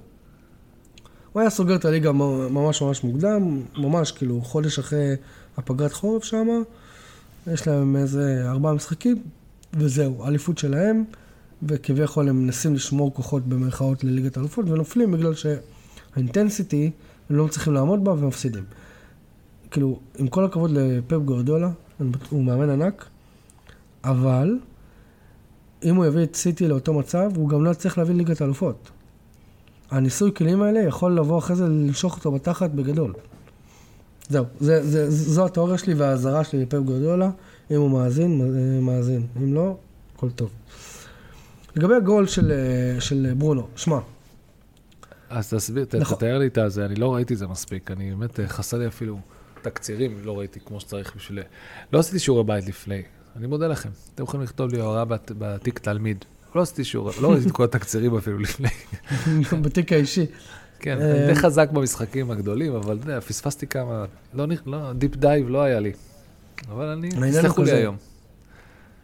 הוא 1.33 1.41
היה 1.41 1.51
סוגר 1.51 1.75
את 1.75 1.85
הליגה 1.85 2.13
ממש 2.13 2.83
ממש 2.83 3.05
מוקדם, 3.05 3.61
ממש 3.79 4.13
כאילו 4.13 4.41
חודש 4.41 4.79
אחרי 4.79 5.15
הפגרת 5.57 5.93
חורף 5.93 6.25
שם, 6.25 6.47
יש 7.47 7.69
להם 7.69 7.97
איזה 7.97 8.45
ארבעה 8.47 8.75
משחקים, 8.75 9.23
וזהו, 9.75 10.27
אליפות 10.27 10.59
שלהם, 10.59 11.05
וכביכול 11.63 12.29
הם 12.29 12.43
מנסים 12.43 12.75
לשמור 12.75 13.15
כוחות 13.15 13.47
במרכאות 13.47 14.05
לליגת 14.05 14.37
האלופות, 14.37 14.69
ונופלים 14.69 15.13
בגלל 15.13 15.33
שהאינטנסיטי, 15.35 16.91
הם 17.31 17.37
לא 17.37 17.45
מצליחים 17.45 17.73
לעמוד 17.73 18.05
בה 18.05 18.13
ומפסידים. 18.13 18.65
כאילו, 19.73 19.99
עם 20.19 20.29
כל 20.29 20.45
הכבוד 20.45 20.71
לפפ 20.71 21.17
גורדולה, 21.17 21.71
הוא 22.31 22.45
מאמן 22.45 22.71
ענק, 22.71 23.07
אבל 24.05 24.59
אם 25.85 25.97
הוא 25.97 26.07
יביא 26.07 26.23
את 26.23 26.37
סיטי 26.37 26.69
לאותו 26.69 26.95
מצב, 26.95 27.31
הוא 27.37 27.49
גם 27.49 27.65
לא 27.65 27.71
יצטרך 27.71 27.99
להביא 27.99 28.15
ליגת 28.15 28.41
האלופות. 28.41 28.91
הניסוי 29.91 30.35
כלים 30.35 30.63
האלה 30.63 30.81
יכול 30.81 31.17
לבוא 31.17 31.39
אחרי 31.39 31.57
זה 31.57 31.69
לנשוך 31.69 32.17
אותו 32.17 32.33
בתחת 32.33 32.71
בגדול. 32.71 33.13
זהו, 34.29 34.45
זה, 34.61 34.87
זה, 34.87 35.11
זו 35.11 35.45
התיאוריה 35.47 35.79
שלי 35.79 35.95
והאזהרה 35.95 36.45
שלי 36.45 36.63
לפפ 36.63 36.79
גורדולה. 36.79 37.31
אם 37.71 37.77
הוא 37.77 37.91
מאזין, 37.91 38.41
אה, 38.41 38.81
מאזין. 38.81 39.27
אם 39.37 39.55
לא, 39.55 39.77
הכל 40.17 40.31
טוב. 40.31 40.51
לגבי 41.77 41.95
הגול 41.95 42.27
של, 42.27 42.53
אה, 42.53 43.01
של 43.01 43.33
ברונו, 43.39 43.67
שמע, 43.77 43.99
אז 45.31 45.55
תסביר, 45.55 45.87
נכון. 46.01 46.17
תתאר 46.17 46.39
לי 46.39 46.47
את 46.47 46.59
זה, 46.67 46.85
אני 46.85 46.95
לא 46.95 47.15
ראיתי 47.15 47.35
את 47.35 47.39
זה 47.39 47.47
מספיק, 47.47 47.91
אני 47.91 48.11
באמת, 48.11 48.41
אה, 48.41 48.49
חסר 48.49 48.79
לי 48.79 48.87
אפילו 48.87 49.19
תקצירים, 49.63 50.19
לא 50.25 50.39
ראיתי 50.39 50.61
כמו 50.61 50.81
שצריך 50.81 51.17
בשביל... 51.17 51.39
לא 51.93 51.99
עשיתי 51.99 52.19
שיעורי 52.19 52.45
בית 52.45 52.69
לפני, 52.69 53.03
אני 53.37 53.47
מודה 53.47 53.67
לכם. 53.67 53.89
אתם 54.15 54.23
יכולים 54.23 54.45
לכתוב 54.45 54.73
לי 54.73 54.81
הערה 54.81 55.05
בת- 55.05 55.33
בתיק 55.39 55.79
תלמיד. 55.79 56.25
לא 56.55 56.63
עשיתי 56.63 56.85
שיעורי, 56.85 57.13
לא 57.21 57.33
ראיתי 57.33 57.47
את 57.47 57.53
כל 57.53 57.65
התקצירים 57.65 58.17
אפילו 58.17 58.39
לפני. 58.39 58.69
בתיק 59.63 59.93
האישי. 59.93 60.27
כן, 60.79 61.01
אה, 61.01 61.11
אני 61.11 61.27
די 61.27 61.35
חזק 61.35 61.71
במשחקים 61.71 62.31
הגדולים, 62.31 62.75
אבל 62.75 62.97
אתה 62.97 63.05
יודע, 63.05 63.21
פספסתי 63.21 63.67
כמה, 63.67 64.05
לא, 64.35 64.47
לא, 64.67 64.93
deep 64.93 65.17
dive 65.17 65.49
לא 65.49 65.63
היה 65.63 65.81
לי. 65.81 65.93
אבל 66.69 66.85
אני, 66.85 67.11
תסלחו 67.31 67.63
לי. 67.63 67.73
היום. 67.73 67.97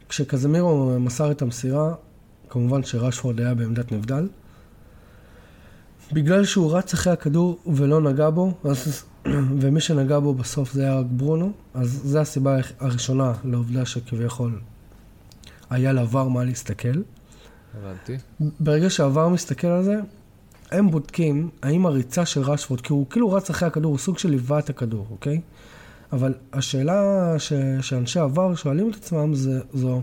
כשקזמירו 0.09 1.01
מסר 1.01 1.31
את 1.31 1.43
המסירה, 1.43 1.95
כמובן 2.49 2.83
שרשפורד 2.83 3.41
היה 3.41 3.55
בעמדת 3.55 3.93
נבדל. 3.93 4.29
בגלל 6.13 6.45
שהוא 6.45 6.77
רץ 6.77 6.93
אחרי 6.93 7.13
הכדור 7.13 7.59
ולא 7.67 8.01
נגע 8.01 8.31
בו, 8.31 8.55
אז, 8.65 9.05
ומי 9.61 9.81
שנגע 9.81 10.19
בו 10.19 10.35
בסוף 10.35 10.73
זה 10.73 10.83
היה 10.83 10.99
רק 10.99 11.07
ברונו, 11.11 11.53
אז 11.75 12.01
זו 12.05 12.19
הסיבה 12.19 12.57
הראשונה 12.81 13.33
לעובדה 13.45 13.87
שכביכול 13.87 14.61
היה 15.71 15.93
לעבר 15.93 16.29
מה 16.29 16.45
להסתכל. 16.45 17.03
הבנתי. 17.79 18.17
ברגע 18.61 18.91
שעבר 18.91 19.29
מסתכל 19.29 19.67
על 19.67 19.83
זה, 19.83 19.97
הם 20.71 20.91
בודקים 20.91 21.49
האם 21.63 21.87
הריצה 21.87 22.27
של 22.27 22.41
רשפורד, 22.41 22.81
כי 22.81 22.93
הוא 22.93 23.07
כאילו 23.11 23.33
רץ 23.33 23.51
אחרי 23.51 23.69
הכדור, 23.69 23.91
הוא 23.91 23.99
סוג 23.99 24.19
של 24.19 24.31
ליווה 24.31 24.59
את 24.59 24.71
הכדור, 24.71 25.07
אוקיי? 25.11 25.41
אבל 26.13 26.35
השאלה 26.53 27.35
ש, 27.39 27.53
שאנשי 27.81 28.19
עבר 28.19 28.55
שואלים 28.55 28.91
את 28.91 28.95
עצמם 28.95 29.35
זה, 29.35 29.61
זו, 29.75 30.03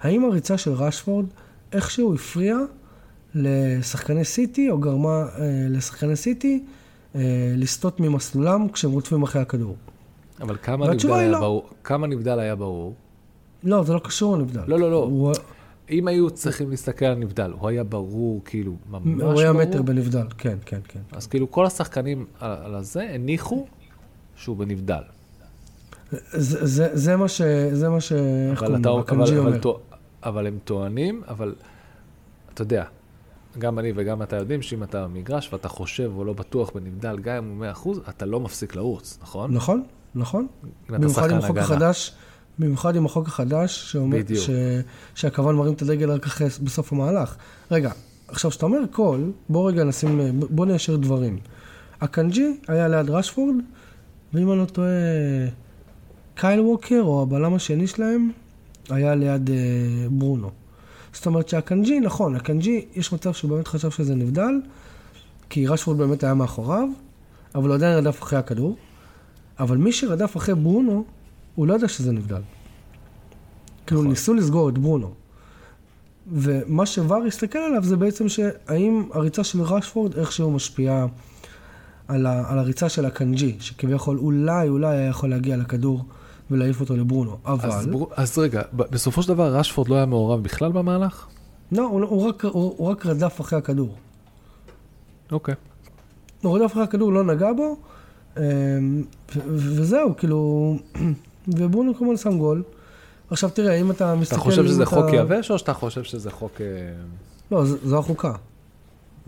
האם 0.00 0.24
הריצה 0.24 0.58
של 0.58 0.72
רשפורד 0.72 1.26
איכשהו 1.72 2.14
הפריעה 2.14 2.58
לשחקני 3.34 4.24
סיטי, 4.24 4.70
או 4.70 4.78
גרמה 4.78 5.22
אה, 5.38 5.66
לשחקני 5.70 6.16
סיטי 6.16 6.64
לסטות 7.56 8.00
ממסלולם 8.00 8.68
כשהם 8.68 8.90
רודפים 8.90 9.22
אחרי 9.22 9.42
הכדור? 9.42 9.76
אבל 10.40 10.56
כמה 10.62 10.86
נבדל 10.90 11.12
היה 11.12 11.28
לא. 11.30 11.40
ברור? 11.40 11.68
כמה 11.84 12.06
נבדל 12.06 12.38
היה 12.38 12.54
ברור? 12.56 12.94
לא, 13.64 13.82
זה 13.82 13.92
לא 13.94 13.98
קשור 13.98 14.36
לנבדל. 14.36 14.60
לא, 14.66 14.78
לא, 14.80 14.90
לא. 14.90 15.04
הוא, 15.04 15.32
אם 15.90 16.08
היו 16.08 16.30
צריכים 16.30 16.70
להסתכל 16.70 17.04
על 17.04 17.14
נבדל, 17.18 17.52
הוא 17.60 17.68
היה 17.68 17.84
ברור, 17.84 18.40
כאילו, 18.44 18.72
ממש 18.90 19.22
הוא 19.22 19.40
היה 19.40 19.52
ברור. 19.52 19.64
מטר 19.66 19.82
בנבדל, 19.82 20.26
כן, 20.38 20.58
כן, 20.66 20.80
כן. 20.88 21.00
אז 21.12 21.26
כאילו 21.26 21.50
כל 21.50 21.66
השחקנים 21.66 22.26
על, 22.40 22.50
על 22.64 22.74
הזה 22.74 23.02
הניחו 23.14 23.66
שהוא 24.36 24.56
בנבדל. 24.56 25.02
זה, 26.32 26.66
זה, 26.66 26.88
זה 26.92 27.16
מה 27.16 27.28
ש... 27.28 27.42
זה 27.72 27.88
מה 27.88 28.00
ש... 28.00 28.12
איך 28.12 28.62
אבל, 28.62 28.82
קוראים 28.82 28.84
לו? 28.84 29.42
אבל, 29.42 29.48
אבל. 29.48 29.58
טוע- 29.58 29.78
אבל 30.22 30.46
הם 30.46 30.58
טוענים, 30.64 31.22
אבל 31.28 31.54
אתה 32.54 32.62
יודע, 32.62 32.84
גם 33.58 33.78
אני 33.78 33.92
וגם 33.96 34.22
אתה 34.22 34.36
יודעים 34.36 34.62
שאם 34.62 34.82
אתה 34.82 35.04
במגרש 35.04 35.52
ואתה 35.52 35.68
חושב 35.68 36.10
או 36.16 36.24
לא 36.24 36.32
בטוח 36.32 36.70
בנבדל, 36.74 37.18
גם 37.18 37.36
אם 37.36 37.62
הוא 37.84 37.96
100%, 37.96 38.08
אתה 38.08 38.26
לא 38.26 38.40
מפסיק 38.40 38.76
לרוץ, 38.76 39.18
נכון? 39.22 39.54
נכון, 39.54 39.82
נכון. 40.14 40.46
במיוחד 40.88 41.30
עם 41.30 41.38
החוק. 41.38 41.58
החדש, 41.58 42.12
במיוחד 42.58 42.96
עם 42.96 43.06
החוק 43.06 43.28
החדש, 43.28 43.92
שאומר. 43.92 44.18
ש, 44.34 44.50
שהכוון 45.14 45.56
מרים 45.56 45.72
את 45.72 45.82
הדגל 45.82 46.10
רק 46.10 46.26
אחרי, 46.26 46.48
בסוף 46.62 46.92
המהלך. 46.92 47.36
רגע, 47.70 47.90
עכשיו, 48.28 48.50
כשאתה 48.50 48.66
אומר 48.66 48.78
קול, 48.90 49.32
בוא 49.48 49.70
רגע 49.70 49.84
נשים, 49.84 50.40
בוא 50.50 50.66
ניישר 50.66 50.96
דברים. 50.96 51.38
הקנג'י 52.00 52.56
היה 52.68 52.88
ליד 52.88 53.10
רשפורד, 53.10 53.54
ואם 54.34 54.50
אני 54.50 54.58
לא 54.58 54.64
טועה, 54.64 54.88
קייל 56.34 56.60
ווקר, 56.60 57.00
או 57.02 57.22
הבלם 57.22 57.54
השני 57.54 57.86
שלהם, 57.86 58.30
היה 58.90 59.14
ליד 59.14 59.50
אה, 59.50 59.56
ברונו. 60.10 60.50
זאת 61.14 61.26
אומרת 61.26 61.48
שהקנג'י, 61.48 62.00
נכון, 62.00 62.36
הקנג'י, 62.36 62.84
יש 62.94 63.12
מצב 63.12 63.32
שהוא 63.32 63.50
באמת 63.50 63.68
חשב 63.68 63.90
שזה 63.90 64.14
נבדל, 64.14 64.60
כי 65.50 65.66
רשפורד 65.66 65.98
באמת 65.98 66.24
היה 66.24 66.34
מאחוריו, 66.34 66.88
אבל 67.54 67.68
הוא 67.68 67.74
עדיין 67.74 67.98
רדף 67.98 68.22
אחרי 68.22 68.38
הכדור. 68.38 68.76
אבל 69.58 69.76
מי 69.76 69.92
שרדף 69.92 70.36
אחרי 70.36 70.54
ברונו, 70.54 71.04
הוא 71.54 71.66
לא 71.66 71.74
ידע 71.74 71.88
שזה 71.88 72.12
נבדל. 72.12 72.42
כאילו, 73.86 74.00
נכון. 74.00 74.10
ניסו 74.10 74.34
לסגור 74.34 74.68
את 74.68 74.78
ברונו. 74.78 75.14
ומה 76.32 76.86
שוואר 76.86 77.22
הסתכל 77.26 77.58
עליו 77.58 77.84
זה 77.84 77.96
בעצם 77.96 78.28
שהאם 78.28 79.08
הריצה 79.12 79.44
של 79.44 79.62
רשפורד 79.62 80.18
איכשהו 80.18 80.50
משפיעה 80.50 81.06
על, 82.08 82.26
ה, 82.26 82.50
על 82.52 82.58
הריצה 82.58 82.88
של 82.88 83.04
הקנג'י, 83.04 83.56
שכביכול 83.60 84.18
אולי, 84.18 84.68
אולי 84.68 84.96
היה 84.96 85.08
יכול 85.08 85.30
להגיע 85.30 85.56
לכדור 85.56 86.04
ולהעיף 86.50 86.80
אותו 86.80 86.96
לברונו. 86.96 87.36
אבל... 87.46 87.70
אז, 87.72 87.86
בר- 87.86 88.06
אז 88.16 88.38
רגע, 88.38 88.62
בסופו 88.72 89.22
של 89.22 89.28
דבר 89.28 89.56
רשפורד 89.56 89.88
לא 89.88 89.94
היה 89.96 90.06
מעורב 90.06 90.42
בכלל 90.42 90.72
במהלך? 90.72 91.26
לא, 91.72 91.82
הוא, 91.82 92.00
לא- 92.00 92.06
הוא, 92.06 92.28
רק, 92.28 92.44
הוא, 92.44 92.74
הוא 92.76 92.88
רק 92.88 93.06
רדף 93.06 93.40
אחרי 93.40 93.58
הכדור. 93.58 93.94
אוקיי. 95.32 95.54
הוא 96.42 96.58
רדף 96.58 96.72
אחרי 96.72 96.82
הכדור, 96.82 97.12
לא 97.12 97.24
נגע 97.24 97.52
בו, 97.52 97.76
אמ, 98.36 98.42
וזהו, 99.46 100.16
כאילו... 100.16 100.76
וברונו 101.58 101.94
כמובן 101.94 102.16
שם 102.16 102.38
גול. 102.38 102.62
עכשיו 103.30 103.50
תראה, 103.50 103.74
אם 103.74 103.90
אתה 103.90 104.14
מסתכל... 104.14 104.36
אתה 104.36 104.44
חושב 104.44 104.66
שזה 104.66 104.82
אתה- 104.82 104.90
חוק 104.90 105.04
יבש, 105.12 105.50
או 105.50 105.58
שאתה 105.58 105.74
חושב 105.74 106.02
שזה 106.02 106.30
חוק... 106.30 106.60
אה, 106.60 106.66
לא, 107.50 107.64
זו 107.64 107.98
החוקה. 107.98 108.32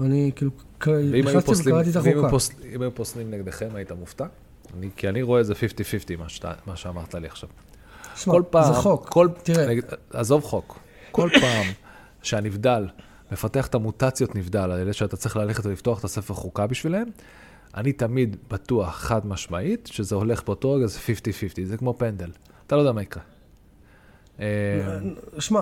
אני 0.01 0.31
כאילו, 0.37 0.51
ואם 0.87 1.29
נכנסתי 1.29 1.53
וקראתי 1.61 1.91
את 1.91 1.97
החוקה. 1.97 2.37
היו 2.81 2.95
פוסלים 2.95 3.31
נגדכם, 3.31 3.69
היית 3.75 3.93
מופתע? 3.93 4.27
אני- 4.79 4.91
כי 4.97 5.09
אני 5.09 5.23
רואה 5.23 5.41
את 5.41 5.47
זה 5.47 5.55
50-50, 5.55 5.57
מה 6.19 6.29
שאתה- 6.29 6.53
מה 6.67 6.77
שאמרת 6.77 7.15
לי 7.15 7.27
עכשיו. 7.27 7.49
שמע, 8.17 8.35
כל 8.35 8.43
פעם, 8.51 8.65
זה 8.75 8.81
חוק. 8.81 9.09
כל, 9.09 9.29
תראה. 9.43 9.67
נגיד, 9.67 9.85
עזוב 10.11 10.45
חוק, 10.45 10.79
כל 11.11 11.29
פעם 11.41 11.67
שהנבדל 12.23 12.89
מפתח 13.33 13.67
את 13.67 13.75
המוטציות 13.75 14.35
נבדל, 14.35 14.71
האלה 14.71 14.93
שאתה 14.93 15.17
צריך 15.17 15.37
ללכת 15.37 15.67
ולפתוח 15.67 15.99
את 15.99 16.05
הספר 16.05 16.35
חוקה 16.35 16.67
בשבילם, 16.67 17.07
אני 17.75 17.93
תמיד 17.93 18.37
בטוח 18.51 18.95
חד 18.97 19.27
משמעית 19.27 19.89
שזה 19.93 20.15
הולך 20.15 20.43
באותו 20.47 20.73
רגע, 20.73 20.87
זה 20.87 20.99
50-50, 20.99 21.03
זה 21.65 21.77
כמו 21.77 21.99
פנדל, 21.99 22.31
אתה 22.67 22.77
לא 22.77 22.81
יודע 22.81 22.93
מה 22.93 23.03
יקרה. 23.03 23.23
אה, 24.41 24.47
שמע, 25.39 25.61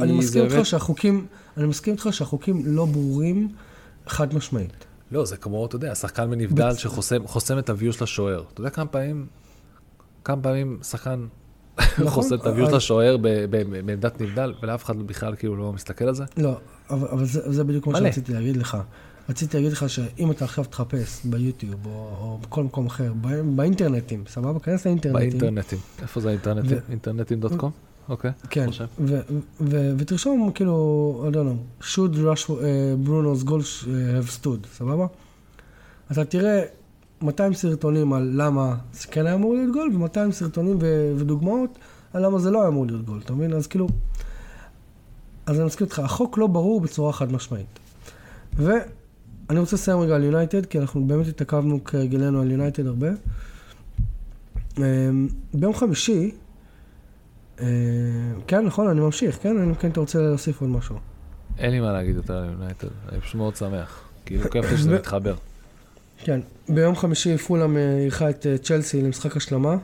אני 0.00 0.12
מסכים 0.12 0.42
איתך 0.42 0.52
באמת- 0.54 0.66
שהחוקים, 0.66 1.26
אני 1.56 1.66
מסכים 1.66 1.92
איתך 1.94 2.08
שהחוקים 2.10 2.62
לא 2.64 2.84
ברורים 2.84 3.48
חד 4.06 4.34
משמעית. 4.34 4.84
לא, 5.12 5.24
זה 5.24 5.36
כמו, 5.36 5.66
אתה 5.66 5.76
יודע, 5.76 5.94
שחקן 5.94 6.30
מנבדל 6.30 6.74
שחוסם 6.74 7.26
חוסם 7.26 7.58
את 7.58 7.70
הוויו 7.70 7.92
של 7.92 8.04
השוער. 8.04 8.44
אתה 8.52 8.60
יודע 8.60 8.70
כמה 8.70 8.86
פעמים, 8.86 9.26
כמה 10.24 10.42
פעמים 10.42 10.78
שחקן 10.82 11.26
נכון, 11.78 12.08
חוסם 12.08 12.34
את 12.34 12.46
הוויו 12.46 12.66
של 12.70 12.76
השוער 12.76 13.16
בעמדת 13.50 14.20
נבדל, 14.20 14.54
ולאף 14.62 14.84
אחד 14.84 14.98
בכלל 14.98 15.36
כאילו 15.36 15.56
לא 15.56 15.72
מסתכל 15.72 16.04
על 16.04 16.14
זה? 16.14 16.24
לא, 16.36 16.56
אבל, 16.90 17.24
זה, 17.24 17.64
בדיוק 17.64 17.86
מה. 17.86 17.98
שרציתי 17.98 18.32
להגיד 18.32 18.56
לך. 18.56 18.76
רציתי 19.28 19.56
להגיד 19.56 19.72
לך 19.72 19.90
שאם 19.90 20.30
אתה 20.30 20.44
עכשיו 20.44 20.64
תחפש 20.64 21.20
ביוטיוב 21.24 21.86
או, 21.86 21.90
או 21.90 22.38
בכל 22.42 22.64
מקום 22.64 22.86
אחר, 22.86 23.12
בא- 23.12 23.42
באינטרנטים, 23.42 24.24
סבבה? 24.28 24.60
כנס 24.60 24.86
לאינטרנטים. 24.86 25.28
באינטרנטים. 25.28 25.78
איפה 26.02 26.20
זה 26.20 26.28
האינטרנטים? 26.28 26.78
ו-? 26.78 26.92
אוקיי. 28.12 28.30
כן, 28.50 28.68
ותרשום 29.98 30.50
כאילו, 30.54 31.24
I 31.30 31.34
don't 31.34 31.36
know, 31.36 31.84
should 31.84 32.14
Rush, 32.14 32.50
uh, 32.50 32.52
Bruno's 33.06 33.48
goal 33.48 33.62
sh- 33.62 33.84
have 33.86 34.44
stood, 34.44 34.66
סבבה? 34.76 35.06
אתה 36.12 36.24
תראה 36.24 36.62
200 37.22 37.54
סרטונים 37.54 38.12
על 38.12 38.30
למה 38.34 38.74
זה 38.92 39.06
כן 39.08 39.26
היה 39.26 39.34
אמור 39.34 39.54
להיות 39.54 39.72
גול, 39.72 39.90
ו-200 39.96 40.32
סרטונים 40.32 40.78
ודוגמאות 41.16 41.78
על 42.12 42.26
למה 42.26 42.38
זה 42.38 42.50
לא 42.50 42.60
היה 42.60 42.68
אמור 42.68 42.86
להיות 42.86 43.04
גול, 43.04 43.20
אתה 43.24 43.32
מבין? 43.32 43.52
אז 43.52 43.66
כאילו, 43.66 43.88
אז 45.46 45.58
אני 45.58 45.66
מסכים 45.66 45.84
איתך, 45.84 45.98
החוק 45.98 46.38
לא 46.38 46.46
ברור 46.46 46.80
בצורה 46.80 47.12
חד 47.12 47.32
משמעית. 47.32 47.78
ואני 48.56 49.60
רוצה 49.60 49.76
לסיים 49.76 50.00
רגע 50.00 50.14
על 50.14 50.24
יונייטד, 50.24 50.66
כי 50.66 50.78
אנחנו 50.78 51.04
באמת 51.06 51.26
התעכבנו 51.26 51.84
כהרגלנו 51.84 52.40
על 52.40 52.50
יונייטד 52.50 52.86
הרבה. 52.86 53.08
אמ, 54.78 55.28
ביום 55.54 55.74
חמישי, 55.74 56.30
אה, 56.30 56.36
כן, 58.46 58.66
נכון, 58.66 58.88
אני 58.88 59.00
ממשיך, 59.00 59.38
כן? 59.42 59.62
אם 59.62 59.74
כן 59.74 59.90
אתה 59.90 60.00
רוצה 60.00 60.18
להוסיף 60.18 60.60
עוד 60.60 60.70
משהו. 60.70 60.96
אין 61.58 61.70
לי 61.70 61.80
מה 61.80 61.92
להגיד 61.92 62.16
יותר 62.16 62.36
על 62.36 62.44
יונייטד, 62.44 62.88
אני 63.12 63.20
פשוט 63.20 63.34
מאוד 63.34 63.56
שמח. 63.56 64.00
כאילו, 64.26 64.50
כיף 64.50 64.70
לי 64.70 64.76
שזה 64.76 64.94
מתחבר. 64.94 65.34
כן, 66.18 66.40
ביום 66.68 66.96
חמישי 66.96 67.38
פולאם 67.38 67.76
אה, 67.76 67.98
אירחה 67.98 68.30
את 68.30 68.46
אה, 68.46 68.58
צ'לסי 68.58 69.02
למשחק 69.02 69.36
השלמה, 69.36 69.76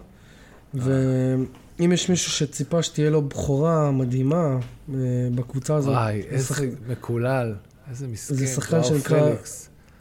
ואם 0.74 1.92
יש 1.92 2.10
מישהו 2.10 2.32
שציפה 2.32 2.82
שתהיה 2.82 3.10
לו 3.10 3.22
בכורה 3.22 3.90
מדהימה 3.90 4.58
אה, 4.94 4.94
בקבוצה 5.34 5.74
הזאת, 5.74 5.94
וואי, 5.94 6.22
זה 6.22 6.28
איזה 6.28 6.70
מקולל, 6.88 7.54
איזה 7.90 8.06
מסכן. 8.06 8.34
זה 8.34 8.46
שחקן 8.46 8.84
שנקרא-. 8.84 9.30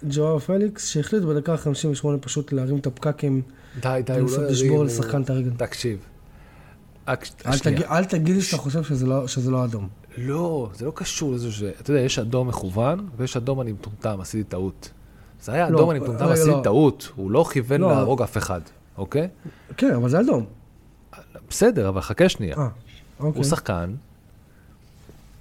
ג'ואר 0.09 0.39
פליקס, 0.39 0.87
שהחליט 0.87 1.23
בדקה 1.23 1.57
58 1.57 2.17
פשוט 2.17 2.53
להרים 2.53 2.77
את 2.77 2.87
הפקקים 2.87 3.41
די, 3.81 4.01
די, 4.05 4.13
הוא 4.13 4.29
לא 4.29 4.35
ירים. 4.35 4.47
לשבור 4.49 4.85
לשחקן 4.85 5.21
את 5.21 5.29
הרגל. 5.29 5.51
תקשיב. 5.57 5.97
אל. 7.07 7.15
תגיד- 7.63 7.83
אל 7.83 8.05
תגיד 8.05 8.35
לי 8.35 8.41
שאתה 8.41 8.61
חושב 8.61 8.83
שזה 8.83 9.05
לא- 9.05 9.27
שזה 9.27 9.51
לא 9.51 9.65
אדום. 9.65 9.87
לא, 10.17 10.69
זה 10.75 10.85
לא 10.85 10.91
קשור 10.95 11.31
לזה 11.33 11.51
ש... 11.51 11.63
אתה 11.63 11.91
יודע, 11.91 12.01
יש 12.01 12.19
אדום 12.19 12.47
מכוון, 12.47 13.09
ויש 13.17 13.37
אדום 13.37 13.61
אני 13.61 13.71
מטומטם, 13.71 14.21
עשיתי 14.21 14.43
טעות. 14.43 14.91
זה 15.41 15.51
היה 15.51 15.69
לא, 15.69 15.77
אדום 15.77 15.91
אני 15.91 15.99
מטומטם, 15.99 16.25
עשיתי 16.25 16.49
לא. 16.49 16.61
טעות. 16.63 17.11
הוא 17.15 17.31
לא 17.31 17.45
כיוון 17.51 17.81
לא. 17.81 17.87
להרוג 17.91 18.21
אף 18.21 18.37
אחד, 18.37 18.61
אוקיי? 18.97 19.27
כן, 19.77 19.93
אבל 19.95 20.09
זה 20.09 20.19
אדום. 20.19 20.45
בסדר, 21.49 21.89
אבל 21.89 22.01
חכה 22.01 22.29
שנייה. 22.29 22.55
אה, 22.57 22.67
אוקיי. 23.19 23.37
הוא 23.39 23.43
שחקן 23.43 23.95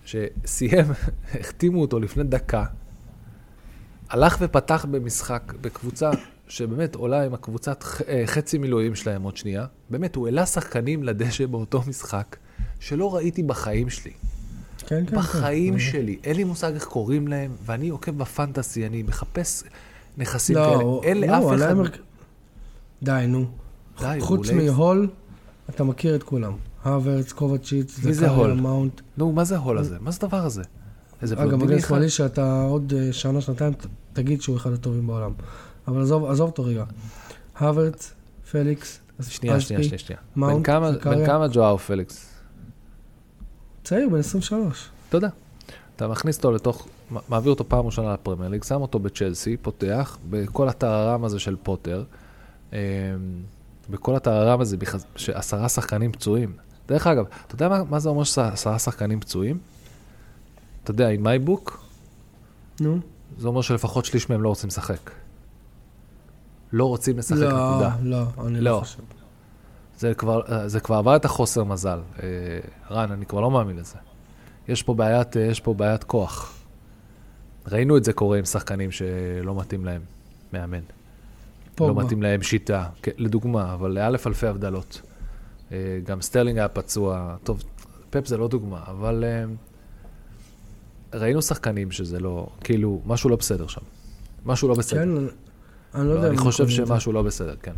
שסיים, 0.04 0.84
החתימו 1.40 1.80
אותו 1.80 2.00
לפני 2.00 2.24
דקה, 2.24 2.64
הלך 4.10 4.36
ופתח 4.40 4.86
במשחק, 4.90 5.52
בקבוצה 5.60 6.10
שבאמת 6.48 6.94
עולה 6.94 7.22
עם 7.24 7.34
הקבוצת 7.34 7.84
אה, 8.08 8.22
חצי 8.26 8.58
מילואים 8.58 8.94
שלהם 8.94 9.22
עוד 9.22 9.36
שנייה. 9.36 9.66
באמת, 9.90 10.16
הוא 10.16 10.26
העלה 10.26 10.46
שחקנים 10.46 11.02
לדשא 11.04 11.46
באותו 11.46 11.82
משחק, 11.88 12.36
שלא 12.80 13.14
ראיתי 13.14 13.42
בחיים 13.42 13.90
שלי. 13.90 14.10
כן, 14.78 14.86
כן, 14.86 15.06
כן. 15.06 15.16
בחיים 15.16 15.78
שלי. 15.78 16.18
אין 16.24 16.36
לי 16.36 16.44
מושג 16.44 16.72
איך 16.74 16.84
קוראים 16.84 17.28
להם, 17.28 17.50
ואני 17.64 17.88
עוקב 17.88 18.18
בפנטסי, 18.18 18.86
אני 18.86 19.02
מחפש 19.02 19.62
נכסים 20.18 20.56
לא, 20.56 20.64
כאלה. 20.64 20.74
הוא- 20.82 21.02
אין 21.04 21.20
לא, 21.20 21.26
לאף 21.26 21.44
עלה 21.52 21.66
אחד... 21.72 21.76
הרכ- 21.78 21.98
די, 23.02 23.24
נו. 23.28 23.44
די, 24.00 24.16
חוץ 24.20 24.50
מהול, 24.50 25.08
אתה 25.70 25.84
מכיר 25.84 26.14
את 26.14 26.22
כולם. 26.22 26.52
הוורץ, 26.84 27.32
קובאצ'יץ', 27.32 28.04
מי 28.04 28.14
זה 28.14 28.28
הול? 28.30 28.52
מאונט. 28.52 29.00
נו, 29.16 29.32
מה 29.32 29.44
זה 29.44 29.56
ההול 29.56 29.78
הזה? 29.78 29.96
מה 30.00 30.10
זה 30.10 30.18
הדבר 30.22 30.36
הזה? 30.44 30.62
איזה 31.22 31.34
אגב, 31.34 31.42
בלונדיני 31.44 31.66
מגן 31.72 31.78
אחד? 31.78 31.88
שמאלי 31.88 32.08
שאתה 32.10 32.62
עוד 32.62 32.92
אה, 32.96 33.12
שנה, 33.12 33.40
שנתיים, 33.40 33.72
תגיד 34.12 34.42
שהוא 34.42 34.56
אחד 34.56 34.72
הטובים 34.72 35.06
בעולם. 35.06 35.32
אבל 35.88 36.02
עזוב, 36.02 36.24
עזוב 36.24 36.50
אותו 36.50 36.64
רגע. 36.64 36.84
הוורץ, 37.60 38.14
פליקס, 38.50 39.00
שנייה, 39.28 39.60
שנייה, 39.60 39.82
שנייה, 39.82 39.98
שנייה. 39.98 40.20
מאונט, 40.36 40.56
בן 40.56 40.62
כמה- 40.62 40.92
זכריה. 40.92 41.16
בן 41.18 41.26
כמה 41.26 41.46
ז'ואאו 41.48 41.76
פליקס? 41.76 42.30
צעיר, 43.84 44.08
בן 44.08 44.18
23. 44.18 44.88
אתה 45.08 45.16
יודע. 45.16 45.28
אתה 45.96 46.08
מכניס 46.08 46.36
אותו 46.36 46.52
לתוך, 46.52 46.88
מעביר 47.28 47.50
אותו 47.50 47.68
פעם 47.68 47.86
ראשונה 47.86 48.12
לפרמייר 48.12 48.50
ליג, 48.50 48.64
שם 48.64 48.80
אותו 48.82 48.98
בצ'לסי, 48.98 49.56
פותח, 49.56 50.18
בכל 50.30 50.68
הטררם 50.68 51.24
הזה 51.24 51.38
של 51.38 51.56
פוטר. 51.62 52.04
אמ, 52.72 52.78
בכל 53.90 54.16
הטררם 54.16 54.60
הזה, 54.60 54.76
שעשרה 55.16 55.68
שחקנים 55.68 56.12
פצועים. 56.12 56.52
דרך 56.88 57.06
אגב, 57.06 57.24
אתה 57.46 57.54
יודע 57.54 57.68
מה, 57.68 57.84
מה 57.84 57.98
זה 57.98 58.08
אומר 58.08 58.24
שעשרה 58.24 58.78
שחקנים 58.78 59.20
פצועים? 59.20 59.58
אתה 60.84 60.90
יודע, 60.90 61.08
in 61.14 61.18
my 61.18 61.48
book, 61.48 61.72
נו. 62.80 62.98
זה 63.38 63.48
אומר 63.48 63.60
שלפחות 63.62 64.04
שליש 64.04 64.30
מהם 64.30 64.42
לא 64.42 64.48
רוצים 64.48 64.68
לשחק. 64.68 65.10
לא 66.76 66.84
רוצים 66.84 67.18
לשחק, 67.18 67.38
לא, 67.38 67.46
נקודה. 67.46 67.96
לא, 68.02 68.22
אני 68.46 68.60
לא. 68.60 68.70
לא 68.70 68.80
חושב. 68.80 68.98
זה 69.98 70.14
כבר, 70.14 70.40
אה, 70.52 70.68
זה 70.68 70.80
כבר 70.80 70.96
עבר 70.96 71.16
את 71.16 71.24
החוסר 71.24 71.64
מזל. 71.64 72.00
אה, 72.22 72.28
רן, 72.90 73.12
אני 73.12 73.26
כבר 73.26 73.40
לא 73.40 73.50
מאמין 73.50 73.76
לזה. 73.76 73.96
יש 74.68 74.82
פה 74.82 74.94
בעיית, 74.94 75.36
אה, 75.36 75.42
יש 75.42 75.60
פה 75.60 75.74
בעיית 75.74 76.04
כוח. 76.04 76.52
ראינו 77.68 77.96
את 77.96 78.04
זה 78.04 78.12
קורה 78.12 78.38
עם 78.38 78.44
שחקנים 78.44 78.90
שלא 78.90 79.54
מתאים 79.54 79.84
להם 79.84 80.00
מאמן. 80.52 80.78
לא 80.78 80.82
פוגבה. 81.74 82.04
מתאים 82.04 82.22
להם 82.22 82.42
שיטה, 82.42 82.86
כן, 83.02 83.12
לדוגמה, 83.16 83.74
אבל 83.74 83.90
לאלף 83.90 84.26
אלפי 84.26 84.46
הבדלות. 84.46 85.00
אה, 85.72 85.98
גם 86.04 86.22
סטרלינג 86.22 86.58
היה 86.58 86.68
פצוע, 86.68 87.36
טוב, 87.44 87.62
פפ 88.10 88.26
זה 88.26 88.36
לא 88.36 88.48
דוגמה, 88.48 88.82
אבל 88.86 89.24
אה, 89.24 89.44
ראינו 91.20 91.42
שחקנים 91.42 91.90
שזה 91.90 92.20
לא, 92.20 92.46
כאילו, 92.60 93.00
משהו 93.06 93.30
לא 93.30 93.36
בסדר 93.36 93.66
שם. 93.66 93.80
משהו 94.46 94.68
לא 94.68 94.74
בסדר. 94.74 95.00
כן, 95.00 95.08
אני- 95.96 96.02
אני 96.02 96.08
לא 96.08 96.14
יודע. 96.14 96.28
אני 96.28 96.36
חושב. 96.36 96.68
שמשהו 96.68 97.12
לא 97.12 97.22
בסדר, 97.22 97.54
כן. 97.62 97.72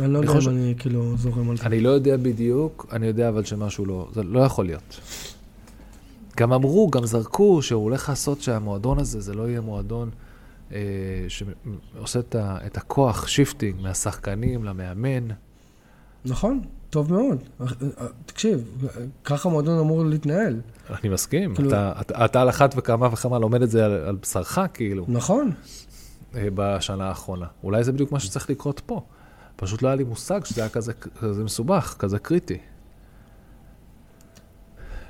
אני 0.00 0.12
לא 0.12 0.18
יודע 0.18 0.32
אם 0.32 0.48
אני 0.48 0.74
כאילו 0.78 1.16
זורם 1.16 1.50
על 1.50 1.56
זה. 1.56 1.62
אני 1.62 1.80
לא 1.80 1.88
יודע 1.88 2.16
בדיוק, 2.16 2.86
אני 2.92 3.06
יודע 3.06 3.28
אבל 3.28 3.44
שמשהו 3.44 3.86
לא, 3.86 4.08
זה 4.14 4.22
לא 4.22 4.40
יכול 4.40 4.66
להיות. 4.66 5.00
גם 6.36 6.52
אמרו, 6.52 6.90
גם 6.90 7.06
זרקו, 7.06 7.62
שהוא 7.62 7.82
הולך 7.84 8.08
לעשות 8.08 8.40
שהמועדון 8.42 8.98
הזה, 8.98 9.20
זה 9.20 9.34
לא 9.34 9.48
יהיה 9.48 9.60
מועדון 9.60 10.10
אה, 10.72 10.78
שעושה 11.28 12.18
את, 12.18 12.34
ה, 12.34 12.58
את 12.66 12.76
הכוח, 12.76 13.26
shifting, 13.28 13.80
מהשחקנים 13.82 14.64
למאמן. 14.64 15.28
נכון, 16.24 16.60
טוב 16.90 17.12
מאוד. 17.12 17.38
אה, 17.60 17.66
אה, 18.00 18.06
תקשיב, 18.26 18.64
ככה 19.24 19.48
מועדון 19.48 19.78
אמור 19.78 20.04
להתנהל. 20.04 20.60
אני 20.90 21.08
מסכים, 21.08 21.54
כאילו- 21.54 21.68
אתה, 21.68 21.92
אתה, 22.00 22.24
אתה 22.24 22.40
על 22.40 22.48
אחת 22.48 22.74
וכמה 22.76 23.08
וכמה 23.12 23.38
לומד 23.38 23.62
את 23.62 23.70
זה 23.70 23.84
על, 23.84 23.92
על 23.92 24.16
בשרך, 24.22 24.58
כאילו, 24.74 25.04
נכון. 25.08 25.50
אה, 26.34 26.48
בשנה 26.54 27.08
האחרונה. 27.08 27.46
אולי 27.62 27.84
זה 27.84 27.92
בדיוק 27.92 28.12
מה 28.12 28.20
שצריך 28.20 28.50
לקרות 28.50 28.80
פה. 28.86 29.02
פשוט 29.56 29.82
לא 29.82 29.88
היה 29.88 29.96
לי 29.96 30.04
מושג 30.04 30.44
שזה 30.44 30.60
היה 30.60 30.70
כזה, 30.70 30.92
כזה 30.92 31.44
מסובך, 31.44 31.96
כזה 31.98 32.18
קריטי. 32.18 32.58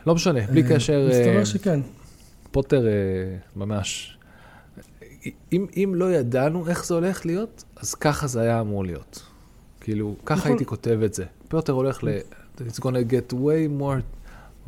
לא 0.07 0.15
משנה, 0.15 0.47
בלי 0.47 0.63
אה, 0.63 0.69
קשר... 0.69 1.09
אה, 1.13 1.21
מסתבר 1.21 1.45
שכן. 1.45 1.81
פוטר 2.51 2.87
ממש... 3.57 4.19
אם, 5.53 5.67
אם 5.77 5.93
לא 5.97 6.13
ידענו 6.13 6.69
איך 6.69 6.87
זה 6.87 6.95
הולך 6.95 7.27
להיות, 7.27 7.65
אז 7.77 7.95
ככה 7.95 8.27
זה 8.27 8.41
היה 8.41 8.61
אמור 8.61 8.85
להיות. 8.85 9.23
כאילו, 9.81 10.17
ככה 10.25 10.39
נכון. 10.39 10.51
הייתי 10.51 10.65
כותב 10.65 11.01
את 11.05 11.15
זה. 11.15 11.25
פוטר 11.49 11.73
הולך 11.73 12.05
ל... 12.05 12.09
It's 12.59 12.81
gonna 12.81 13.05
get 13.11 13.33
way 13.33 13.81
more, 13.81 14.01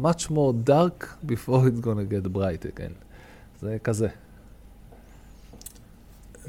much 0.00 0.30
more 0.30 0.52
dark 0.68 1.06
before 1.26 1.64
it's 1.66 1.80
gonna 1.80 2.06
get 2.12 2.36
bright 2.36 2.64
again. 2.64 2.94
זה 3.60 3.76
כזה. 3.84 4.08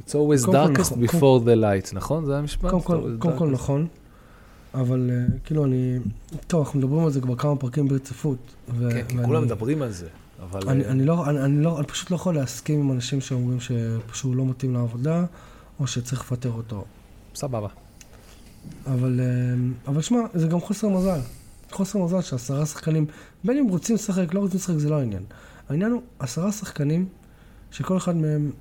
It's 0.08 0.12
always 0.12 0.46
כל 0.46 0.52
darkest 0.52 0.80
נכון, 0.98 1.04
before 1.04 1.46
the 1.46 1.62
light, 1.62 1.96
נכון? 1.96 2.26
זה 2.26 2.38
המשפט? 2.38 2.70
קודם 2.70 2.82
כל, 2.82 3.16
קודם 3.20 3.38
כל 3.38 3.48
darkest. 3.48 3.52
נכון, 3.52 3.88
אבל 4.74 5.10
אה, 5.14 5.26
כאילו 5.46 5.66
אני... 5.66 5.98
טוב, 6.48 6.66
אנחנו 6.66 6.80
מדברים 6.80 7.04
על 7.06 7.12
זה 7.12 7.22
כבר 7.22 7.36
כמה 7.36 7.56
פרקים 7.56 7.88
ברציפות. 7.88 8.38
ו- 8.70 8.90
כן, 8.92 9.04
כי 9.08 9.16
ואני- 9.18 9.28
כולם 9.28 9.44
מדברים 9.44 9.82
על 9.82 9.92
זה, 9.92 10.08
אבל... 10.44 10.70
אני, 10.70 10.86
אה, 10.86 10.92
אני, 10.92 11.06
לא, 11.06 11.30
אני, 11.30 11.40
אני, 11.46 11.64
לא, 11.64 11.78
אני 11.80 11.88
פשוט 11.88 12.12
לא 12.12 12.16
יכול 12.16 12.36
להסכים 12.36 12.80
עם 12.80 12.92
אנשים 12.92 13.22
שאומרים 13.22 13.60
שפשוט 13.60 14.36
לא 14.36 14.46
מתאים 14.46 14.74
לעבודה, 14.74 15.26
או 15.80 15.88
שצריך 15.88 16.22
לפטר 16.22 16.52
אותו. 16.52 16.86
סבבה. 17.36 17.68
אבל, 18.88 19.20
אה, 19.24 19.56
אבל 19.88 20.02
שמע, 20.02 20.20
זה 20.34 20.48
גם 20.48 20.60
חוסר 20.60 20.90
מזל. 20.90 21.20
חוסר 21.72 22.00
מזל 22.00 22.22
שעשרה 22.22 22.66
שחקנים, 22.66 23.06
בין 23.44 23.58
אם 23.58 23.68
רוצים 23.68 23.96
לשחק, 23.96 24.34
לא 24.34 24.40
רוצים 24.40 24.58
לשחק, 24.58 24.76
זה 24.78 24.90
לא 24.90 24.96
העניין. 25.00 25.24
העניין 25.70 25.92
הוא 25.92 26.02
עשרה 26.20 26.52
שחקנים, 26.52 27.06
שכל 27.72 27.98
אחד 27.98 28.16
מהם 28.16 28.52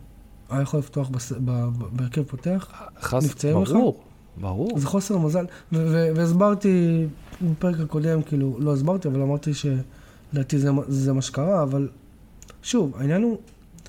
היה 0.51 0.63
יכול 0.63 0.81
לפתוח 0.81 1.09
בס... 1.09 1.33
ב... 1.33 1.37
ב... 1.45 1.85
בהרכב 1.93 2.23
פותח, 2.23 2.71
חס... 3.01 3.25
נפצעים 3.25 3.63
לך? 3.63 3.71
ברור, 3.71 4.03
ברור. 4.41 4.79
זה 4.79 4.87
חוסר 4.87 5.19
מזל. 5.19 5.47
ו- 5.73 5.87
ו- 5.93 6.17
והסברתי 6.17 7.07
בפרק 7.43 7.81
הקודם, 7.81 8.23
כאילו, 8.23 8.57
לא 8.59 8.73
הסברתי, 8.73 9.09
אבל 9.09 9.23
אמרתי 9.23 9.51
שלדעתי 9.55 10.59
זה, 10.59 10.71
זה 10.89 11.13
מה 11.13 11.23
שקרה, 11.23 11.63
אבל 11.63 11.89
שוב, 12.63 12.95
העניין 12.97 13.23
הוא 13.23 13.39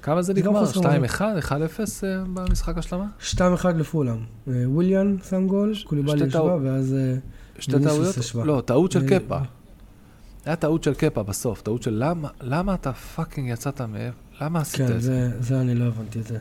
כמה 0.01 0.21
זה 0.21 0.33
נגמר? 0.33 0.65
חוסר 0.65 0.79
2-1? 0.79 0.83
1-0 1.41 1.51
אה, 2.03 2.23
במשחק 2.33 2.77
השלמה? 2.77 3.05
2-1 3.31 3.41
לפולאם. 3.75 4.15
אה, 4.47 4.53
וויליאן 4.65 5.17
שם 5.29 5.47
גול, 5.47 5.73
קוליבאלי 5.85 6.25
ישבה. 6.27 6.57
ואז 6.63 6.93
אה, 6.93 7.15
שתי 7.59 7.71
טעויות? 7.83 8.15
לא, 8.45 8.61
טעות 8.65 8.91
של 8.91 9.09
קפה. 9.09 9.39
היה 10.45 10.55
טעות 10.55 10.83
של 10.83 10.93
קפה 10.93 11.23
בסוף, 11.23 11.61
טעות 11.61 11.83
של 11.83 11.95
למה, 11.97 12.29
למה 12.41 12.73
אתה 12.73 12.93
fucking 12.93 13.49
יצאת 13.49 13.81
מאיפה? 13.81 14.17
למה 14.41 14.59
עשית 14.59 14.77
כן, 14.87 14.95
את 14.95 15.01
זה? 15.01 15.29
זה, 15.29 15.41
זה 15.41 15.61
אני 15.61 15.75
לא 15.75 15.85
הבנתי 15.85 16.19
את 16.19 16.27
זה. 16.27 16.37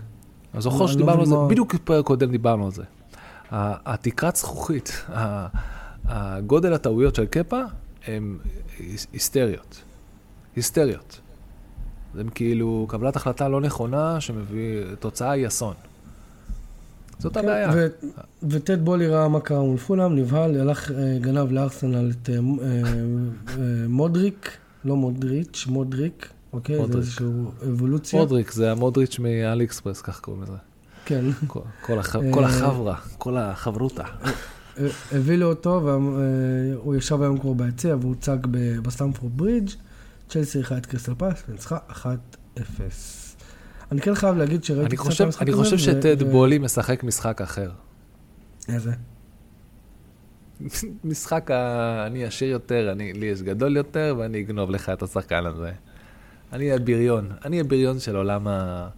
אני 0.54 0.62
זוכר 0.62 0.76
אני 0.76 0.86
לא 0.86 0.88
שדיברנו 0.92 1.20
על 1.20 1.26
זה, 1.26 1.34
בדיוק 1.50 1.74
בפרק 1.74 2.04
קודם 2.04 2.30
דיברנו 2.30 2.64
על 2.66 2.72
זה. 2.72 2.82
התקרת 3.50 4.36
זכוכית, 4.36 5.04
הגודל 6.04 6.72
הטעויות 6.72 7.14
של 7.14 7.26
קפה 7.26 7.60
היס- 8.06 9.06
היסטריות. 9.12 9.82
היסטריות. 10.56 11.20
זה 12.14 12.22
כאילו 12.34 12.86
קבלת 12.88 13.16
החלטה 13.16 13.48
לא 13.48 13.60
נכונה 13.60 14.20
שמביא, 14.20 14.84
תוצאה 15.00 15.30
היא 15.30 15.46
אסון. 15.46 15.74
זאת 17.18 17.34
כן, 17.34 17.40
הבעיה. 17.40 17.70
ו- 17.74 17.86
וטד 18.50 18.84
בולי 18.84 19.06
ראה 19.08 19.28
מה 19.28 19.40
קרה 19.40 19.60
מול 19.62 19.76
פולאם, 19.78 20.16
נבהל, 20.16 20.60
הלך, 20.60 20.90
אה, 20.90 21.18
גנב 21.20 21.52
לארסנל 21.52 22.10
את 22.10 22.30
אה, 22.30 22.34
אה, 22.36 22.40
מודריק, 23.88 24.50
לא 24.84 24.96
מודריץ', 24.96 25.64
מודריק, 25.68 26.28
אוקיי? 26.52 26.86
זה. 26.92 26.98
איזושהי 26.98 27.26
אבולוציה. 27.68 28.20
מודריק, 28.20 28.50
זה 28.52 28.72
המודריץ' 28.72 29.18
מאלי 29.18 29.64
אקספרס, 29.64 30.00
כך 30.00 30.20
קוראים 30.20 30.42
לזה. 30.42 30.52
כן. 31.04 31.24
כל- 31.46 31.60
כל 31.82 31.98
הח- 31.98 32.16
אה, 32.16 32.20
כל 32.32 32.44
החברה, 32.44 32.94
כל 33.18 33.36
החברותה. 33.36 34.04
אה, 34.04 34.86
הביא 35.12 35.36
לו 35.36 35.46
אותו, 35.48 35.82
והוא 35.84 36.94
ישב 36.96 37.22
היום 37.22 37.38
כבר 37.38 37.52
ביציע, 37.52 37.96
והוא 38.00 38.14
הוצג 38.14 38.36
ב- 38.50 38.78
בסטמפורד 38.82 39.36
ברידג'. 39.36 39.68
צ'לסי 40.28 40.58
אירחה 40.58 40.76
את 40.76 40.86
קריסטל 40.86 41.14
פלס, 41.18 41.42
וניצחה 41.48 41.78
1-0. 41.88 42.60
אני 43.92 44.00
כן 44.00 44.14
חייב 44.14 44.36
להגיד 44.36 44.64
שראיתי 44.64 44.86
אני 44.86 44.96
קצת 44.96 45.04
חושב, 45.06 45.22
את 45.24 45.26
המשחק 45.26 45.42
אני 45.42 45.50
הזה, 45.50 45.58
חושב 45.62 45.76
ו- 45.76 45.78
שטד 45.78 46.22
בולי 46.22 46.58
משחק 46.58 47.04
משחק 47.04 47.40
אחר. 47.40 47.70
איזה? 48.68 48.90
משחק 51.04 51.50
ה... 51.50 52.06
אני 52.06 52.24
עשיר 52.24 52.48
יותר, 52.48 52.92
אני, 52.92 53.12
לי 53.12 53.26
יש 53.26 53.42
גדול 53.42 53.76
יותר, 53.76 54.14
ואני 54.18 54.40
אגנוב 54.40 54.70
לך 54.70 54.88
את 54.88 55.02
השחקן 55.02 55.46
הזה. 55.46 55.72
אני 56.52 56.72
הבריון, 56.72 57.28
אני 57.44 57.60
הבריון 57.60 57.98
של 57.98 58.16
עולם 58.16 58.48
ה... 58.48 58.88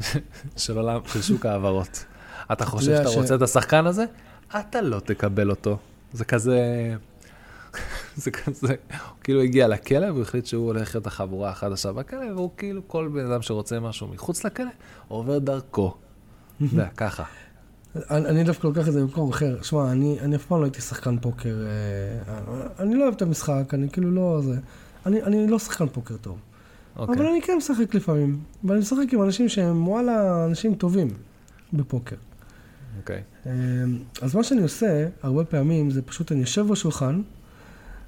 של 0.56 0.78
עולם, 0.78 1.00
של 1.06 1.22
שוק 1.22 1.46
ההעברות. 1.46 2.04
אתה 2.52 2.64
חושב 2.64 2.96
שאתה 2.96 3.08
ש- 3.10 3.16
רוצה 3.16 3.34
את 3.34 3.42
השחקן 3.42 3.86
הזה? 3.86 4.04
אתה 4.60 4.82
לא 4.82 5.00
תקבל 5.00 5.50
אותו. 5.50 5.78
זה 6.12 6.24
כזה... 6.24 6.60
זה 8.16 8.30
כזה, 8.30 8.74
הוא 8.90 9.16
כאילו 9.24 9.42
הגיע 9.42 9.68
לכלא 9.68 10.06
והוא 10.06 10.22
החליט 10.22 10.46
שהוא 10.46 10.66
הולך 10.66 10.94
להיות 10.94 11.06
החבורה 11.06 11.50
החדשה 11.50 11.92
בכלא, 11.92 12.32
והוא 12.34 12.50
כאילו 12.56 12.88
כל 12.88 13.10
בן 13.14 13.30
אדם 13.30 13.42
שרוצה 13.42 13.80
משהו 13.80 14.08
מחוץ 14.08 14.44
לכלא, 14.44 14.70
עובר 15.08 15.38
דרכו. 15.38 15.94
יודע, 16.60 16.88
ככה. 16.96 17.24
אני, 18.10 18.44
דווקא 18.44 18.66
לוקח 18.66 18.88
את 18.88 18.92
זה 18.92 19.00
במקום 19.00 19.30
אחר. 19.30 19.62
שמע, 19.62 19.92
אני, 19.92 20.20
אני 20.20 20.36
אף 20.36 20.44
פעם 20.46 20.58
לא 20.60 20.64
הייתי 20.64 20.80
שחקן 20.80 21.18
פוקר. 21.18 21.56
אה, 21.66 22.34
אני 22.78 22.94
לא 22.94 23.02
אוהב 23.02 23.14
את 23.14 23.22
המשחק, 23.22 23.74
אני 23.74 23.90
כאילו 23.90 24.10
לא... 24.10 24.40
זה, 24.44 24.58
אני, 25.06 25.22
אני 25.22 25.46
לא 25.46 25.58
שחקן 25.58 25.88
פוקר 25.88 26.16
טוב. 26.16 26.38
אבל 26.98 27.08
אוקיי. 27.08 27.30
אני 27.30 27.42
כן 27.42 27.54
משחק 27.56 27.94
לפעמים. 27.94 28.38
ואני 28.64 28.80
משחק 28.80 29.12
עם 29.12 29.22
אנשים 29.22 29.48
שהם 29.48 29.88
וואלה 29.88 30.46
אנשים 30.46 30.74
טובים 30.74 31.08
בפוקר. 31.72 32.16
אוקיי. 32.98 33.22
אה, 33.46 33.52
אז 34.22 34.34
מה 34.34 34.42
שאני 34.42 34.62
עושה, 34.62 35.08
הרבה 35.22 35.44
פעמים, 35.44 35.90
זה 35.90 36.02
פשוט 36.02 36.32
אני 36.32 36.40
יושב 36.40 36.66
בשולחן, 36.66 37.22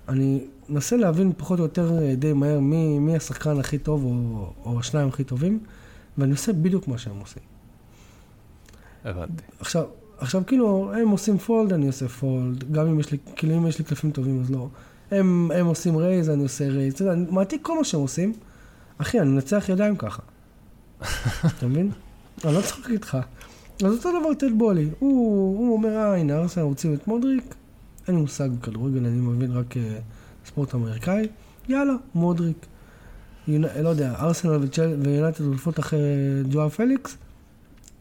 אני 0.09 0.45
מנסה 0.69 0.97
להבין 0.97 1.33
פחות 1.37 1.59
או 1.59 1.65
יותר 1.65 1.99
אה, 1.99 2.15
די 2.15 2.33
מהר 2.33 2.61
מי, 2.61 2.99
מי 2.99 3.17
השחקן 3.17 3.61
הכי 3.61 3.79
טוב 3.79 4.05
או, 4.05 4.47
או 4.65 4.81
השניים 4.81 5.09
הכי 5.09 5.25
טובים, 5.25 5.61
ואני 6.19 6.33
עושה 6.33 6.53
בדיוק 6.53 6.89
מה 6.89 6.99
שהם 6.99 7.19
עושים. 7.21 7.43
הבנתי. 9.05 9.43
עכשיו, 9.61 9.85
עכשיו 10.19 10.43
כאילו, 10.47 10.93
הם 10.95 11.09
עושים 11.09 11.39
fold, 11.39 11.73
אני 11.73 11.87
עושה 11.87 12.09
fold, 12.09 12.73
גם 12.73 12.87
אם 12.87 13.01
יש 13.01 13.13
לי, 13.13 13.19
כאילו 13.37 13.57
אם 13.57 13.67
יש 13.67 13.79
לי 13.79 13.85
קלפים 13.85 14.11
טובים 14.11 14.41
אז 14.41 14.51
לא. 14.51 14.69
הם, 15.11 15.51
הם 15.55 15.67
עושים 15.67 15.97
raise, 15.97 16.31
אני 16.31 16.43
עושה 16.43 16.69
raise, 16.69 16.95
אתה 16.95 17.03
יודע, 17.03 17.13
אני 17.13 17.27
מעתיק 17.31 17.61
כל 17.63 17.79
מה 17.79 17.85
שהם 17.85 18.01
עושים. 18.01 18.33
אחי, 19.01 19.21
אני 19.21 19.31
מנצח 19.31 19.69
ידיים 19.69 19.97
ככה. 19.97 20.23
אתה 21.47 21.67
מבין? 21.67 21.91
אני 22.45 22.55
לא 22.55 22.61
צוחק 22.61 22.91
איתך. 22.91 23.19
אז 23.85 23.93
אותו 23.93 24.21
דבר 24.21 24.35
טד 24.35 24.59
בולי, 24.59 24.89
הוא, 24.99 25.59
הוא 25.59 25.73
אומר, 25.73 25.89
אה, 25.89 26.17
הנה, 26.17 26.39
ארסנל 26.39 26.65
רוצים 26.65 26.95
את 26.95 27.07
מודריק, 27.07 27.55
אין 28.09 28.15
לי 28.15 28.21
מושג 28.21 28.49
בכדורגל, 28.51 28.99
אני 28.99 29.21
מבין 29.21 29.53
רק 29.53 29.77
אה, 29.77 29.99
ספורט 30.47 30.75
אמריקאי, 30.75 31.29
יאללה, 31.69 31.93
מודריק. 32.15 32.67
יונ... 33.49 33.65
לא 33.83 33.89
יודע, 33.89 34.15
ארסנל 34.21 34.59
וצ'ל... 34.63 34.95
ויונתד 35.03 35.45
הולפות 35.45 35.81
אחרי 35.81 35.99
ג'ואר 36.51 36.69
פליקס, 36.69 37.17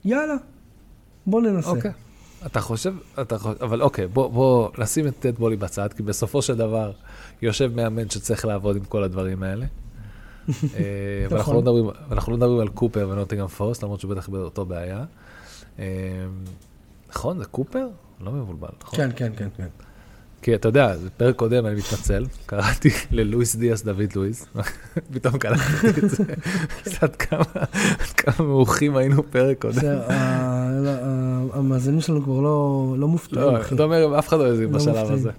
יאללה, 0.06 0.36
בוא 1.26 1.42
ננסה. 1.42 1.70
אוקיי. 1.70 1.92
אתה 2.46 2.62
חושב, 2.62 2.94
אתה 3.22 3.38
חושב, 3.38 3.64
אבל 3.64 3.82
אוקיי, 3.82 4.08
בוא, 4.08 4.28
בוא 4.28 4.70
נשים 4.78 5.08
את 5.08 5.14
טד 5.20 5.36
בולי 5.36 5.56
בצד, 5.56 5.94
כי 5.94 6.04
בסופו 6.04 6.42
של 6.42 6.56
דבר 6.56 6.92
יושב 7.42 7.76
מאמן 7.76 8.10
שצריך 8.10 8.46
לעבוד 8.46 8.76
עם 8.76 8.84
כל 8.84 9.04
הדברים 9.04 9.44
האלה. 9.44 9.66
אה, 10.76 10.82
ואנחנו 11.30 11.54
לא 11.54 11.62
מדברים, 11.62 11.90
ואנחנו 12.10 12.32
לא 12.32 12.38
מדברים 12.38 12.60
על 12.60 12.68
קופר 12.68 13.10
ונוטינגרם 13.10 13.48
פורסט, 13.48 13.84
למרות 13.84 14.00
שהוא 14.00 14.12
בטח 14.12 14.30
באותו 14.30 14.66
בעיה. 14.66 15.04
אה, 15.80 15.86
נכון, 17.10 17.38
זה 17.38 17.46
קופר? 17.46 17.88
לא 18.22 18.32
מבולבל, 18.32 18.70
נכון? 18.82 19.00
כן, 19.00 19.10
כן, 19.16 19.32
כן, 19.38 19.48
כן. 19.58 19.68
כי 20.42 20.56
אתה 20.56 20.68
יודע, 20.68 20.96
בפרק 21.06 21.36
קודם, 21.36 21.66
אני 21.66 21.76
מתנצל, 21.76 22.26
קראתי 22.46 22.90
ללואיס 23.12 23.56
דיאס 23.56 23.84
דוד 23.84 24.16
לואיס, 24.16 24.46
פתאום 25.14 25.38
קלטתי 25.38 25.90
את 25.90 26.10
זה, 26.10 26.24
קצת 26.84 27.16
כמה 27.16 28.48
מאוחים 28.48 28.96
היינו 28.96 29.24
פרק 29.32 29.62
קודם. 29.62 29.82
לא, 30.84 30.92
המאזינים 31.54 32.02
שלנו 32.02 32.24
כבר 32.24 32.40
לא, 32.40 32.96
לא 32.98 33.08
מופתעים. 33.08 33.42
לא, 33.42 33.62
אתה 33.74 33.84
אומר, 33.84 34.20
אף 34.20 34.28
אחד 34.28 34.38
לא 34.40 34.54
יזיק 34.54 34.70
לא 34.72 34.78
בשלב 34.78 35.12
הזה. 35.12 35.32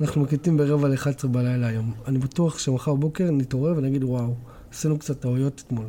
אנחנו 0.00 0.20
מקליטים 0.20 0.56
ברבע 0.56 0.88
ל-11 0.88 1.26
בלילה 1.26 1.66
היום. 1.66 1.92
אני 2.06 2.18
בטוח 2.18 2.58
שמחר 2.58 2.94
בוקר 2.94 3.30
נתעורר 3.30 3.74
ונגיד, 3.76 4.04
וואו, 4.04 4.34
עשינו 4.72 4.98
קצת 4.98 5.20
טעויות 5.20 5.62
אתמול. 5.66 5.86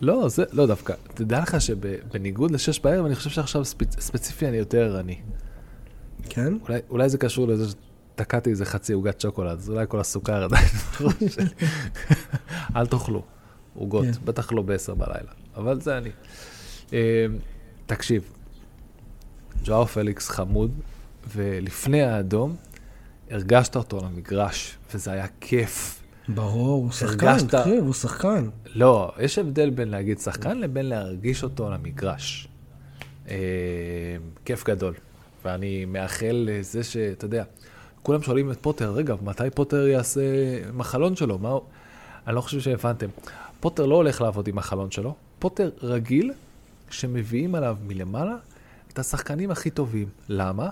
לא, 0.00 0.28
זה 0.28 0.44
לא 0.52 0.66
דווקא. 0.66 0.94
תדע 1.14 1.40
לך 1.40 1.60
שבניגוד 1.60 2.50
לשש 2.50 2.80
בערב, 2.80 3.04
אני 3.06 3.14
חושב 3.14 3.30
שעכשיו 3.30 3.64
ספציפי 3.98 4.48
אני 4.48 4.56
יותר 4.56 4.82
ערני. 4.82 5.16
כן? 6.28 6.54
אולי, 6.68 6.80
אולי 6.90 7.08
זה 7.08 7.18
קשור 7.18 7.48
לזה 7.48 7.64
שתקעתי 8.14 8.50
איזה 8.50 8.64
חצי 8.64 8.92
עוגת 8.92 9.20
שוקולד, 9.20 9.58
אז 9.58 9.70
אולי 9.70 9.84
כל 9.88 10.00
הסוכר 10.00 10.44
עדיין 10.44 10.66
אל 12.76 12.86
תאכלו 12.86 13.22
עוגות, 13.74 14.04
yeah. 14.04 14.12
כן. 14.12 14.24
בטח 14.24 14.52
לא 14.52 14.62
ב-10 14.62 14.94
בלילה, 14.94 15.32
אבל 15.56 15.80
זה 15.80 15.98
אני. 15.98 16.10
Uh, 16.86 16.92
תקשיב, 17.86 18.22
ג'ואר 19.64 19.84
פליקס 19.84 20.28
חמוד, 20.28 20.70
ולפני 21.34 22.02
האדום, 22.02 22.56
הרגשת 23.30 23.76
אותו 23.76 23.98
על 23.98 24.04
המגרש, 24.04 24.76
וזה 24.94 25.12
היה 25.12 25.26
כיף. 25.40 26.02
ברור, 26.28 26.82
הוא 26.84 26.92
שחקן, 26.92 27.38
תקשיב, 27.38 27.84
הוא 27.84 27.94
שחקן. 27.94 28.48
לא, 28.74 29.12
יש 29.18 29.38
הבדל 29.38 29.70
בין 29.70 29.88
להגיד 29.88 30.18
שחקן 30.18 30.58
לבין 30.58 30.86
להרגיש 30.86 31.42
אותו 31.42 31.66
על 31.66 31.72
המגרש. 31.72 32.48
אה, 33.28 33.36
כיף 34.44 34.64
גדול. 34.64 34.94
ואני 35.44 35.84
מאחל 35.84 36.46
לזה 36.48 36.84
שאתה 36.84 37.24
יודע, 37.24 37.44
כולם 38.02 38.22
שואלים 38.22 38.52
את 38.52 38.56
פוטר, 38.60 38.92
רגע, 38.92 39.14
מתי 39.22 39.50
פוטר 39.54 39.86
יעשה 39.86 40.20
עם 40.68 40.80
החלון 40.80 41.16
שלו? 41.16 41.38
מה... 41.38 41.58
אני 42.26 42.34
לא 42.34 42.40
חושב 42.40 42.60
שהבנתם. 42.60 43.08
פוטר 43.60 43.86
לא 43.86 43.94
הולך 43.94 44.20
לעבוד 44.20 44.48
עם 44.48 44.58
החלון 44.58 44.90
שלו, 44.90 45.14
פוטר 45.38 45.70
רגיל 45.82 46.32
שמביאים 46.90 47.54
עליו 47.54 47.76
מלמעלה 47.86 48.36
את 48.92 48.98
השחקנים 48.98 49.50
הכי 49.50 49.70
טובים. 49.70 50.08
למה? 50.28 50.68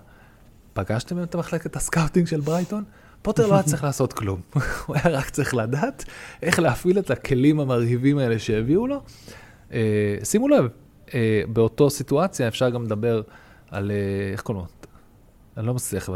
פגשתם 0.75 1.23
את 1.23 1.37
מחלקת 1.37 1.77
ה 1.77 1.82
scouting 1.82 2.27
של 2.27 2.41
ברייטון? 2.41 2.85
פוטר 3.23 3.47
לא 3.47 3.55
היה 3.55 3.63
צריך 3.63 3.85
לעשות 3.85 4.13
כלום. 4.13 4.41
הוא 4.87 4.97
היה 4.97 5.19
רק 5.19 5.31
צריך 5.31 5.55
לדעת 5.55 6.05
איך 6.43 6.59
להפעיל 6.59 6.99
את 6.99 7.11
הכלים 7.11 7.61
המרהיבים 7.61 8.19
האלה 8.19 8.39
שהביאו 8.39 8.87
לו. 8.87 9.03
אה, 9.73 10.17
שימו 10.25 10.49
לב, 10.49 10.69
אה, 11.15 11.43
באותו 11.53 11.91
סיטואציה 11.91 12.49
אפשר 12.49 12.71
גם 12.71 12.85
לדבר 12.85 13.23
על, 13.71 13.91
אה, 13.91 14.33
איך 14.33 14.41
קוראים 14.41 14.65
לו? 14.65 14.89
אני 15.57 15.67
לא 15.67 15.75
מצליח 15.75 16.09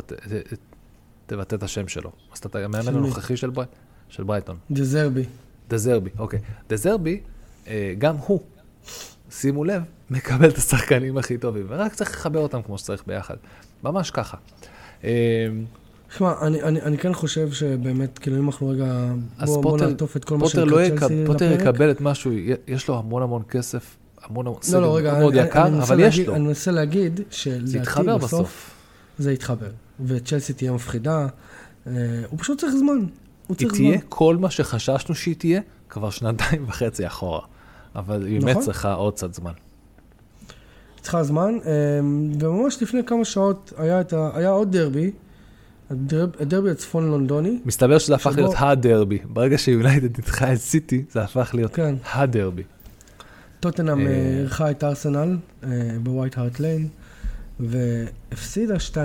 לבטא 1.30 1.54
את 1.54 1.62
השם 1.62 1.88
שלו. 1.88 2.11
אז 2.32 2.38
אתה 2.38 2.59
המאמן 2.59 2.88
הנוכחי 2.88 3.36
של, 3.36 3.50
של 4.09 4.22
ברייטון. 4.22 4.56
דזרבי. 4.70 5.24
דזרבי, 5.68 6.11
אוקיי. 6.18 6.38
דזרבי, 6.68 7.20
גם 7.98 8.16
הוא, 8.16 8.40
שימו 9.30 9.64
לב, 9.64 9.82
מקבל 10.11 10.48
את 10.48 10.56
השחקנים 10.56 11.18
הכי 11.18 11.38
טובים, 11.38 11.66
ורק 11.68 11.94
צריך 11.94 12.11
לחבר 12.11 12.38
אותם 12.38 12.62
כמו 12.62 12.78
שצריך 12.78 13.02
ביחד. 13.06 13.36
ממש 13.85 14.11
ככה. 14.11 14.37
אה, 15.05 15.11
שמע, 16.16 16.33
אני, 16.41 16.62
אני, 16.62 16.83
אני 16.83 16.99
כן 16.99 17.14
חושב 17.14 17.53
שבאמת, 17.53 18.18
כאילו 18.18 18.39
אם 18.39 18.47
אנחנו 18.47 18.68
רגע, 18.68 19.12
בוא, 19.45 19.62
בוא 19.62 19.79
נעטוף 19.79 20.16
את 20.16 20.24
כל 20.24 20.37
מה 20.37 20.49
שנקרא 20.49 20.64
לא 20.64 20.76
צ'לסי 20.76 20.95
לפרק. 20.95 21.26
פוטר 21.26 21.53
יקבל 21.53 21.91
את 21.91 22.01
משהו, 22.01 22.33
יש 22.66 22.89
לו 22.89 22.99
המון 22.99 23.22
המון 23.22 23.43
כסף, 23.49 23.97
המון 24.22 24.47
המון, 24.47 24.59
סגל 24.62 24.79
לא, 24.79 24.87
לא, 24.87 24.97
רגע, 24.97 25.18
מאוד 25.18 25.37
אני, 25.37 25.49
יקר, 25.49 25.66
אני 25.66 25.79
אבל 25.79 26.01
יש 26.01 26.18
לו. 26.18 26.35
אני 26.35 26.45
מנסה 26.45 26.70
להגיד 26.70 27.20
שלדעתי 27.31 28.03
בסוף, 28.03 28.22
בסוף, 28.22 28.70
זה 29.18 29.33
יתחבר. 29.33 29.70
וצ'לסי 30.05 30.53
תהיה 30.53 30.72
מפחידה, 30.72 31.26
אה, 31.87 31.93
הוא 32.31 32.39
פשוט 32.39 32.61
צריך 32.61 32.74
זמן. 32.74 33.07
הוא 33.47 33.57
צריך 33.57 33.74
זמן. 33.74 33.85
היא 33.85 33.93
תהיה 33.93 34.01
כל 34.09 34.37
מה 34.37 34.51
שחששנו 34.51 35.14
שהיא 35.14 35.35
תהיה, 35.35 35.61
כבר 35.89 36.11
שנתיים 36.11 36.64
וחצי 36.68 37.07
אחורה. 37.07 37.41
אבל 37.97 38.26
היא 38.26 38.41
באמת 38.41 38.51
נכון. 38.51 38.64
צריכה 38.64 38.93
עוד 38.93 39.14
קצת 39.14 39.35
זמן. 39.35 39.53
צריכה 41.09 41.22
זמן, 41.22 41.59
אה, 41.66 41.72
וממש 42.40 42.82
לפני 42.82 43.04
כמה 43.04 43.24
שעות 43.24 43.72
היה, 43.76 44.02
ה, 44.12 44.30
היה 44.34 44.48
עוד 44.48 44.76
דרבי, 44.76 45.11
הדרבי 46.40 46.70
הצפון 46.70 47.11
לונדוני. 47.11 47.59
מסתבר 47.64 47.98
שזה 47.98 48.14
הפך 48.14 48.32
להיות 48.36 48.54
הדרבי. 48.59 49.18
ברגע 49.24 49.59
שיונייטד 49.59 50.16
ניצחה 50.16 50.53
את 50.52 50.59
סיטי, 50.59 51.04
זה 51.11 51.22
הפך 51.22 51.50
להיות 51.54 51.74
כן. 51.74 51.94
הדרבי. 52.12 52.62
טוטנאם 53.61 54.00
אה, 54.00 54.06
אה, 54.06 54.38
אירחה 54.38 54.70
את 54.70 54.84
ארסנל 54.84 55.36
אה, 55.64 55.68
בווייט 56.02 56.38
הארט 56.38 56.61
ליין, 56.61 56.88
והפסידה 57.61 58.74
2-0. 58.74 58.98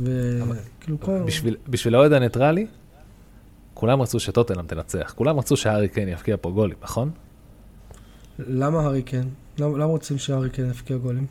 וכאילו 0.00 1.00
כל... 1.00 1.18
בשביל 1.68 1.94
האוהד 1.94 2.12
הניטרלי, 2.12 2.66
כולם 3.74 4.02
רצו 4.02 4.20
שטוטנאם 4.20 4.66
תנצח. 4.66 5.12
כולם 5.16 5.38
רצו 5.38 5.56
שהארי 5.56 5.88
קיין 5.88 6.08
יבקיע 6.08 6.36
פה 6.40 6.50
גולים, 6.50 6.76
נכון? 6.82 7.10
למה 8.38 8.80
הארי 8.80 9.02
קיין? 9.02 9.28
למה 9.60 9.84
רוצים 9.84 10.18
שהארי 10.18 10.50
קיין 10.50 10.70
יבקיע 10.70 10.96
גולים? 10.96 11.26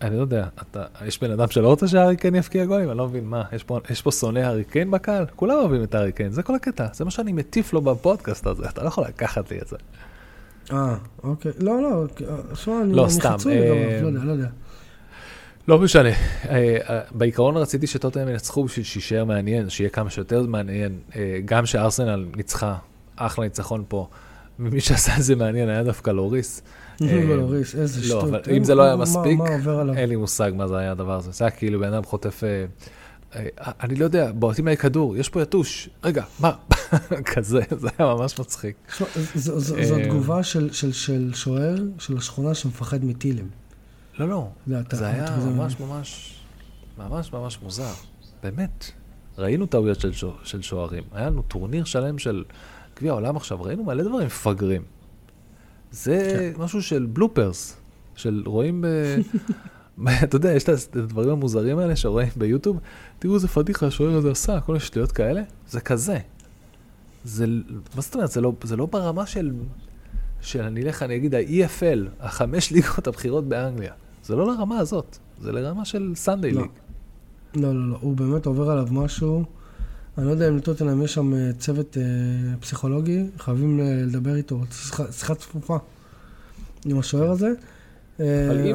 אני 0.00 0.16
לא 0.16 0.20
יודע, 0.20 0.46
אתה, 0.62 0.84
יש 1.06 1.20
בן 1.20 1.30
אדם 1.30 1.50
שלא 1.50 1.68
רוצה 1.68 1.88
שהארי 1.88 2.16
קיין 2.16 2.34
יפקיע 2.34 2.64
גולים? 2.64 2.90
אני 2.90 2.98
לא 2.98 3.08
מבין, 3.08 3.24
מה, 3.24 3.42
יש 3.52 3.64
פה, 3.64 3.80
יש 3.90 4.02
פה 4.02 4.12
שונא 4.12 4.38
הארי 4.38 4.64
קיין 4.64 4.90
בקהל? 4.90 5.26
כולם 5.36 5.54
אוהבים 5.54 5.82
את 5.82 5.94
הארי 5.94 6.12
קיין, 6.12 6.30
זה 6.30 6.42
כל 6.42 6.54
הקטע, 6.54 6.86
זה 6.92 7.04
מה 7.04 7.10
שאני 7.10 7.32
מטיף 7.32 7.72
לו 7.72 7.80
בפודקאסט 7.80 8.46
הזה, 8.46 8.68
אתה 8.68 8.82
לא 8.82 8.88
יכול 8.88 9.04
לקחת 9.04 9.50
לי 9.50 9.58
את 9.60 9.68
זה. 9.68 9.76
אה, 10.72 10.96
אוקיי. 11.22 11.52
לא, 11.58 11.82
לא, 11.82 12.06
שמע, 12.54 12.82
אני 12.82 12.92
לא, 12.92 13.06
סתם. 13.08 13.32
חצוי 13.32 13.58
אה, 13.58 14.00
לא 14.02 14.06
יודע, 14.06 14.24
לא 14.24 14.32
יודע. 14.32 14.48
לא 15.68 15.78
משנה. 15.78 16.08
אה, 16.08 16.78
אה, 16.88 17.00
בעיקרון 17.10 17.56
רציתי 17.56 17.86
שטוטנאם 17.86 18.28
ינצחו 18.28 18.64
בשביל 18.64 18.84
שיישאר 18.84 19.24
מעניין, 19.24 19.70
שיהיה 19.70 19.90
כמה 19.90 20.10
שיותר 20.10 20.42
מעניין. 20.42 20.98
גם 21.44 21.66
שארסנל 21.66 22.26
ניצחה, 22.36 22.76
אחלה 23.16 23.44
ניצחון 23.44 23.84
פה. 23.88 24.08
ומי 24.58 24.80
שעשה 24.80 25.16
את 25.16 25.22
זה 25.22 25.36
מעניין 25.36 25.68
היה 25.68 25.82
דווקא 25.82 26.10
לוריס. 26.10 26.62
לוריס, 27.10 27.74
איזה 27.74 28.04
שטות. 28.04 28.22
לא, 28.22 28.28
אבל 28.28 28.40
אם 28.56 28.64
זה 28.64 28.74
לא 28.74 28.82
היה 28.82 28.96
מספיק, 28.96 29.40
אין 29.96 30.08
לי 30.08 30.16
מושג 30.16 30.52
מה 30.56 30.68
זה 30.68 30.78
היה 30.78 30.90
הדבר 30.90 31.16
הזה. 31.16 31.30
זה 31.30 31.44
היה 31.44 31.50
כאילו 31.50 31.80
בן 31.80 31.92
אדם 31.92 32.04
חוטף... 32.04 32.42
אני 33.56 33.94
לא 33.94 34.04
יודע, 34.04 34.32
בועטים 34.34 34.68
לי 34.68 34.76
כדור, 34.76 35.16
יש 35.16 35.28
פה 35.28 35.42
יתוש, 35.42 35.88
רגע, 36.04 36.24
מה? 36.40 36.52
כזה, 37.34 37.60
זה 37.78 37.88
היה 37.98 38.14
ממש 38.14 38.40
מצחיק. 38.40 38.76
זו 39.34 39.76
אה, 39.76 40.04
תגובה 40.04 40.42
של 40.42 40.92
שוער 41.32 41.76
של 41.98 42.16
השכונה 42.16 42.54
שמפחד 42.54 43.04
מטילים. 43.04 43.48
לא, 44.18 44.28
לא, 44.28 44.48
זה 44.92 45.06
היה 45.06 45.36
ממש 45.36 45.80
ממש, 45.80 46.40
ממש 46.98 47.32
ממש 47.32 47.58
מוזר, 47.62 47.92
באמת. 48.42 48.90
ראינו 49.38 49.66
טעויות 49.66 50.04
של 50.44 50.62
שוערים, 50.62 51.02
היה 51.12 51.26
לנו 51.26 51.42
טורניר 51.42 51.84
שלם 51.84 52.18
של 52.18 52.44
גביע 52.96 53.12
העולם 53.12 53.36
עכשיו, 53.36 53.62
ראינו 53.62 53.84
מלא 53.84 54.02
דברים 54.02 54.26
מפגרים. 54.26 54.82
זה 55.92 56.52
כן. 56.56 56.62
משהו 56.62 56.82
של 56.82 57.06
בלופרס, 57.12 57.76
של 58.14 58.42
רואים 58.46 58.84
ב... 58.84 58.86
אתה 60.24 60.36
יודע, 60.36 60.52
יש 60.52 60.64
את 60.64 60.96
הדברים 60.96 61.30
המוזרים 61.30 61.78
האלה 61.78 61.96
שרואים 61.96 62.28
ביוטיוב, 62.36 62.78
תראו 63.18 63.34
איזה 63.34 63.48
פדיחה 63.48 63.86
השוער 63.86 64.16
הזה 64.16 64.30
עשה, 64.30 64.60
כל 64.60 64.72
מיני 64.72 64.84
שטויות 64.84 65.12
כאלה, 65.12 65.42
זה 65.68 65.80
כזה. 65.80 66.18
זה, 67.24 67.46
מה 67.96 68.02
זאת 68.02 68.14
אומרת, 68.14 68.30
זה 68.30 68.40
לא, 68.40 68.52
זה 68.64 68.76
לא 68.76 68.86
ברמה 68.86 69.26
של, 69.26 69.52
של 70.40 70.62
אני 70.62 70.82
אלך, 70.82 71.02
אני 71.02 71.16
אגיד, 71.16 71.34
ה-EFL, 71.34 72.08
החמש 72.20 72.70
ליגות 72.70 73.06
הבכירות 73.06 73.48
באנגליה. 73.48 73.92
זה 74.24 74.36
לא 74.36 74.46
לרמה 74.46 74.78
הזאת, 74.78 75.18
זה 75.40 75.52
לרמה 75.52 75.84
של 75.84 76.12
סנדיי 76.14 76.50
ליג. 76.50 76.66
לא, 77.54 77.74
לא, 77.74 77.90
לא, 77.90 77.98
הוא 78.00 78.16
באמת 78.16 78.46
עובר 78.46 78.70
עליו 78.70 78.86
משהו. 78.90 79.44
אני 80.18 80.26
לא 80.26 80.30
יודע 80.30 80.48
אם 80.48 80.56
לטוטנאם 80.56 81.02
יש 81.02 81.14
שם 81.14 81.34
אה, 81.34 81.50
צוות 81.58 81.96
אה, 81.96 82.02
פסיכולוגי, 82.60 83.24
חייבים 83.38 83.80
אה, 83.80 83.84
לדבר 84.06 84.34
איתו, 84.34 84.60
שיחה 85.10 85.34
צפופה 85.34 85.78
עם 86.84 86.98
השוער 86.98 87.30
הזה. 87.30 87.52
אה, 88.20 88.26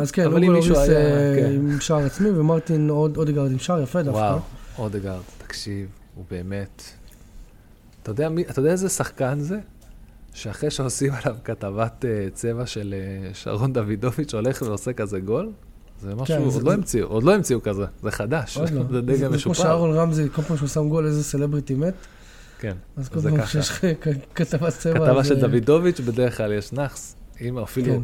אז 0.02 0.12
כן, 0.12 0.26
אוגו 0.26 0.38
לוריס 0.38 0.72
אה, 0.72 1.36
כן. 1.40 1.52
עם 1.54 1.80
שער 1.80 2.06
עצמי, 2.06 2.30
ומרטין 2.30 2.90
אודגרד 2.90 3.52
עם 3.52 3.60
שער 3.60 3.82
יפה 3.82 4.04
דווקא. 4.04 4.20
וואו, 4.20 4.40
אודגרד, 4.78 5.22
תקשיב, 5.38 5.88
הוא 6.16 6.26
באמת... 6.32 6.84
אתה 8.04 8.12
יודע, 8.12 8.30
מי, 8.30 8.42
אתה 8.42 8.60
יודע 8.60 8.72
איזה 8.72 8.90
שחקן 8.90 9.40
זה? 9.40 9.60
שאחרי 10.34 10.72
שעושים 10.72 11.14
עליו 11.14 11.36
כתבת 11.44 12.06
צבע 12.34 12.66
של 12.66 12.96
שרון 13.34 13.74
דוידוביץ' 13.74 14.34
הולך 14.34 14.62
ועושה 14.62 14.94
כזה 14.94 15.20
גול, 15.20 15.52
זה 16.02 16.16
משהו, 16.16 16.36
כן, 16.36 16.42
עוד, 16.44 16.52
זה, 16.52 16.64
לא. 16.64 16.74
המציאו, 16.74 17.08
עוד 17.08 17.24
לא 17.24 17.34
המציאו 17.34 17.62
כזה, 17.62 17.86
זה 18.04 18.12
חדש, 18.12 18.58
לא. 18.58 18.66
זה 18.92 19.02
דגל 19.02 19.28
משופר. 19.28 19.38
זה 19.38 19.44
כמו 19.44 19.56
שאהרון 19.56 19.92
רמזי, 19.92 20.28
כל 20.34 20.42
פעם 20.42 20.58
שהוא 20.58 20.70
שם 20.70 20.90
גול 20.90 21.06
איזה 21.06 21.24
סלבריטי 21.24 21.74
מת. 21.74 21.94
כן, 22.60 22.76
אז 22.98 23.10
כל 23.10 23.22
פעם 23.22 23.46
שיש 23.46 23.72
כתבת 24.36 24.74
צבע. 24.74 25.08
כתבה 25.08 25.24
של 25.24 25.40
דוידוביץ', 25.40 26.00
בדרך 26.00 26.38
כלל 26.38 26.54
יש 26.54 26.74
נאחס, 26.74 27.16
אם 27.42 27.58
אפילו... 27.58 27.94
כן. 27.94 28.02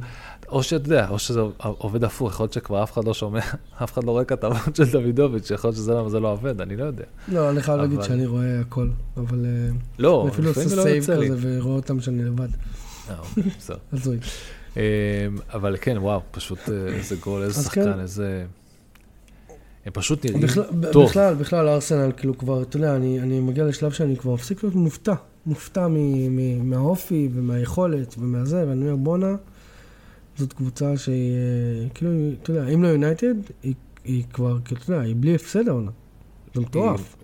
או 0.50 0.64
שאתה 0.64 0.76
יודע, 0.76 1.10
או 1.10 1.20
שזה 1.20 1.40
עובד 1.58 2.04
הפוך, 2.04 2.32
יכול 2.32 2.44
להיות 2.44 2.54
שכבר 2.54 2.84
אף 2.84 2.94
אחד 2.94 3.06
לא 3.06 3.14
שומע, 3.14 3.40
אף 3.84 3.94
אחד 3.94 4.04
לא 4.04 4.12
רואה 4.12 4.26
כתבות 4.26 4.76
של 4.76 4.92
דוידוביץ', 4.92 5.52
יכול 5.52 5.68
להיות 5.68 5.78
שזה 5.78 5.94
למה 5.94 6.10
זה 6.10 6.20
לא 6.20 6.32
עובד, 6.32 6.62
אני 6.62 6.76
לא 6.76 6.84
יודע. 6.84 7.04
לא, 7.28 7.50
אני 7.50 7.62
חייב 7.62 7.80
להגיד 7.80 8.02
שאני 8.02 8.26
רואה 8.26 8.60
הכל, 8.60 8.88
אבל... 9.18 9.46
אה, 9.46 9.76
לא, 10.00 10.28
אפילו 10.32 10.50
עושה 10.50 10.62
לפעמים 10.62 10.78
לא 10.78 10.84
save 10.84 10.96
יוצא 10.96 11.16
לי. 11.16 11.30
כזה 11.30 11.38
ורואה 11.42 11.76
אותם 11.76 12.02
שאני 12.02 12.24
לבד. 12.24 12.48
אה, 13.10 13.16
אוקיי, 13.20 13.44
בסדר. 13.58 13.78
אמ, 14.78 14.82
אבל 15.54 15.76
כן, 15.82 15.98
וואו, 15.98 16.22
פשוט 16.32 16.60
אה, 16.70 16.88
איזה 16.88 17.16
גול, 17.16 17.44
איזה 17.44 17.64
שחקן, 17.64 17.94
כן. 17.94 18.00
איזה... 18.00 18.46
הם 19.86 19.92
פשוט 19.94 20.26
נראים 20.26 20.42
בכלל- 20.42 20.64
ב- 20.80 20.92
טוב. 20.92 21.10
בכלל, 21.10 21.34
בכלל, 21.36 21.68
ארסנל, 21.68 22.12
כאילו 22.18 22.38
כבר, 22.38 22.62
אתה 22.62 22.78
יודע, 22.78 22.96
אני, 22.96 23.20
אני 23.22 23.40
מגיע 23.40 23.66
לשלב 23.66 23.92
שאני 23.92 24.18
כבר 24.18 24.34
מפסיק 24.34 24.64
להיות 24.64 24.76
מופתע. 24.76 25.14
מופתע 25.46 25.88
מ, 25.88 25.96
מ, 26.36 26.70
מהאופי 26.70 27.30
ומהיכולת 27.34 28.16
ומהזה, 28.18 28.64
ואני 28.68 28.82
אומר, 28.86 28.96
בואנה, 28.96 29.36
זאת 30.38 30.54
קבוצה 30.54 30.98
שהיא, 30.98 31.34
אה, 31.36 31.90
כאילו, 31.94 32.12
אתה 32.42 32.52
יודע, 32.52 32.68
אם 32.68 32.84
לא 32.84 32.88
יונייטד, 32.88 33.34
היא, 33.64 33.74
היא 34.04 34.24
כבר, 34.34 34.58
כאילו, 34.66 34.82
אתה 34.82 34.92
יודע, 34.94 35.02
היא 35.04 35.16
בלי 35.20 35.36
הפסד 35.36 35.68
העונה. 35.68 35.92
זה 36.56 36.62
מטורף. 36.62 37.16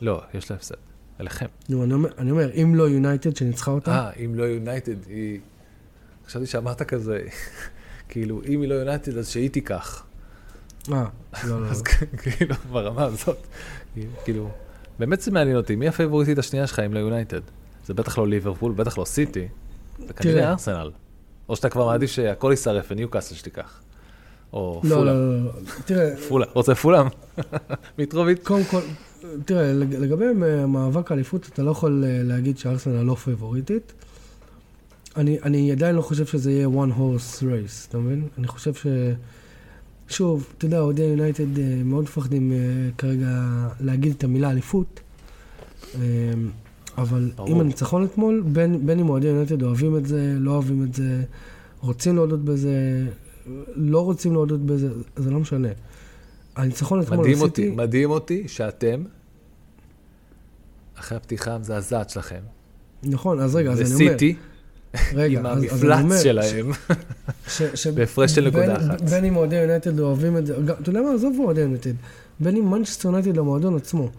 לא, 0.00 0.20
יש 0.34 0.50
לה 0.50 0.56
הפסד. 0.56 0.74
אליכם. 1.20 1.46
נו, 1.68 1.84
אני 1.84 1.94
אומר, 1.94 2.08
אני 2.18 2.30
אומר, 2.30 2.50
אם 2.62 2.74
לא 2.74 2.88
יונייטד 2.88 3.36
שניצחה 3.36 3.70
אותה, 3.70 3.90
אה, 3.92 4.10
אם 4.24 4.34
לא 4.34 4.42
יונייטד, 4.42 4.96
היא... 5.08 5.38
חשבתי 6.26 6.46
שאמרת 6.46 6.82
כזה, 6.82 7.20
כאילו, 8.08 8.40
אם 8.48 8.60
היא 8.60 8.68
לא 8.68 8.74
יונייטד, 8.74 9.18
אז 9.18 9.28
שהיא 9.28 9.50
תיקח. 9.50 10.04
אה, 10.92 11.04
לא, 11.48 11.60
לא, 11.62 11.66
אז 11.66 11.82
לא. 11.82 12.06
כאילו, 12.18 12.54
ברמה 12.72 13.04
הזאת, 13.04 13.36
כאילו, 14.24 14.50
באמת 14.98 15.20
זה 15.20 15.30
מעניין 15.30 15.56
אותי, 15.56 15.76
מי 15.76 15.88
הפייבוריטית 15.88 16.38
השנייה 16.38 16.66
שלך 16.66 16.78
אם 16.78 16.94
לא 16.94 16.98
יונייטד? 16.98 17.40
זה 17.86 17.94
בטח 17.94 18.18
לא 18.18 18.28
ליברפול, 18.28 18.72
בטח 18.72 18.98
לא 18.98 19.04
סיטי, 19.04 19.48
זה 20.06 20.12
כנראה. 20.12 20.50
ארסנל. 20.50 20.90
או 21.48 21.56
שאתה 21.56 21.68
כבר 21.68 21.86
מעדיף 21.86 22.10
שהכל 22.10 22.48
יישרף 22.50 22.86
וניוקאסל 22.90 23.34
שתיקח. 23.34 23.80
או 24.52 24.80
לא, 24.84 24.94
פולאם. 24.96 25.06
לא, 25.14 25.36
לא, 25.36 25.44
לא. 25.44 25.50
תראה, 25.84 26.16
פולאם. 26.28 26.48
רוצה 26.52 26.74
פולאם? 26.74 27.06
מיטרוביץ'? 27.98 28.40
קודם 28.44 28.64
כל, 28.64 28.80
תראה, 29.44 29.72
לג- 29.72 29.94
לגבי 29.94 30.24
מאבק 30.68 31.10
האליפות, 31.10 31.48
אתה 31.52 31.62
לא 31.62 31.70
יכול 31.70 32.04
אה, 32.06 32.22
להגיד 32.22 32.58
שארסנל 32.58 33.02
לא 33.02 33.14
פייבוריטית. 33.14 33.92
אני, 35.16 35.38
אני 35.42 35.72
עדיין 35.72 35.96
לא 35.96 36.02
חושב 36.02 36.26
שזה 36.26 36.52
יהיה 36.52 36.66
one 36.66 36.98
horse 36.98 37.42
race, 37.42 37.88
אתה 37.88 37.98
מבין? 37.98 38.28
אני 38.38 38.46
חושב 38.46 38.74
ש... 38.74 38.86
שוב, 40.08 40.52
אתה 40.58 40.64
יודע, 40.64 40.80
אוהדי 40.80 41.02
יונייטד 41.02 41.58
אה, 41.58 41.82
מאוד 41.84 42.04
מפחדים 42.04 42.52
אה, 42.52 42.56
כרגע 42.98 43.28
להגיד 43.80 44.14
את 44.16 44.24
המילה 44.24 44.50
אליפות. 44.50 45.00
אה, 45.94 46.00
אבל 46.98 47.30
ברור. 47.36 47.48
עם 47.50 47.60
הניצחון 47.60 48.04
אתמול, 48.04 48.42
בין, 48.46 48.86
בין 48.86 48.98
אם 48.98 49.08
אוהדי 49.08 49.26
יונייטד 49.26 49.62
אוהבים 49.62 49.96
את 49.96 50.06
זה, 50.06 50.36
לא 50.38 50.50
אוהבים 50.50 50.84
את 50.84 50.94
זה, 50.94 51.22
רוצים 51.80 52.16
להודות 52.16 52.44
בזה, 52.44 53.06
לא 53.74 54.04
רוצים 54.04 54.32
להודות 54.32 54.60
בזה, 54.60 54.88
זה 55.16 55.30
לא 55.30 55.40
משנה. 55.40 55.68
הניצחון 56.56 57.00
אתמול 57.00 57.18
מדהים 57.18 57.36
על 57.36 57.42
אותי, 57.42 57.70
מדהים 57.70 58.10
אותי 58.10 58.48
שאתם, 58.48 59.02
אחרי 60.94 61.16
הפתיחה 61.16 61.54
המזעזעת 61.54 62.10
שלכם, 62.10 62.40
נכון, 63.02 63.40
אז 63.40 63.56
רגע, 63.56 63.72
אז 63.72 63.80
אני 63.80 63.94
אומר, 63.94 64.14
וסיטי, 64.14 64.36
רגע, 65.14 65.38
עם 65.38 65.46
המפלץ 65.46 66.22
שלהם, 66.22 66.70
ש, 67.48 67.62
ש, 67.62 67.86
בהפרש 67.96 68.34
של 68.34 68.46
נקודה 68.48 68.76
אחת. 68.76 69.02
בין 69.02 69.24
אם 69.24 69.36
אוהדי 69.36 69.56
יונייטד 69.56 70.00
אוהבים 70.00 70.36
את 70.36 70.46
זה, 70.46 70.56
אתה 70.80 70.90
יודע 70.90 71.00
מה, 71.02 71.14
עזוב 71.14 71.36
אוהדי 71.38 71.60
יונייטד, 71.60 71.92
בין 72.40 72.56
אם 72.56 72.70
מנצ'סטר 72.70 73.08
יונייטד 73.08 73.36
למועדון 73.36 73.76
עצמו, 73.76 74.10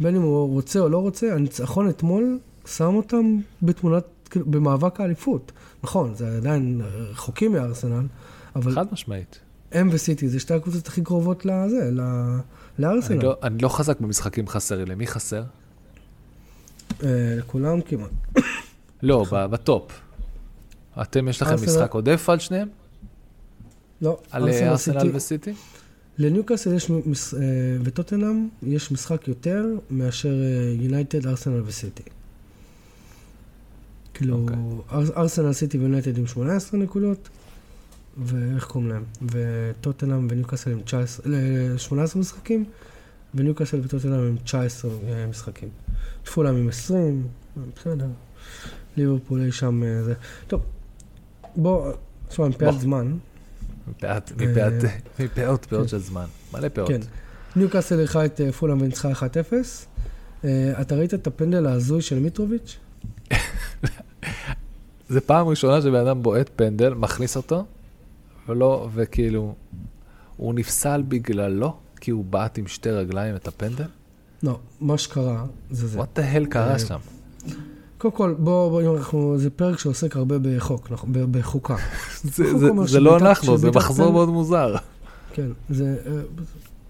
בין 0.00 0.16
אם 0.16 0.22
הוא 0.22 0.52
רוצה 0.52 0.80
או 0.80 0.88
לא 0.88 0.98
רוצה, 0.98 1.34
הניצחון 1.34 1.88
אתמול 1.88 2.38
שם 2.66 2.94
אותם 2.94 3.36
בתמונת, 3.62 4.04
כאילו, 4.30 4.46
במאבק 4.46 5.00
האליפות. 5.00 5.52
נכון, 5.84 6.14
זה 6.14 6.36
עדיין 6.36 6.80
רחוקים 7.10 7.52
מארסנל, 7.52 8.06
אבל 8.56 8.72
חד 8.74 8.86
משמעית. 8.92 9.38
הם 9.72 9.88
וסיטי 9.92 10.28
זה 10.28 10.40
שתי 10.40 10.54
הקבוצות 10.54 10.86
הכי 10.86 11.02
קרובות 11.02 11.46
לזה, 11.46 11.90
ל- 11.92 12.00
אני 12.00 12.38
לארסנל. 12.78 13.24
לא- 13.24 13.36
אני 13.42 13.58
לא 13.62 13.68
חזק 13.68 14.00
במשחקים 14.00 14.48
חסרי, 14.48 14.84
למי 14.86 15.06
חסר? 15.06 15.42
אה, 17.02 17.08
לכולם 17.38 17.80
כמעט. 17.80 18.10
לא, 19.02 19.26
בטופ. 19.30 19.92
אתם, 21.02 21.28
יש 21.28 21.42
לכם 21.42 21.50
ארסנל- 21.52 21.66
משחק 21.66 21.94
עודף 21.94 22.28
על 22.28 22.38
שניהם? 22.38 22.68
לא, 24.02 24.18
על 24.30 24.48
אה, 24.48 24.70
ארסנל 24.70 24.76
סיטי- 24.98 25.16
וסיטי? 25.16 25.52
לניוקאסל 26.18 26.74
יש, 26.74 26.90
מס- 26.90 27.34
אה, 27.34 27.40
וטוטנאם 27.84 28.48
יש 28.62 28.92
משחק 28.92 29.28
יותר 29.28 29.66
מאשר 29.90 30.28
אה, 30.42 30.74
יונייטד, 30.82 31.26
ארסנל 31.26 31.62
וסיטי. 31.66 32.02
כאילו, 34.14 34.36
אוקיי. 34.38 34.56
אר- 34.92 35.16
ארסנל, 35.22 35.52
סיטי 35.52 35.78
ויונייטד 35.78 36.18
עם 36.18 36.26
18 36.26 36.80
נקודות, 36.80 37.28
ואיך 38.18 38.64
קוראים 38.64 38.90
להם? 38.90 39.04
וטוטנאם 39.32 40.26
וניוקאסל 40.30 40.70
עם 40.70 40.80
19, 40.80 41.32
אה, 41.34 41.78
18 41.78 42.20
משחקים, 42.20 42.64
וניוקאסל 43.34 43.80
וטוטנאם 43.84 44.20
עם 44.20 44.36
19 44.44 44.90
אה, 45.08 45.26
משחקים. 45.26 45.68
פולאם 46.34 46.56
עם 46.56 46.68
20, 46.68 47.26
אה, 47.56 47.62
בסדר. 47.76 48.06
ליברפול 48.96 49.42
אי 49.44 49.52
שם 49.52 49.82
זה. 50.04 50.14
טוב, 50.46 50.60
בוא, 51.56 51.92
תשמע, 52.28 52.48
מפאת. 52.48 52.80
זמן, 52.80 53.16
מפאת, 53.88 54.32
אה, 54.40 54.46
מפאת, 54.46 54.90
מפאות 55.18 55.64
פאות 55.64 55.88
של 55.88 55.98
זמן. 55.98 56.24
מלא 56.52 56.68
פאות. 56.68 56.88
כן. 56.88 57.00
ניוקאסל 57.56 57.98
אירחה 57.98 58.24
את 58.24 58.40
אה, 58.40 58.52
פולאם 58.52 58.80
וניצחה 58.80 59.12
1-0. 59.12 59.16
אה, 60.44 60.72
אתה 60.80 60.94
ראית 60.94 61.14
את 61.14 61.26
הפנדל 61.26 61.66
ההזוי 61.66 62.02
של 62.02 62.18
מיטרוביץ'? 62.18 62.76
זה 65.08 65.20
פעם 65.20 65.48
ראשונה 65.48 65.82
שבן 65.82 66.06
אדם 66.06 66.22
בועט 66.22 66.50
פנדל, 66.56 66.94
מכניס 66.94 67.36
אותו, 67.36 67.64
ולא, 68.48 68.88
וכאילו, 68.94 69.54
הוא 70.36 70.54
נפסל 70.54 71.02
בגללו, 71.08 71.76
כי 72.00 72.10
הוא 72.10 72.24
בעט 72.24 72.58
עם 72.58 72.66
שתי 72.66 72.90
רגליים 72.90 73.36
את 73.36 73.48
הפנדל? 73.48 73.84
לא, 74.42 74.58
מה 74.80 74.98
שקרה 74.98 75.44
זה 75.70 75.86
זה. 75.86 76.00
the 76.00 76.34
hell 76.34 76.46
קרה 76.48 76.72
אה, 76.72 76.78
שם? 76.78 76.98
קודם 78.10 78.16
כל, 78.16 78.44
בוא, 78.44 78.70
בוא, 78.70 78.82
אם 78.82 78.96
אנחנו, 78.96 79.38
זה 79.38 79.50
פרק 79.50 79.78
שעוסק 79.78 80.16
הרבה 80.16 80.36
בחוק, 80.42 80.90
נכון, 80.90 81.10
בחוקה. 81.30 81.76
זה- 82.24 82.58
זה- 82.58 82.68
זה 82.86 83.00
לא 83.00 83.16
אנחנו, 83.16 83.58
זה 83.58 83.70
מחזור 83.70 84.12
מאוד 84.12 84.28
מוזר. 84.28 84.74
כן, 85.32 85.48
זה 85.68 85.96
אה, 86.06 86.12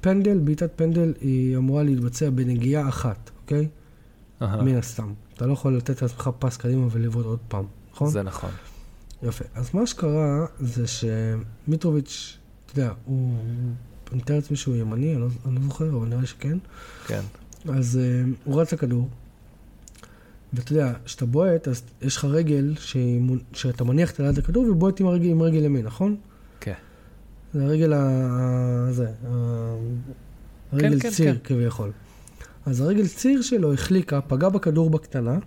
פנדל, 0.00 0.38
בעיטת 0.38 0.70
פנדל 0.76 1.12
היא 1.20 1.56
אמורה 1.56 1.82
להתבצע 1.82 2.30
בנגיעה 2.30 2.88
אחת, 2.88 3.30
אוקיי? 3.42 3.68
מן 4.40 4.76
הסתם. 4.76 5.12
אתה 5.34 5.46
לא 5.46 5.52
יכול 5.52 5.76
לתת 5.76 6.02
לעצמך 6.02 6.30
פס 6.38 6.56
קדימה 6.56 6.86
ולבעוט 6.90 7.26
עוד 7.26 7.38
פעם, 7.48 7.64
נכון? 7.92 8.08
זה 8.10 8.22
נכון. 8.22 8.50
יפה. 9.22 9.44
אז 9.54 9.70
מה 9.74 9.86
שקרה 9.86 10.46
זה 10.60 10.84
שמיטרוביץ', 10.86 12.36
אתה 12.66 12.80
יודע, 12.80 12.92
הוא... 13.04 13.34
אני 14.12 14.18
מתאר 14.20 14.36
לעצמי 14.36 14.56
שהוא 14.56 14.76
ימני, 14.76 15.12
אני 15.14 15.20
לא, 15.20 15.26
אני 15.46 15.54
לא 15.54 15.60
זוכר, 15.62 15.88
אבל 15.96 16.06
נראה 16.08 16.26
שכן. 16.26 16.58
כן. 17.06 17.20
אז 17.68 17.98
uh, 18.02 18.28
הוא 18.44 18.60
רץ 18.60 18.72
לכדור, 18.72 19.08
ואתה 20.56 20.72
יודע, 20.72 20.92
כשאתה 21.04 21.26
בועט, 21.26 21.68
אז 21.68 21.82
יש 22.02 22.16
לך 22.16 22.24
רגל 22.24 22.74
שהיא 22.78 23.20
מונ- 23.20 23.42
שאתה 23.56 23.84
מניח 23.84 24.10
את 24.10 24.20
היד 24.20 24.38
לכדור 24.38 24.70
ובועט 24.70 25.00
עם 25.00 25.06
הרגל, 25.06 25.28
עם 25.30 25.42
רגל 25.42 25.64
ימין, 25.64 25.86
נכון? 25.86 26.16
כן. 26.60 26.72
זה 27.54 27.64
הרגל 27.64 27.92
ה... 27.92 28.88
זה, 28.90 29.08
ה- 29.26 29.76
הרגל 30.72 31.00
כן, 31.00 31.10
ציר 31.10 31.34
כן. 31.34 31.38
כביכול. 31.44 31.90
אז 32.66 32.80
הרגל 32.80 33.06
ציר 33.06 33.42
שלו 33.42 33.72
החליקה, 33.72 34.20
פגע 34.20 34.48
בכדור 34.48 34.90
בקטנה, 34.90 35.38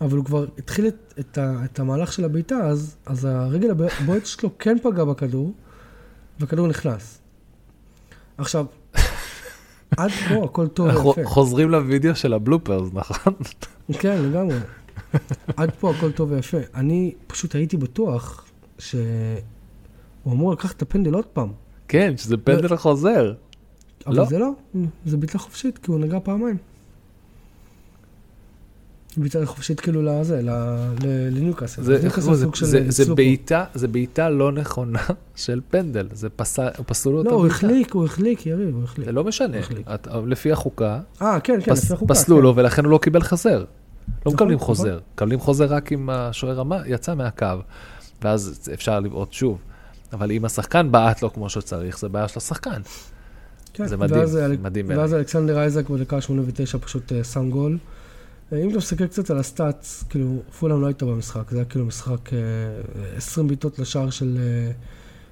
אבל 0.00 0.16
הוא 0.16 0.24
כבר 0.24 0.46
התחיל 0.58 0.86
את, 0.88 1.14
את, 1.20 1.38
ה, 1.38 1.64
את 1.64 1.78
המהלך 1.80 2.12
של 2.12 2.24
הבעיטה, 2.24 2.56
אז, 2.56 2.96
אז 3.06 3.24
הרגל 3.24 3.70
הבועט 3.70 4.26
שלו 4.26 4.50
כן 4.58 4.76
פגע 4.82 5.04
בכדור, 5.04 5.52
והכדור 6.40 6.66
נכנס. 6.68 7.18
עכשיו, 8.38 8.66
עד 9.96 10.10
פה 10.28 10.44
הכל 10.44 10.66
טוב 10.66 10.88
אנחנו 10.88 11.14
ויפה. 11.16 11.30
חוזרים 11.30 11.70
לוידאו 11.70 12.14
של 12.16 12.32
הבלופרס, 12.32 12.88
נכון? 12.92 13.32
כן, 13.92 14.22
לגמרי. 14.22 14.56
עד 15.56 15.70
פה 15.80 15.90
הכל 15.90 16.12
טוב 16.12 16.32
ויפה. 16.32 16.58
אני 16.74 17.14
פשוט 17.26 17.54
הייתי 17.54 17.76
בטוח 17.76 18.44
שהוא 18.78 19.00
אמור 20.26 20.52
לקחת 20.52 20.76
את 20.76 20.82
הפנדל 20.82 21.14
עוד 21.14 21.26
פעם. 21.26 21.52
כן, 21.88 22.16
שזה 22.16 22.36
פנדל 22.36 22.76
חוזר. 22.76 23.32
אבל 24.06 24.16
לא. 24.16 24.24
זה 24.24 24.38
לא, 24.38 24.50
זה 25.06 25.16
בעיטה 25.16 25.38
חופשית, 25.38 25.78
כי 25.78 25.90
הוא 25.90 26.00
נגע 26.00 26.18
פעמיים. 26.22 26.56
בעיטה 29.18 29.46
חופשית 29.46 29.80
כאילו 29.80 30.02
לזה, 30.02 30.40
לניוקאסל. 31.30 31.82
זה-. 31.82 31.98
בעיטה, 33.88 34.28
לא 34.28 34.52
נכונה 34.52 35.02
של 35.36 35.60
פנדל, 35.70 36.08
זה 36.12 36.28
פסל, 36.28 36.68
פסלו 36.86 37.12
לו 37.12 37.20
את 37.20 37.26
לא, 37.26 37.30
הוא 37.30 37.46
הבעיטה. 37.46 37.56
החליק, 37.56 37.92
הוא 37.92 38.04
החליק, 38.04 38.46
יריב, 38.46 38.74
הוא 38.74 38.84
החליק. 38.84 39.06
זה 39.06 39.12
לא 39.12 39.24
משנה, 39.24 39.56
לפי 40.26 40.52
החוקה, 40.52 41.00
אה, 41.22 41.40
כן, 41.40 41.60
כן, 41.64 41.72
לפי 41.72 41.92
החוקה. 41.92 42.14
פסלו 42.14 42.36
כן. 42.36 42.42
לו 42.42 42.56
ולכן 42.56 42.84
הוא 42.84 42.90
לא 42.90 42.98
קיבל 42.98 43.22
חזר. 43.22 43.58
לא 43.58 43.64
נכון, 44.20 44.34
מקבלים 44.34 44.56
נכון. 44.56 44.66
חוזר, 44.66 44.98
מקבלים 45.14 45.40
חוזר 45.40 45.64
רק 45.64 45.92
אם 45.92 46.10
השוער 46.10 46.62
יצא 46.86 47.14
מהקו, 47.14 47.46
ואז 48.22 48.70
אפשר 48.74 49.00
לבעוט 49.00 49.32
שוב. 49.32 49.58
אבל 50.12 50.32
אם 50.32 50.44
השחקן 50.44 50.92
בעט 50.92 51.22
לו 51.22 51.32
כמו 51.32 51.50
שצריך, 51.50 51.98
זה 51.98 52.08
בעיה 52.08 52.28
של 52.28 52.38
השחקן. 52.38 52.80
כן, 53.72 53.86
זה 53.86 53.96
מדהים, 53.96 54.20
ואז, 54.20 54.38
מדהים 54.62 54.86
ואז. 54.88 55.14
אלכסנדר 55.14 55.58
אייזק 55.58 55.88
בדקה 55.88 56.20
89 56.20 56.78
פשוט 56.78 57.12
אה, 57.12 57.24
שם 57.24 57.50
גול. 57.50 57.78
אה, 58.52 58.58
אם 58.58 58.68
אתה 58.68 58.78
מסתכל 58.78 59.06
קצת 59.06 59.30
על 59.30 59.38
הסטאצ, 59.38 60.04
כאילו, 60.10 60.42
פולאם 60.58 60.80
לא 60.80 60.86
הייתה 60.86 61.04
במשחק, 61.04 61.50
זה 61.50 61.56
היה 61.56 61.64
כאילו 61.64 61.84
משחק 61.84 62.30
20 63.16 63.48
בעיטות 63.48 63.78
לשער 63.78 64.10
של, 64.10 64.38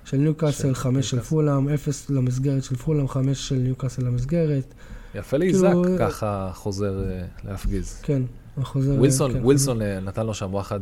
של 0.05 0.17
ניוקאסל, 0.17 0.75
5 0.75 1.11
של 1.11 1.21
פולאם, 1.21 1.69
0 1.69 2.11
למסגרת 2.11 2.65
של 2.65 2.77
פולאם, 2.77 3.09
5 3.09 3.49
של 3.49 3.55
ניוקאסל 3.57 4.05
למסגרת. 4.05 4.75
יפה 5.15 5.37
לאיזק, 5.37 5.69
כאילו, 5.69 5.85
ככה 5.99 6.51
חוזר 6.55 7.05
להפגיז. 7.45 8.01
כן, 8.03 8.23
החוזר... 8.57 8.93
ווילסון, 8.93 9.33
כן, 9.33 9.45
ווילסון 9.45 9.83
נתן 9.83 10.27
לו 10.27 10.35
שם 10.35 10.55
וואחד 10.55 10.81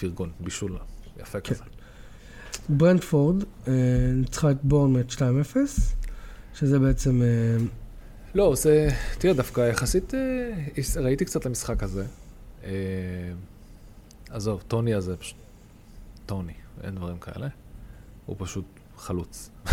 פרגון, 0.00 0.30
בישול, 0.40 0.78
יפה 1.22 1.40
כן. 1.40 1.54
כזה. 1.54 1.64
ברנדפורד 2.68 3.44
ניצחה 4.14 4.50
את 4.50 4.56
בורנמט 4.62 5.12
2-0, 5.12 5.16
שזה 6.54 6.78
בעצם... 6.78 7.22
לא, 8.34 8.54
זה, 8.54 8.88
תראה, 9.18 9.34
דווקא 9.34 9.60
יחסית, 9.60 10.14
אה, 10.14 11.02
ראיתי 11.02 11.24
קצת 11.24 11.46
למשחק 11.46 11.82
הזה. 11.82 12.06
אה, 12.64 12.70
עזוב, 14.30 14.62
טוני 14.68 14.94
הזה, 14.94 15.16
פשוט, 15.16 15.36
טוני, 16.26 16.52
אין 16.82 16.94
דברים 16.94 17.18
כאלה. 17.18 17.48
הוא 18.26 18.36
פשוט 18.38 18.64
חלוץ. 18.96 19.50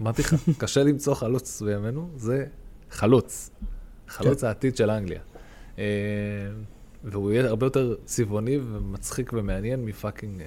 אמרתי 0.00 0.22
לך, 0.22 0.34
קשה 0.58 0.82
למצוא 0.82 1.14
חלוץ 1.14 1.62
בימינו, 1.62 2.10
זה 2.16 2.46
חלוץ. 2.90 3.50
חלוץ 4.08 4.40
כן. 4.40 4.46
העתיד 4.46 4.76
של 4.76 4.90
אנגליה. 4.90 5.20
אה, 5.78 5.84
והוא 7.04 7.32
יהיה 7.32 7.48
הרבה 7.48 7.66
יותר 7.66 7.94
צבעוני 8.04 8.58
ומצחיק 8.58 9.32
ומעניין 9.32 9.84
מפאקינג 9.84 10.42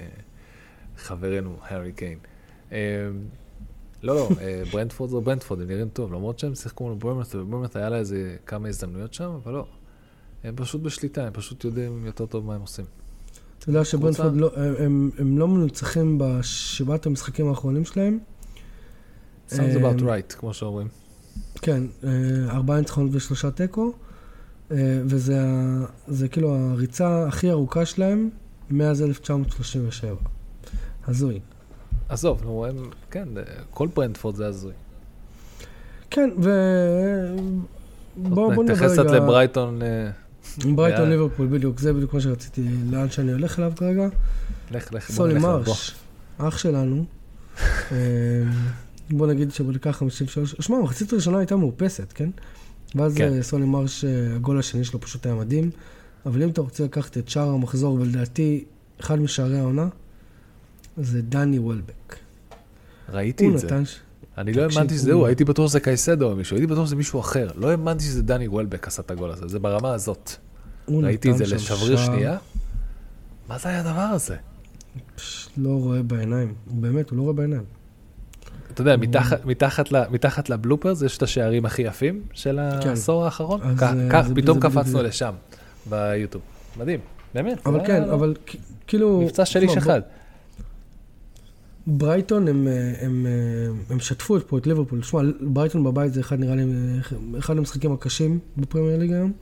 חברנו, 0.96 1.56
הארי 1.62 1.92
קיין. 1.92 2.18
לא, 4.02 4.14
לא, 4.14 4.28
אה, 4.40 4.62
ברנדפורד 4.72 5.10
זה 5.10 5.16
ברנדפורד, 5.20 5.60
הם 5.60 5.68
נראים 5.68 5.88
טוב, 5.88 6.12
למרות 6.12 6.38
שהם 6.38 6.54
שיחקו 6.54 6.84
מול 6.84 6.94
ברמרת, 6.94 7.34
וברמרת 7.34 7.76
היה 7.76 7.88
לה 7.88 7.96
איזה 7.96 8.36
כמה 8.46 8.68
הזדמנויות 8.68 9.14
שם, 9.14 9.30
אבל 9.44 9.52
לא. 9.52 9.66
הם 10.44 10.54
פשוט 10.56 10.80
בשליטה, 10.80 11.26
הם 11.26 11.32
פשוט 11.32 11.64
יודעים 11.64 12.06
יותר 12.06 12.26
טוב 12.26 12.46
מה 12.46 12.54
הם 12.54 12.60
עושים. 12.60 12.84
אתה 13.58 13.70
יודע 13.70 13.84
שברנדפורד, 13.84 14.36
לא, 14.36 14.50
הם, 14.56 15.10
הם 15.18 15.38
לא 15.38 15.48
מנוצחים 15.48 16.18
בשבעת 16.18 17.06
המשחקים 17.06 17.48
האחרונים 17.48 17.84
שלהם. 17.84 18.18
sounds 19.48 19.76
about 19.80 20.00
right, 20.00 20.34
כמו 20.36 20.54
שאומרים. 20.54 20.88
כן, 21.54 21.82
אה, 22.04 22.10
ארבעה 22.50 22.78
ניצחונות 22.78 23.10
ושלושה 23.14 23.50
תיקו, 23.50 23.92
אה, 24.70 24.76
וזה 25.04 26.28
כאילו 26.30 26.56
הריצה 26.56 27.26
הכי 27.28 27.50
ארוכה 27.50 27.86
שלהם 27.86 28.30
מאז 28.70 29.02
1937. 29.02 30.16
הזוי. 31.06 31.40
עזוב, 32.12 32.42
נו, 32.44 32.66
הם, 32.66 32.90
כן, 33.10 33.28
כל 33.70 33.88
ברנדפורד 33.94 34.36
זה 34.36 34.46
הזוי. 34.46 34.72
כן, 36.10 36.30
ו... 36.42 36.50
בואו 38.16 38.48
נדבר 38.48 38.62
רגע... 38.62 38.72
נתייחס 38.72 38.92
קצת 38.92 39.04
לברייטון. 39.04 39.82
אה, 39.82 40.10
ברייטון 40.74 41.10
ליברפול, 41.10 41.46
בדיוק, 41.46 41.80
זה 41.80 41.92
בדיוק 41.92 42.14
מה 42.14 42.20
שרציתי, 42.20 42.68
לאן 42.90 43.10
שאני 43.10 43.32
הולך 43.32 43.58
אליו 43.58 43.72
כרגע. 43.76 44.08
לך, 44.70 44.92
לך, 44.92 45.10
בוא 45.10 45.28
נלך 45.28 45.42
מרש, 45.42 45.94
אח 46.38 46.58
שלנו. 46.58 47.04
אה, 47.58 47.96
בוא 49.10 49.26
נגיד 49.26 49.52
שבדקה 49.52 49.92
53, 49.92 50.54
שמע, 50.60 50.76
המחצית 50.76 51.12
הראשונה 51.12 51.38
הייתה 51.38 51.56
מאופסת, 51.56 52.12
כן? 52.12 52.30
ואז 52.94 53.14
כן. 53.14 53.32
אה, 53.32 53.42
סולי 53.42 53.64
מרש, 53.64 54.04
הגול 54.36 54.58
השני 54.58 54.84
שלו 54.84 55.00
פשוט 55.00 55.26
היה 55.26 55.34
מדהים. 55.34 55.70
אבל 56.26 56.42
אם 56.42 56.48
אתה 56.48 56.60
רוצה 56.60 56.84
לקחת 56.84 57.18
את 57.18 57.28
שער 57.28 57.48
המחזור, 57.48 57.94
ולדעתי, 57.94 58.64
אחד 59.00 59.20
משערי 59.20 59.58
העונה, 59.58 59.88
זה 60.96 61.22
דני 61.22 61.58
וולבק. 61.58 62.16
ראיתי 63.08 63.48
את 63.48 63.58
זה. 63.58 63.68
ש... 63.84 64.00
אני 64.38 64.52
לא 64.52 64.62
האמנתי 64.62 64.94
שזה 64.94 65.12
הוא, 65.12 65.26
הייתי 65.26 65.44
בטוח 65.44 65.68
שזה 65.68 65.80
קייסדו 65.80 66.30
או 66.30 66.36
מישהו, 66.36 66.56
הייתי 66.56 66.66
בטוח 66.66 66.86
שזה 66.86 66.96
מישהו 66.96 67.20
אחר. 67.20 67.48
לא 67.56 67.70
האמנתי 67.70 68.04
שזה 68.04 68.22
דני 68.22 68.48
וולבק 68.48 68.86
עשה 68.86 69.02
את 69.02 69.10
הגול 69.10 69.30
הזה, 69.30 69.48
זה 69.48 69.58
ברמה 69.58 69.94
הזאת. 69.94 70.30
ראיתי 70.88 71.30
את 71.30 71.36
זה 71.36 71.44
לשבריר 71.44 71.96
שנייה. 71.96 72.36
מה 73.48 73.58
זה 73.58 73.68
היה 73.68 73.80
הדבר 73.80 74.00
הזה? 74.00 74.36
לא 75.56 75.68
רואה 75.68 76.02
בעיניים, 76.02 76.54
באמת, 76.66 77.10
הוא 77.10 77.16
לא 77.18 77.22
רואה 77.22 77.34
בעיניים. 77.34 77.64
אתה 78.70 78.80
יודע, 78.80 78.96
מתחת 80.10 80.50
לבלופרס 80.50 81.02
יש 81.02 81.16
את 81.16 81.22
השערים 81.22 81.66
הכי 81.66 81.82
יפים 81.82 82.22
של 82.32 82.60
כן. 82.82 82.88
העשור 82.88 83.24
האחרון. 83.24 83.60
פתאום 84.34 84.60
קפצנו 84.60 85.02
לשם, 85.02 85.32
ביוטיוב. 85.86 86.42
מדהים, 86.76 87.00
באמת. 87.34 87.66
אבל 87.66 87.86
כן, 87.86 88.02
אבל 88.02 88.34
כאילו... 88.86 89.20
מבצע 89.20 89.44
של 89.44 89.62
איש 89.62 89.76
אחד. 89.76 90.00
ברייטון, 91.86 92.48
הם, 92.48 92.68
הם, 93.00 93.26
הם 93.90 94.00
שטפו 94.00 94.36
פה 94.46 94.58
את 94.58 94.66
ליברפול. 94.66 95.00
תשמע, 95.00 95.20
ברייטון 95.40 95.84
בבית 95.84 96.12
זה 96.12 96.20
אחד, 96.20 96.40
נראה 96.40 96.54
לי, 96.54 96.64
אחד 97.38 97.58
המשחקים 97.58 97.92
הקשים 97.92 98.38
בפרמייר 98.56 98.98
ליג 98.98 99.12
היום. 99.12 99.32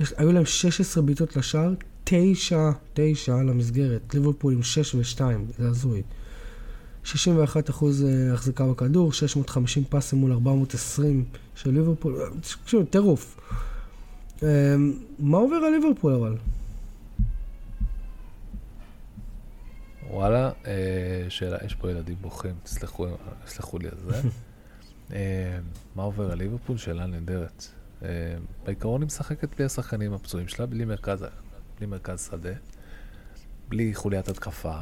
יש, 0.00 0.12
היו 0.16 0.32
להם 0.32 0.44
16 0.44 1.02
בעיטות 1.02 1.36
לשער, 1.36 1.74
9, 2.04 2.70
9 2.94 3.36
למסגרת. 3.36 4.14
ליברפול 4.14 4.52
עם 4.52 4.62
6 4.62 4.94
ו-2, 4.94 5.20
זה 5.58 5.68
הזוי. 5.68 6.02
61 7.04 7.70
אחוז 7.70 8.04
אה, 8.04 8.34
החזקה 8.34 8.66
בכדור, 8.66 9.12
650 9.12 9.84
פסים 9.88 10.18
מול 10.18 10.32
420 10.32 11.24
של 11.54 11.70
ליברפול. 11.70 12.20
תקשיבו, 12.62 12.82
טירוף. 12.82 13.36
אה, 14.42 14.76
מה 15.18 15.38
עובר 15.38 15.56
על 15.56 15.72
ליברפול 15.72 16.12
אבל? 16.12 16.36
וואלה, 20.12 20.50
אה, 20.66 20.72
שאלה, 21.28 21.56
יש 21.64 21.74
פה 21.74 21.90
ילדים 21.90 22.16
בוכים, 22.20 22.54
תסלחו, 22.62 23.06
תסלחו 23.44 23.78
לי 23.78 23.88
על 23.88 23.98
זה. 24.06 24.20
אה, 25.14 25.58
מה 25.96 26.02
עובר 26.02 26.32
על 26.32 26.38
ליברפול? 26.38 26.76
שאלה 26.76 27.06
נהדרת. 27.06 27.66
אה, 28.04 28.08
בעיקרון 28.64 29.00
היא 29.00 29.06
משחקת 29.06 29.48
בלי 29.56 29.64
השחקנים 29.64 30.12
הפצועים 30.12 30.48
שלה, 30.48 30.66
בלי 30.66 30.84
מרכז, 30.84 31.24
בלי 31.78 31.86
מרכז 31.86 32.28
שדה, 32.30 32.52
בלי 33.68 33.94
חוליית 33.94 34.28
התקפה. 34.28 34.74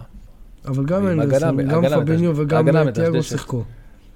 אבל 0.65 0.87
גם 0.87 1.07
אנדרסון, 1.07 1.69
גם 1.69 1.83
פביניו 2.05 2.37
וגם 2.37 2.91
תיאגו 2.91 3.23
שיחקו. 3.23 3.65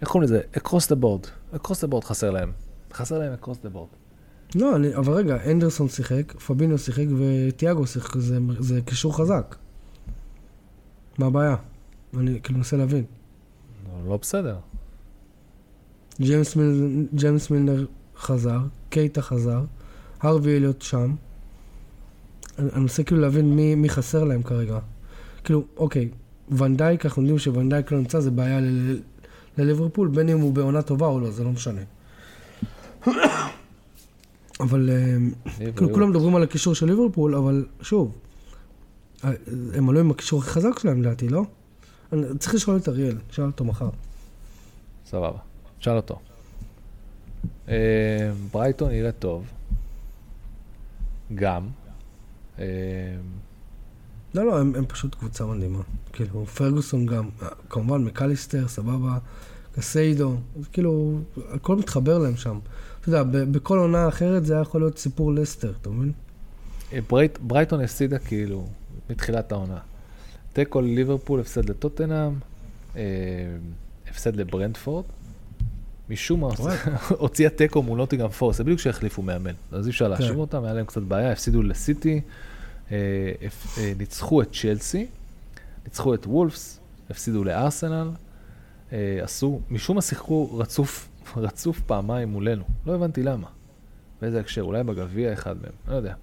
איך 0.00 0.08
קוראים 0.08 0.28
לזה? 0.28 0.40
across 0.56 0.88
the 0.88 0.94
board. 0.94 1.26
across 1.56 1.80
the 1.80 1.86
board 1.86 2.04
חסר 2.04 2.30
להם. 2.30 2.52
חסר 2.92 3.18
להם 3.18 3.32
across 3.32 3.58
the 3.62 3.68
board. 3.68 3.88
לא, 4.54 4.76
אני, 4.76 4.96
אבל 4.96 5.12
רגע, 5.12 5.50
אנדרסון 5.50 5.88
שיחק, 5.88 6.32
פביניו 6.32 6.78
שיחק 6.78 7.04
ותיאגו 7.18 7.86
שיחק, 7.86 8.16
זה, 8.18 8.38
זה 8.58 8.80
קישור 8.80 9.16
חזק. 9.16 9.56
מה 11.18 11.26
הבעיה? 11.26 11.56
אני 12.18 12.40
כאילו 12.42 12.58
מנסה 12.58 12.76
להבין. 12.76 13.04
לא, 14.08 14.16
בסדר. 14.16 14.56
ג'יימס, 16.20 16.56
ג'יימס 17.14 17.50
מילנר 17.50 17.86
חזר, 18.18 18.58
קייטה 18.90 19.22
חזר, 19.22 19.64
הרווי 20.20 20.56
אליוט 20.56 20.82
שם. 20.82 21.14
אני 22.58 22.68
מנסה 22.76 23.04
כאילו 23.04 23.20
להבין 23.20 23.56
מי, 23.56 23.74
מי 23.74 23.88
חסר 23.88 24.24
להם 24.24 24.42
כרגע. 24.42 24.78
כאילו, 25.44 25.64
אוקיי, 25.76 26.08
ונדייק, 26.48 27.06
אנחנו 27.06 27.22
יודעים 27.22 27.38
שוונדייק 27.38 27.92
לא 27.92 27.98
נמצא, 27.98 28.20
זה 28.20 28.30
בעיה 28.30 28.60
ל- 28.60 29.00
לליברפול, 29.58 30.08
בין 30.08 30.28
אם 30.28 30.40
הוא 30.40 30.52
בעונה 30.52 30.82
טובה 30.82 31.06
או 31.06 31.20
לא, 31.20 31.30
זה 31.30 31.44
לא 31.44 31.50
משנה. 31.50 31.80
אבל 34.60 34.90
אה, 34.90 35.16
כאילו 35.76 35.92
כולם 35.92 36.10
מדברים 36.10 36.36
על 36.36 36.42
הקישור 36.42 36.74
של 36.74 36.86
ליברפול, 36.86 37.34
אבל 37.34 37.66
שוב, 37.80 38.12
הם 39.74 39.88
עלו 39.88 40.00
עם 40.00 40.10
הקישור 40.10 40.40
הכי 40.40 40.50
חזק 40.50 40.78
שלהם 40.78 41.02
לדעתי, 41.02 41.28
לא? 41.28 41.44
אני 42.12 42.38
צריך 42.38 42.54
לשאול 42.54 42.76
את 42.76 42.88
אריאל, 42.88 43.16
נשאל 43.30 43.44
אותו 43.44 43.64
מחר. 43.64 43.88
סבבה, 45.06 45.38
שאל 45.78 45.96
אותו. 45.96 46.18
אה, 47.68 48.32
ברייטון 48.52 48.90
נראה 48.90 49.12
טוב. 49.12 49.44
גם. 51.34 51.68
אה, 52.58 52.64
לא, 54.34 54.46
לא, 54.46 54.58
הם, 54.58 54.74
הם 54.74 54.86
פשוט 54.86 55.14
קבוצה 55.14 55.46
מדהימה. 55.46 55.82
כאילו, 56.12 56.46
פרגוסון 56.46 57.06
גם, 57.06 57.28
כמובן 57.70 58.04
מקליסטר, 58.04 58.68
סבבה, 58.68 59.18
קסיידו, 59.76 60.36
כאילו, 60.72 61.18
הכל 61.50 61.76
מתחבר 61.76 62.18
להם 62.18 62.36
שם. 62.36 62.58
אתה 63.00 63.08
יודע, 63.08 63.22
בכל 63.44 63.78
עונה 63.78 64.08
אחרת 64.08 64.46
זה 64.46 64.52
היה 64.52 64.62
יכול 64.62 64.80
להיות 64.80 64.98
סיפור 64.98 65.32
לסטר, 65.32 65.72
אתה 65.80 65.90
מבין? 65.90 66.12
אה, 66.92 66.98
ברייט, 67.08 67.38
ברייטון 67.38 67.80
הפסידה 67.80 68.18
כאילו 68.18 68.68
מתחילת 69.10 69.52
העונה. 69.52 69.78
תיקו 70.52 70.80
לליברפול, 70.80 71.40
הפסד 71.40 71.70
לטוטנאם, 71.70 72.32
אה, 72.96 73.02
הפסד 74.10 74.36
לברנטפורד. 74.36 75.04
משום 76.10 76.40
מה 76.40 76.48
הוציאה 77.18 77.50
תיקו 77.50 77.82
מול 77.82 77.98
נוטינגהאם 77.98 78.28
פורסט, 78.28 78.56
זה 78.56 78.64
בדיוק 78.64 78.80
שהחליפו 78.80 79.22
מאמן. 79.22 79.52
אז 79.72 79.86
אי 79.86 79.90
אפשר 79.90 80.08
להאשים 80.08 80.28
כן. 80.28 80.38
אותם, 80.38 80.64
היה 80.64 80.74
להם 80.74 80.86
קצת 80.86 81.02
בעיה, 81.02 81.32
הפסידו 81.32 81.62
לסיטי, 81.62 82.20
אה, 82.92 82.96
אה, 83.78 83.92
ניצחו 83.98 84.42
את 84.42 84.48
צ'לסי, 84.52 85.06
ניצחו 85.84 86.14
את 86.14 86.26
וולפס, 86.26 86.80
הפסידו 87.10 87.44
לארסנל, 87.44 88.10
עשו, 89.22 89.60
משום 89.70 89.96
מה 89.96 90.02
שיחקו 90.02 90.58
רצוף, 90.58 91.08
רצוף 91.36 91.80
פעמיים 91.80 92.28
מולנו, 92.28 92.64
לא 92.86 92.94
הבנתי 92.94 93.22
למה. 93.22 93.46
באיזה 94.22 94.40
הקשר, 94.40 94.62
אולי 94.62 94.82
בגביע 94.82 95.32
אחד 95.32 95.56
מהם, 95.62 95.72
לא 95.88 95.94
יודע. 95.94 96.14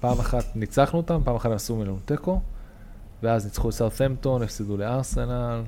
פעם 0.00 0.20
אחת 0.20 0.44
ניצחנו 0.56 0.98
אותם, 0.98 1.20
פעם 1.24 1.36
אחת 1.36 1.50
עשו 1.50 1.76
ממנו 1.76 1.98
תיקו, 2.04 2.40
ואז 3.22 3.44
ניצחו 3.44 3.68
את 3.68 3.74
סאות'מפטון, 3.74 4.42
הפסידו 4.42 4.76
לארסנל, 4.76 5.62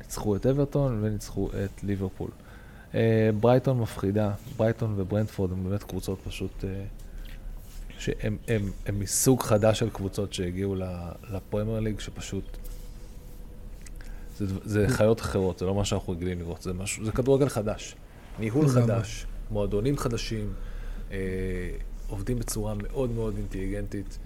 ניצחו 0.00 0.36
את 0.36 0.46
אברטון 0.46 0.98
וניצחו 1.02 1.48
את 1.64 1.84
ליברפול. 1.84 2.30
אה, 2.94 3.30
ברייטון 3.40 3.78
מפחידה, 3.78 4.32
ברייטון 4.56 4.94
וברנדפורד 4.96 5.52
הם 5.52 5.64
באמת 5.64 5.82
קבוצות 5.82 6.18
פשוט, 6.24 6.64
אה, 6.64 6.84
שהם 7.98 8.36
הם, 8.48 8.70
הם 8.86 8.98
מסוג 8.98 9.42
חדש 9.42 9.78
של 9.78 9.90
קבוצות 9.90 10.32
שהגיעו 10.32 10.76
לפרמייר 11.30 11.80
ליג, 11.80 12.00
שפשוט, 12.00 12.44
זה, 14.38 14.46
זה 14.64 14.86
חיות 14.88 15.20
אחרות, 15.20 15.58
זה 15.58 15.66
לא 15.66 15.74
מה 15.74 15.84
שאנחנו 15.84 16.12
רגילים 16.12 16.38
לראות, 16.38 16.62
זה, 16.62 16.72
משהו, 16.72 17.04
זה 17.04 17.12
כדורגל 17.12 17.48
חדש, 17.48 17.94
ניהול 18.38 18.68
חדש, 18.68 19.26
מועדונים 19.50 19.98
חדשים, 19.98 20.52
אה, 21.12 21.16
עובדים 22.12 22.38
בצורה 22.38 22.74
מאוד 22.74 23.10
מאוד 23.10 23.34
אינטליגנטית, 23.36 24.18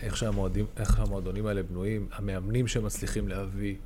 איך, 0.00 0.16
שהמועדים, 0.16 0.66
איך 0.76 0.96
שהמועדונים 0.96 1.46
האלה 1.46 1.62
בנויים, 1.62 2.08
המאמנים 2.12 2.68
שמצליחים 2.68 3.28
להביא, 3.28 3.76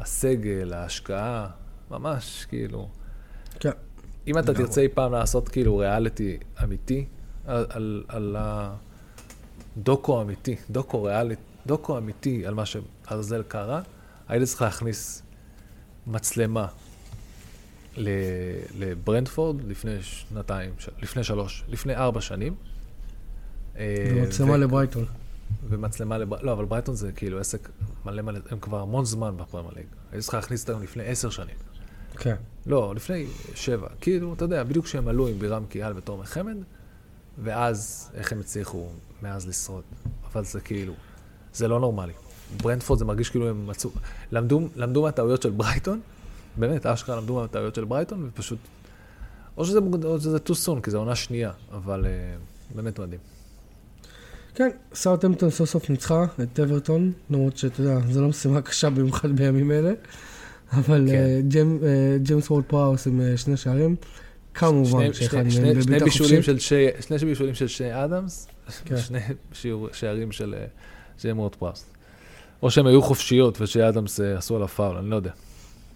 הסגל, 0.00 0.72
ההשקעה, 0.72 1.48
ממש, 1.90 2.46
כאילו. 2.48 2.88
כן. 3.60 3.70
אם 4.26 4.38
אתה 4.38 4.54
תרצה 4.54 4.80
אי 4.80 4.88
פעם 4.88 5.12
לעשות 5.12 5.48
כאילו 5.48 5.76
ריאליטי 5.76 6.38
אמיתי, 6.62 7.06
על, 7.46 7.66
על, 7.68 8.04
על 8.08 8.36
הדוקו 9.76 10.22
אמיתי, 10.22 10.56
דוקו 10.70 11.02
ריאליטי, 11.02 11.42
דוקו 11.66 11.98
אמיתי 11.98 12.46
על 12.46 12.54
מה 12.54 12.64
שעזאזל 12.66 13.42
קרה, 13.42 13.82
היית 14.28 14.42
צריך 14.42 14.62
להכניס 14.62 15.22
מצלמה 16.06 16.66
לברנדפורד 18.76 19.64
לפני 19.68 20.02
שנתיים, 20.02 20.74
לפני 21.02 21.24
שלוש, 21.24 21.64
לפני 21.68 21.96
ארבע 21.96 22.20
שנים. 22.20 22.54
ומצלמה 23.76 24.56
לברייטון. 24.56 25.04
ומצלמה 25.68 26.18
לברייטון, 26.18 26.46
לא, 26.48 26.52
אבל 26.52 26.64
ברייטון 26.64 26.94
זה 26.94 27.12
כאילו 27.12 27.40
עסק 27.40 27.68
מלא 28.06 28.22
מלא, 28.22 28.38
הם 28.50 28.58
כבר 28.60 28.80
המון 28.80 29.04
זמן 29.04 29.36
בפרמייר 29.36 29.74
ליג. 29.76 29.86
היית 30.12 30.22
צריך 30.22 30.34
להכניס 30.34 30.68
אותם 30.68 30.82
לפני 30.82 31.04
עשר 31.06 31.30
שנים. 31.30 31.56
כן. 32.16 32.36
לא, 32.66 32.94
לפני 32.96 33.26
שבע. 33.54 33.88
כאילו, 34.00 34.34
אתה 34.34 34.44
יודע, 34.44 34.64
בדיוק 34.64 34.84
כשהם 34.84 35.08
עלו 35.08 35.28
עם 35.28 35.38
בירם 35.38 35.64
קיאל 35.68 35.92
בתור 35.92 36.18
מחמד, 36.18 36.56
ואז 37.42 38.10
איך 38.14 38.32
הם 38.32 38.40
הצליחו 38.40 38.86
מאז 39.22 39.48
לשרוד. 39.48 39.82
אבל 40.32 40.44
זה 40.44 40.60
כאילו, 40.60 40.94
זה 41.52 41.68
לא 41.68 41.80
נורמלי. 41.80 42.12
ברנטפורד 42.62 42.98
זה 42.98 43.04
מרגיש 43.04 43.30
כאילו 43.30 43.48
הם 43.48 43.66
מצאו, 43.66 43.90
למדו, 44.32 44.68
למדו 44.76 45.02
מהטעויות 45.02 45.42
של 45.42 45.50
ברייטון, 45.50 46.00
באמת, 46.56 46.86
אשכרה 46.86 47.16
למדו 47.16 47.34
מהטעויות 47.34 47.74
של 47.74 47.84
ברייטון, 47.84 48.28
ופשוט, 48.28 48.58
או 49.56 49.64
שזה, 49.64 49.78
או 50.04 50.20
שזה 50.20 50.36
too 50.36 50.66
soon, 50.66 50.80
כי 50.82 50.90
זו 50.90 50.98
עונה 50.98 51.14
שנייה, 51.14 51.52
אבל 51.72 52.04
uh, 52.04 52.74
באמת 52.76 52.98
מדהים. 52.98 53.20
כן, 54.54 54.70
סאוטהמפטון 54.94 55.50
סוף 55.50 55.70
סוף 55.70 55.90
ניצחה 55.90 56.24
את 56.42 56.60
אברטון, 56.60 57.12
למרות 57.30 57.56
שאתה 57.56 57.80
יודע, 57.80 57.98
זו 58.10 58.20
לא 58.22 58.28
משימה 58.28 58.62
קשה 58.62 58.90
במיוחד 58.90 59.36
בימים 59.36 59.72
אלה. 59.72 59.92
אבל 60.72 61.06
כן. 61.10 61.14
אה, 61.14 61.40
אה, 61.88 62.16
ג'יימס 62.22 62.50
וורד 62.50 62.64
פראוס 62.64 63.06
עם 63.06 63.20
אה, 63.20 63.36
שני 63.36 63.56
שערים. 63.56 63.96
כמובן 64.54 65.12
שאחד 65.12 65.36
מהם 65.36 65.78
בבעיטה 65.78 66.04
חופשית. 66.04 66.28
שני 67.00 67.18
בישולים 67.18 67.54
של 67.54 67.68
צ'ה 67.68 67.92
אדמס, 67.92 68.48
כן. 68.84 68.96
שני 68.96 69.18
שערים 69.92 70.32
של 70.32 70.54
ג'יימס 71.22 71.38
וורד 71.38 71.54
פראוס. 71.54 71.84
או 72.62 72.70
שהם 72.70 72.86
היו 72.86 73.02
חופשיות 73.02 73.60
וצ'ה 73.60 73.88
אדמס 73.88 74.20
עשו 74.20 74.56
עליו 74.56 74.68
פאול, 74.68 74.96
אני 74.96 75.10
לא 75.10 75.16
יודע. 75.16 75.30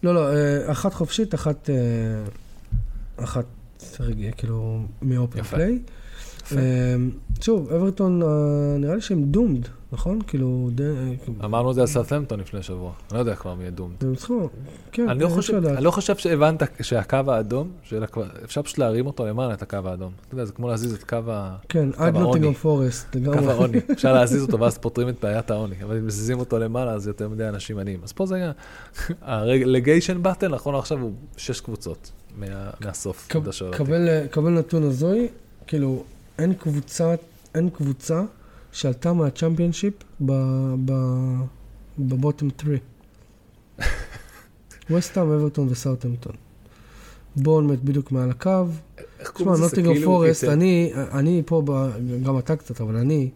לא, 0.02 0.14
לא, 0.14 0.30
אחת 0.72 0.94
חופשית, 0.94 1.34
אחת, 1.34 1.70
אחת, 3.16 3.44
כאילו, 4.36 4.80
מ 5.03 5.11
open 5.11 5.43
play. 5.43 5.78
שוב, 7.40 7.72
אברטון, 7.72 8.22
נראה 8.78 8.94
לי 8.94 9.01
שהם 9.01 9.22
doomed. 9.22 9.66
נכון? 9.92 10.18
כאילו... 10.26 10.70
אמרנו 11.44 11.70
את 11.70 11.74
זה 11.74 11.80
על 11.80 11.86
סאות'המפטון 11.86 12.41
לפני 12.40 12.62
שבוע. 12.62 12.92
אני 13.11 13.14
לא 13.14 13.18
יודע 13.18 13.34
כבר 13.34 13.55
מי 13.55 13.62
יהיה 13.62 13.70
doomed. 13.70 14.05
הם 14.05 14.14
צריכים, 14.14 14.49
כן, 14.92 15.09
אני 15.09 15.22
לא, 15.22 15.28
חושב, 15.28 15.66
אני 15.66 15.84
לא 15.84 15.90
חושב 15.90 16.16
שהבנת 16.16 16.62
שהקו 16.82 17.16
האדום, 17.26 17.70
אפשר 18.44 18.62
פשוט 18.62 18.78
להרים 18.78 19.07
אותו 19.07 19.26
למעלה, 19.26 19.55
את 19.55 19.62
הקו 19.62 19.78
האדום. 19.84 20.12
אתה 20.26 20.34
יודע, 20.34 20.44
זה 20.44 20.53
כמו 20.53 20.68
להזיז 20.68 20.94
את 20.94 21.05
קו 21.05 21.16
העוני. 21.26 21.57
כן, 21.68 21.88
עד 21.96 22.16
נוטינגרם 22.16 22.55
פורסט. 22.55 23.16
קו 23.24 23.51
העוני. 23.51 23.78
אפשר 23.92 24.12
להזיז 24.12 24.42
אותו 24.42 24.61
ואז 24.61 24.78
פותרים 24.78 25.09
את 25.09 25.14
בעיית 25.22 25.51
העוני. 25.51 25.74
אבל 25.82 25.96
אם 25.96 26.07
מזיזים 26.07 26.38
אותו 26.38 26.59
למעלה, 26.59 26.92
אז 26.92 27.07
יותר 27.07 27.28
מדי 27.28 27.49
אנשים 27.49 27.78
עניים. 27.78 28.01
אז 28.05 28.12
פה 28.12 28.26
זה 28.26 28.34
היה... 28.34 28.53
הרגיישן 29.22 30.22
באטל, 30.22 30.49
נכון 30.49 30.74
עכשיו 30.74 31.01
הוא 31.01 31.12
שש 31.36 31.61
קבוצות 31.61 32.11
מהסוף. 32.80 33.28
קבל 34.30 34.51
נתון 34.51 34.82
הזוי, 34.82 35.28
כאילו, 35.66 36.05
אין 36.39 36.55
קבוצה, 36.55 37.14
אין 37.55 37.70
קבוצה 37.70 38.22
שעלתה 38.72 39.12
מהצ'מפיונשיפ 39.12 39.95
בבוטום 41.99 42.49
3. 42.62 42.80
וסטאם, 44.91 45.30
אברטון 45.30 45.68
וסאוטהמפטון. 45.70 46.32
בורנמט 47.36 47.78
בדיוק 47.78 48.12
מעל 48.12 48.30
הקו. 48.30 48.66
תשמע, 49.34 49.57
נוטינגרם 49.57 49.95
כאילו 49.95 50.07
פורסט, 50.07 50.45
אני, 50.45 50.93
אני 51.12 51.43
פה, 51.47 51.62
ב, 51.64 51.70
גם 52.24 52.39
אתה 52.39 52.57
קצת, 52.57 52.80
אבל 52.80 52.97
אני 52.97 53.30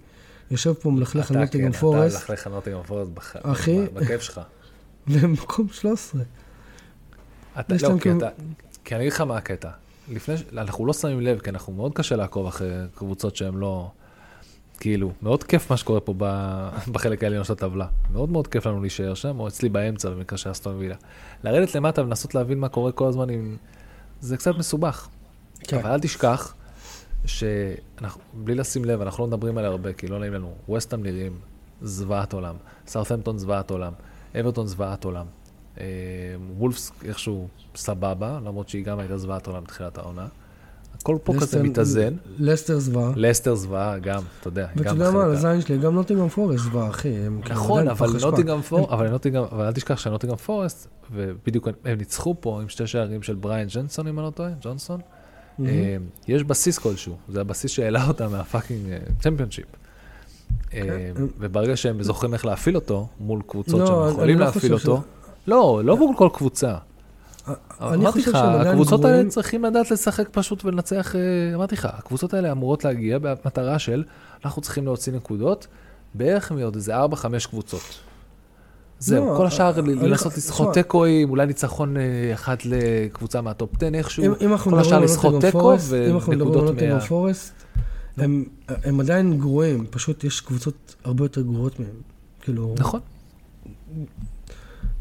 יושב 0.51 0.73
פה 0.73 0.91
מלכלך 0.91 1.31
על 1.31 1.39
נוטינגרם 1.39 1.73
פורסט. 1.73 2.17
אתה 2.17 2.21
מלכלך 2.21 2.47
על 2.47 2.53
נוטינגרם 2.53 2.83
פורסט 2.83 3.11
בכיף 3.95 4.23
שלך. 4.23 4.41
במקום 5.13 5.69
13. 5.69 6.23
אתה, 7.61 7.75
לא, 7.83 7.99
כי 8.01 8.11
אתה, 8.11 8.29
כי 8.85 8.95
אני 8.95 9.03
אגיד 9.03 9.13
לך 9.13 9.21
מה 9.21 9.37
הקטע. 9.37 9.71
לפני, 10.09 10.35
אנחנו 10.53 10.87
לא 10.87 10.93
שמים 10.93 11.21
לב, 11.21 11.39
כי 11.39 11.51
אנחנו 11.51 11.73
מאוד 11.73 11.93
קשה 11.95 12.17
לעקוב 12.17 12.47
אחרי 12.47 12.69
קבוצות 12.95 13.37
שהן 13.37 13.55
לא... 13.55 13.91
כאילו, 14.81 15.13
מאוד 15.23 15.45
כיף 15.45 15.71
מה 15.71 15.77
שקורה 15.77 16.01
פה 16.01 16.15
בחלק 16.93 17.25
העליון 17.25 17.45
של 17.45 17.53
הטבלה. 17.53 17.87
מאוד 18.13 18.31
מאוד 18.31 18.47
כיף 18.47 18.67
לנו 18.67 18.81
להישאר 18.81 19.15
שם, 19.15 19.41
או 19.41 19.49
אצלי 19.49 19.69
באמצע 19.69 20.11
במקרה 20.11 20.39
של 20.39 20.51
אסטון 20.51 20.77
וילה. 20.77 20.97
לרדת 21.45 21.75
למטה 21.75 22.03
ולנסות 22.03 22.35
להבין 22.35 22.59
מה 22.59 22.69
קורה 22.69 22.93
כל 22.93 23.07
הזמן 23.07 23.31
עם... 23.31 23.57
זה 24.21 24.37
קצת 24.37 24.57
מסובך. 24.59 25.09
כן. 25.61 25.79
אבל 25.79 25.91
אל 25.91 26.01
תשכח 26.01 26.55
שאנחנו, 27.25 28.21
בלי 28.33 28.55
לשים 28.55 28.85
לב, 28.85 29.01
אנחנו 29.01 29.25
לא 29.25 29.29
מדברים 29.29 29.59
עליה 29.59 29.71
הרבה, 29.71 29.93
כי 29.93 30.07
לא 30.07 30.19
נעים 30.19 30.33
לנו. 30.33 30.55
ווסטהאם 30.69 31.03
נראים 31.03 31.39
זוועת 31.83 32.33
עולם, 32.33 32.55
סארת'מפטון 32.87 33.39
זוועת 33.39 33.71
עולם, 33.71 33.93
אברטון 34.41 34.67
זוועת 34.67 35.05
עולם. 35.05 35.27
אה, 35.81 35.85
וולפס 36.59 36.93
איכשהו 37.05 37.49
סבבה, 37.75 38.39
למרות 38.45 38.69
שהיא 38.69 38.85
גם 38.85 38.99
הייתה 38.99 39.19
זוועת 39.19 39.47
עולם 39.47 39.65
בתחילת 39.65 39.99
העונה. 39.99 40.27
הכל 41.03 41.17
פה 41.25 41.35
כזה 41.41 41.63
מתאזן. 41.63 42.15
לסטר 42.39 42.79
זוועה. 42.79 43.13
לסטר 43.17 43.55
זוועה 43.55 43.99
גם, 43.99 44.23
אתה 44.41 44.49
יודע, 44.49 44.67
גם 44.67 44.73
ואתה 44.77 44.91
יודע 44.91 45.11
מה, 45.11 45.25
על 45.25 45.31
הזין 45.31 45.61
שלי, 45.61 45.79
גם 45.79 45.95
נוטינגהאם 45.95 46.29
פורסט 46.29 46.65
זוועה, 46.65 46.91
אחי. 46.91 47.09
כאילו 47.43 47.55
נכון, 47.55 47.89
אבל 47.89 48.09
נוטינגרם 48.21 48.63
פורסט, 48.63 48.93
אבל 48.93 49.67
אל 49.67 49.73
תשכח 49.73 49.99
שנוטינגהאם 49.99 50.37
פורסט, 50.37 50.89
ובדיוק 51.13 51.69
הם 51.85 51.99
ניצחו 51.99 52.35
פה 52.41 52.61
עם 52.63 52.69
שתי 52.69 52.87
שערים 52.87 53.23
של 53.23 53.35
ברנן 53.35 53.69
ג'ונסון, 53.75 54.07
אם 54.09 54.19
אני 54.19 54.27
לא 54.27 54.31
טועה, 54.31 54.51
ג'ונסון. 54.61 55.01
אה, 55.65 55.97
יש 56.29 56.43
בסיס 56.43 56.79
כלשהו, 56.79 57.17
זה 57.29 57.41
הבסיס 57.41 57.71
שהעלה 57.71 58.09
אותם 58.09 58.31
מה 58.31 58.43
fucking 58.43 58.87
צ'מפיונשיפ. 59.21 59.67
אה, 60.75 60.81
כן. 60.83 61.25
וברגע 61.39 61.77
שהם 61.77 62.03
זוכרים 62.03 62.35
איך 62.35 62.47
להפעיל 62.47 62.77
אותו, 62.77 63.09
מול 63.21 63.43
קבוצות 63.47 63.81
לא, 63.81 63.87
שהם 63.87 64.09
יכולים 64.09 64.39
לא 64.39 64.45
להפעיל 64.45 64.75
אותו, 64.75 65.03
לא, 65.47 65.81
לא 65.85 65.97
מול 65.97 66.17
כל 66.17 66.29
קבוצה. 66.33 66.75
אמרתי 67.83 68.21
לך, 68.21 68.35
הקבוצות 68.35 69.05
האלה 69.05 69.29
צריכים 69.29 69.65
לדעת 69.65 69.91
לשחק 69.91 70.29
פשוט 70.33 70.65
ולנצח, 70.65 71.17
אה, 71.17 71.21
אמרתי 71.55 71.75
לך, 71.75 71.89
הקבוצות 71.93 72.35
האלה 72.35 72.53
אמורות 72.53 72.85
להגיע 72.85 73.19
במטרה 73.19 73.79
של, 73.79 74.05
אנחנו 74.45 74.63
צריכים 74.63 74.85
להוציא 74.85 75.13
נקודות, 75.13 75.67
בערך 76.15 76.53
מעוד 76.53 76.75
איזה 76.75 77.05
4-5 77.05 77.47
קבוצות. 77.51 77.83
זהו, 78.99 79.27
לא, 79.27 79.37
כל 79.37 79.47
השאר 79.47 79.81
לנסות 79.81 80.37
לסחוט 80.37 80.73
תיקואים, 80.73 81.31
אולי 81.31 81.47
ניצחון 81.47 81.97
אה, 81.97 82.31
אחת 82.35 82.59
לקבוצה 82.65 83.41
מהטופ 83.41 83.71
10 83.77 83.95
איכשהו, 83.95 84.25
כל 84.65 84.79
השאר 84.79 84.99
לסחוט 84.99 85.45
תיקו 85.45 85.75
ונקודות 85.89 86.75
מה... 88.17 88.25
הם 88.85 89.01
עדיין 89.01 89.39
גרועים, 89.39 89.87
פשוט 89.91 90.25
יש 90.25 90.41
קבוצות 90.41 90.95
הרבה 91.05 91.25
יותר 91.25 91.41
גרועות 91.41 91.81
מהם. 91.81 91.95
כאילו... 92.41 92.75
נכון. 92.79 93.01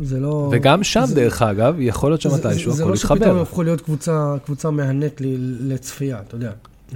זה 0.01 0.19
לא... 0.19 0.49
וגם 0.51 0.83
שם, 0.83 1.05
זה... 1.05 1.15
דרך 1.15 1.41
אגב, 1.41 1.75
יכול 1.79 2.11
להיות 2.11 2.21
שמתישהו 2.21 2.49
הכל 2.49 2.59
יתחבר. 2.59 2.75
זה 2.75 2.85
לא 2.85 2.95
שפתאום 2.95 3.37
הפכו 3.37 3.63
להיות 3.63 3.81
קבוצה, 3.81 4.35
קבוצה 4.45 4.71
מהנט 4.71 5.21
לי, 5.21 5.35
לצפייה, 5.39 6.19
אתה 6.19 6.35
יודע. 6.35 6.51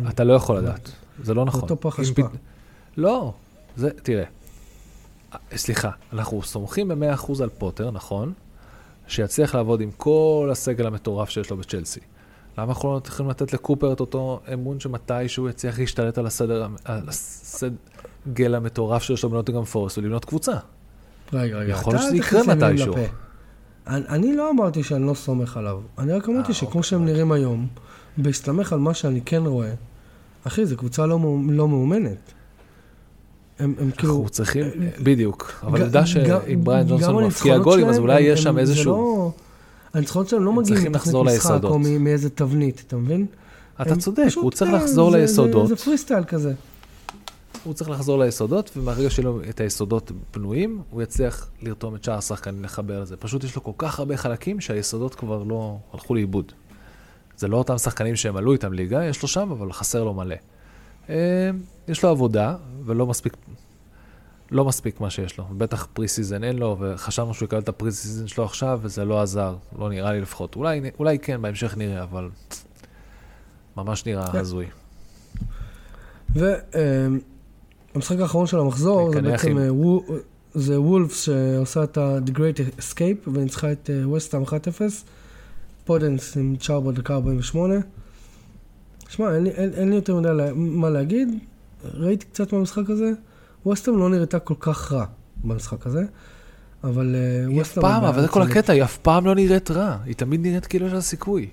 אתה 0.09 0.23
לא 0.23 0.33
יכול 0.33 0.57
לדעת, 0.57 0.91
זה 1.23 1.33
לא 1.33 1.45
נכון. 1.45 1.61
אותו 1.61 1.79
פח 1.79 1.99
אשפה. 1.99 2.21
לא, 2.97 3.33
זה, 3.77 3.89
תראה, 4.03 4.23
סליחה, 5.55 5.89
אנחנו 6.13 6.43
סומכים 6.43 6.87
ב-100% 6.87 7.43
על 7.43 7.49
פוטר, 7.57 7.91
נכון? 7.91 8.33
שיצליח 9.07 9.55
לעבוד 9.55 9.81
עם 9.81 9.91
כל 9.97 10.49
הסגל 10.51 10.87
המטורף 10.87 11.29
שיש 11.29 11.49
לו 11.49 11.57
בצ'לסי. 11.57 11.99
למה 12.57 12.69
אנחנו 12.69 12.93
לא 12.93 12.99
צריכים 12.99 13.29
לתת 13.29 13.53
לקופר 13.53 13.93
את 13.93 13.99
אותו 13.99 14.39
אמון 14.53 14.79
שמתישהו 14.79 15.49
יצליח 15.49 15.79
להשתלט 15.79 16.17
על 16.17 16.25
הסדר, 16.25 16.67
על 16.83 17.01
הסגל 17.07 18.55
המטורף 18.55 19.03
שיש 19.03 19.23
לו 19.23 19.29
בנוטינגרם 19.29 19.65
פורס 19.65 19.97
ולבנות 19.97 20.25
קבוצה? 20.25 20.53
רגע, 21.33 21.57
רגע, 21.57 21.71
יכול 21.71 21.93
להיות 21.93 22.05
שזה 22.05 22.15
יקרה 22.15 22.55
מתישהו. 22.55 22.95
אני, 23.87 24.03
אני 24.09 24.35
לא 24.35 24.49
אמרתי 24.49 24.83
שאני 24.83 25.07
לא 25.07 25.13
סומך 25.13 25.57
עליו, 25.57 25.79
אני 25.97 26.11
רק 26.11 26.29
אמרתי 26.29 26.47
אה, 26.47 26.53
שכמו 26.53 26.67
אוקיי. 26.67 26.83
שהם 26.83 27.05
נראים 27.05 27.31
היום, 27.31 27.67
בהסתמך 28.17 28.73
על 28.73 28.79
מה 28.79 28.93
שאני 28.93 29.21
כן 29.25 29.45
רואה, 29.45 29.73
אחי, 30.43 30.65
זו 30.65 30.77
קבוצה 30.77 31.05
לא, 31.05 31.19
לא 31.49 31.67
מאומנת. 31.67 32.17
הם, 33.59 33.73
הם 33.79 33.91
כאילו... 33.91 34.13
אנחנו 34.13 34.29
צריכים, 34.29 34.65
בדיוק, 35.03 35.51
אבל 35.63 35.81
עובדה 35.81 36.05
שאם 36.05 36.59
בריין 36.63 36.87
ג'ונסון 36.87 37.23
מפקיע 37.23 37.57
גולים, 37.57 37.87
אז 37.87 37.97
אולי 37.97 38.21
יש 38.21 38.43
שם 38.43 38.57
איזשהו... 38.57 38.91
לא, 38.91 39.31
הניצחונות 39.93 40.29
שלהם 40.29 40.43
לא 40.43 40.53
מגיעים 40.53 40.95
לחזור 40.95 41.25
משחק. 41.25 41.63
או 41.63 41.79
מאיזה 41.79 42.29
תבנית, 42.29 42.83
אתה 42.87 42.97
מבין? 42.97 43.25
אתה 43.81 43.95
צודק, 43.95 44.27
הוא 44.35 44.51
צריך 44.51 44.71
אה, 44.71 44.77
לחזור 44.77 45.11
ליסודות. 45.11 45.67
זה, 45.67 45.75
זה 45.75 45.83
פרי 45.83 45.97
סטייל 45.97 46.23
כזה. 46.23 46.53
הוא 47.65 47.73
צריך 47.73 47.89
לחזור 47.89 48.19
ליסודות, 48.19 48.71
ומהרגע 48.77 49.09
שיהיו 49.09 49.31
לו 49.31 49.41
את 49.49 49.59
היסודות 49.59 50.11
בנויים, 50.33 50.81
הוא 50.89 51.01
יצליח 51.01 51.49
לרתום 51.61 51.95
את 51.95 52.03
שאר 52.03 52.17
השחקנים 52.17 52.63
לחבר 52.63 53.01
לזה. 53.01 53.17
פשוט 53.17 53.43
יש 53.43 53.55
לו 53.55 53.63
כל 53.63 53.71
כך 53.77 53.99
הרבה 53.99 54.17
חלקים 54.17 54.61
שהיסודות 54.61 55.15
כבר 55.15 55.43
לא 55.43 55.77
הלכו 55.93 56.15
לאיבוד. 56.15 56.51
זה 57.37 57.47
לא 57.47 57.57
אותם 57.57 57.77
שחקנים 57.77 58.15
שהם 58.15 58.35
עלו 58.35 58.53
איתם 58.53 58.73
ליגה, 58.73 59.05
יש 59.05 59.21
לו 59.21 59.27
שם, 59.27 59.51
אבל 59.51 59.71
חסר 59.71 60.03
לו 60.03 60.13
מלא. 60.13 60.35
אה, 61.09 61.49
יש 61.87 62.03
לו 62.03 62.09
עבודה, 62.09 62.55
ולא 62.85 63.05
מספיק, 63.05 63.37
לא 64.51 64.65
מספיק 64.65 65.01
מה 65.01 65.09
שיש 65.09 65.37
לו. 65.37 65.45
בטח 65.57 65.87
pre-season 65.93 66.43
אין 66.43 66.55
לו, 66.55 66.77
וחשבנו 66.79 67.33
שהוא 67.33 67.45
יקבל 67.45 67.59
את 67.59 67.69
ה 67.69 67.91
pre-season 67.91 68.27
שלו 68.27 68.45
עכשיו, 68.45 68.79
וזה 68.83 69.05
לא 69.05 69.21
עזר. 69.21 69.55
לא 69.79 69.89
נראה 69.89 70.11
לי 70.11 70.21
לפחות. 70.21 70.55
אולי, 70.55 70.81
אולי 70.99 71.19
כן, 71.19 71.41
בהמשך 71.41 71.77
נראה, 71.77 72.03
אבל 72.03 72.29
ממש 73.77 74.05
נראה 74.05 74.31
כן. 74.31 74.37
הזוי. 74.37 74.65
והמשחק 77.95 78.19
האחרון 78.19 78.47
של 78.47 78.59
המחזור, 78.59 79.11
זה 79.13 79.21
בעצם. 79.21 79.57
אה, 79.57 79.73
וו- 79.73 80.03
זה 80.53 80.81
וולפס 80.81 81.21
שעושה 81.21 81.83
את 81.83 81.97
ה-The 81.97 82.29
Great 82.31 82.79
Escape 82.79 83.29
וניצחה 83.33 83.71
את 83.71 83.89
ווסטהאם 84.03 84.43
1-0. 84.43 84.47
פודנס 85.85 86.37
עם 86.37 86.55
שער 86.59 86.79
בדקה 86.79 87.13
48. 87.13 87.73
שמע, 89.09 89.35
אין, 89.35 89.43
לי- 89.43 89.49
אין, 89.49 89.73
אין 89.73 89.89
לי 89.89 89.95
יותר 89.95 90.15
מדי 90.15 90.33
לה- 90.33 90.53
מה 90.55 90.89
להגיד. 90.89 91.29
ראיתי 91.93 92.25
קצת 92.25 92.53
מהמשחק 92.53 92.89
הזה. 92.89 93.11
ווסטהאם 93.65 93.97
לא 93.97 94.09
נראתה 94.09 94.39
כל 94.39 94.53
כך 94.59 94.91
רע 94.91 95.05
במשחק 95.43 95.87
הזה. 95.87 96.03
אבל 96.83 97.15
אה, 97.15 97.47
היא 97.49 97.61
אף. 97.61 97.77
פעם, 97.79 98.03
אבל 98.03 98.21
זה 98.21 98.27
כל 98.27 98.41
הקטע, 98.41 98.73
היא 98.73 98.83
אף 98.83 98.97
פעם 98.97 99.25
לא 99.25 99.35
נראית 99.35 99.71
רע. 99.71 99.97
היא 100.05 100.15
תמיד 100.15 100.41
נראית 100.41 100.65
כאילו 100.65 100.87
יש 100.87 100.93
לה 100.93 101.01
סיכוי. 101.01 101.47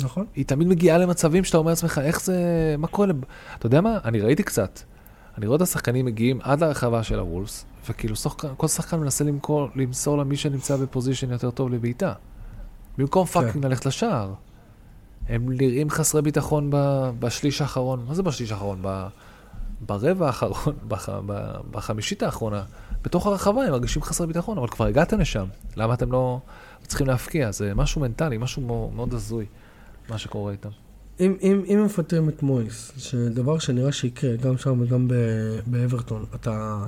נכון. 0.00 0.24
היא 0.36 0.44
תמיד 0.44 0.68
מגיעה 0.68 0.98
למצבים 0.98 1.44
שאתה 1.44 1.58
אומר 1.58 1.70
לעצמך, 1.70 2.00
איך 2.04 2.22
זה, 2.22 2.36
מה 2.78 2.86
קורה. 2.86 3.08
אתה 3.58 3.66
יודע 3.66 3.80
מה? 3.80 3.98
אני 4.04 4.20
ראיתי 4.20 4.42
קצת. 4.42 4.80
אני 5.40 5.46
רואה 5.46 5.56
את 5.56 5.62
השחקנים 5.62 6.06
מגיעים 6.06 6.40
עד 6.42 6.64
לרחבה 6.64 7.02
של 7.02 7.18
הוולפס, 7.18 7.64
וכאילו 7.88 8.16
שחק... 8.16 8.44
כל 8.56 8.68
שחקן 8.68 9.00
מנסה 9.00 9.24
למכור, 9.24 9.68
למסור 9.74 10.18
למי 10.18 10.36
שנמצא 10.36 10.76
ב 10.76 10.82
position 10.82 11.30
יותר 11.30 11.50
טוב 11.50 11.70
לבעיטה. 11.70 12.12
במקום 12.98 13.26
כן. 13.26 13.32
fucking 13.32 13.66
ללכת 13.66 13.86
לשער. 13.86 14.34
הם 15.28 15.46
נראים 15.48 15.90
חסרי 15.90 16.22
ביטחון 16.22 16.70
ב... 16.70 16.76
בשליש 17.18 17.60
האחרון. 17.60 18.04
מה 18.08 18.14
זה 18.14 18.22
בשליש 18.22 18.52
האחרון? 18.52 18.78
ב... 18.82 19.06
ברבע 19.80 20.26
האחרון, 20.26 20.74
בח... 20.88 21.08
ב... 21.08 21.54
בחמישית 21.70 22.22
האחרונה. 22.22 22.62
בתוך 23.02 23.26
הרחבה 23.26 23.62
הם 23.62 23.70
מרגישים 23.70 24.02
חסרי 24.02 24.26
ביטחון, 24.26 24.58
אבל 24.58 24.68
כבר 24.68 24.86
הגעתם 24.86 25.20
לשם. 25.20 25.46
למה 25.76 25.94
אתם 25.94 26.12
לא 26.12 26.40
צריכים 26.86 27.06
להבקיע? 27.06 27.52
זה 27.52 27.74
משהו 27.74 28.00
מנטלי, 28.00 28.38
משהו 28.38 28.90
מאוד 28.94 29.14
הזוי, 29.14 29.46
מה 30.08 30.18
שקורה 30.18 30.52
איתם. 30.52 30.70
אם, 31.20 31.34
אם, 31.42 31.62
אם 31.68 31.82
מפטרים 31.84 32.28
את 32.28 32.42
מויס, 32.42 32.92
שדבר 32.96 33.58
שנראה 33.58 33.92
שיקרה, 33.92 34.36
גם 34.36 34.58
שם 34.58 34.80
וגם 34.80 35.08
באברטון, 35.66 36.24
אתה... 36.34 36.84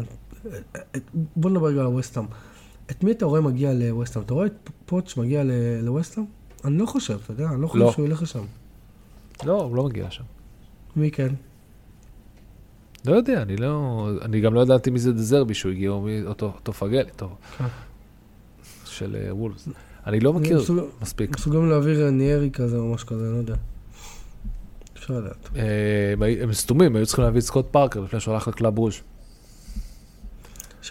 את- 0.96 1.02
בוא 1.36 1.50
נדבר 1.50 1.66
רגע 1.66 1.80
על 1.80 1.86
ווסטהאם. 1.86 2.26
את 2.90 3.04
מי 3.04 3.10
אתה 3.12 3.24
רואה 3.26 3.40
מגיע 3.40 3.72
לווסטהאם? 3.74 4.24
אתה 4.24 4.34
רואה 4.34 4.46
את 4.46 4.52
פוטש 4.86 5.16
מגיע 5.16 5.42
לווסטהאם? 5.82 6.26
אני 6.64 6.78
לא 6.78 6.86
חושב, 6.86 7.18
אתה 7.24 7.32
יודע, 7.32 7.48
אני 7.50 7.62
לא 7.62 7.66
חושב 7.66 7.84
לא. 7.84 7.92
שהוא 7.92 8.06
ילך 8.06 8.22
לשם. 8.22 8.44
לא, 9.44 9.62
הוא 9.62 9.76
לא 9.76 9.84
מגיע 9.84 10.06
לשם. 10.06 10.22
מי 10.96 11.10
כן? 11.10 11.28
לא 13.06 13.12
יודע, 13.16 13.42
אני 13.42 13.56
לא... 13.56 14.08
אני 14.22 14.40
גם 14.40 14.54
לא 14.54 14.60
ידעתי 14.60 14.90
מי 14.90 14.98
זה 14.98 15.12
דזרבי 15.12 15.54
שהוא 15.54 15.72
הגיע, 15.72 15.90
או 15.90 16.00
מי- 16.02 16.22
אותו 16.26 16.46
אותו 16.56 16.72
פגל, 16.72 17.04
טוב. 17.16 17.34
כן. 17.58 17.64
של 18.84 19.16
אה, 19.16 19.34
וולפס. 19.34 19.68
אני 20.06 20.20
לא 20.20 20.32
מכיר 20.32 20.60
מספיק. 21.02 21.36
מסוגלים 21.38 21.70
להעביר 21.70 22.10
ניארי 22.10 22.50
כזה 22.50 22.76
או 22.78 22.94
משהו 22.94 23.06
כזה, 23.08 23.24
אני 23.24 23.32
לא 23.32 23.38
יודע. 23.38 23.54
אפשר 25.02 25.14
לדעת. 25.14 25.48
אה, 25.56 26.14
הם 26.42 26.52
סתומים, 26.52 26.96
היו 26.96 27.06
צריכים 27.06 27.24
להביא 27.24 27.40
את 27.40 27.44
סקוט 27.44 27.66
פארקר 27.70 28.00
לפני 28.00 28.20
שהוא 28.20 28.34
הלך 28.34 28.48
לקלאב 28.48 28.78
ברוז'. 28.78 28.94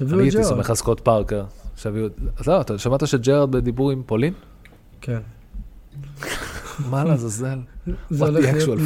אני 0.01 0.23
הייתי. 0.23 0.43
סומך 0.43 0.69
על 0.69 0.75
סקוט 0.75 0.99
פארקר. 0.99 1.43
שיביאו... 1.77 2.07
אז 2.37 2.47
לא, 2.47 2.61
אתה 2.61 2.77
שמעת 2.77 3.07
שג'רארד 3.07 3.51
בדיבור 3.51 3.91
עם 3.91 4.03
פולין? 4.05 4.33
כן. 5.01 5.19
מה 6.89 7.03
לעזאזל? 7.03 7.59
זה 8.09 8.25
הולך 8.25 8.45
להיות. 8.53 8.79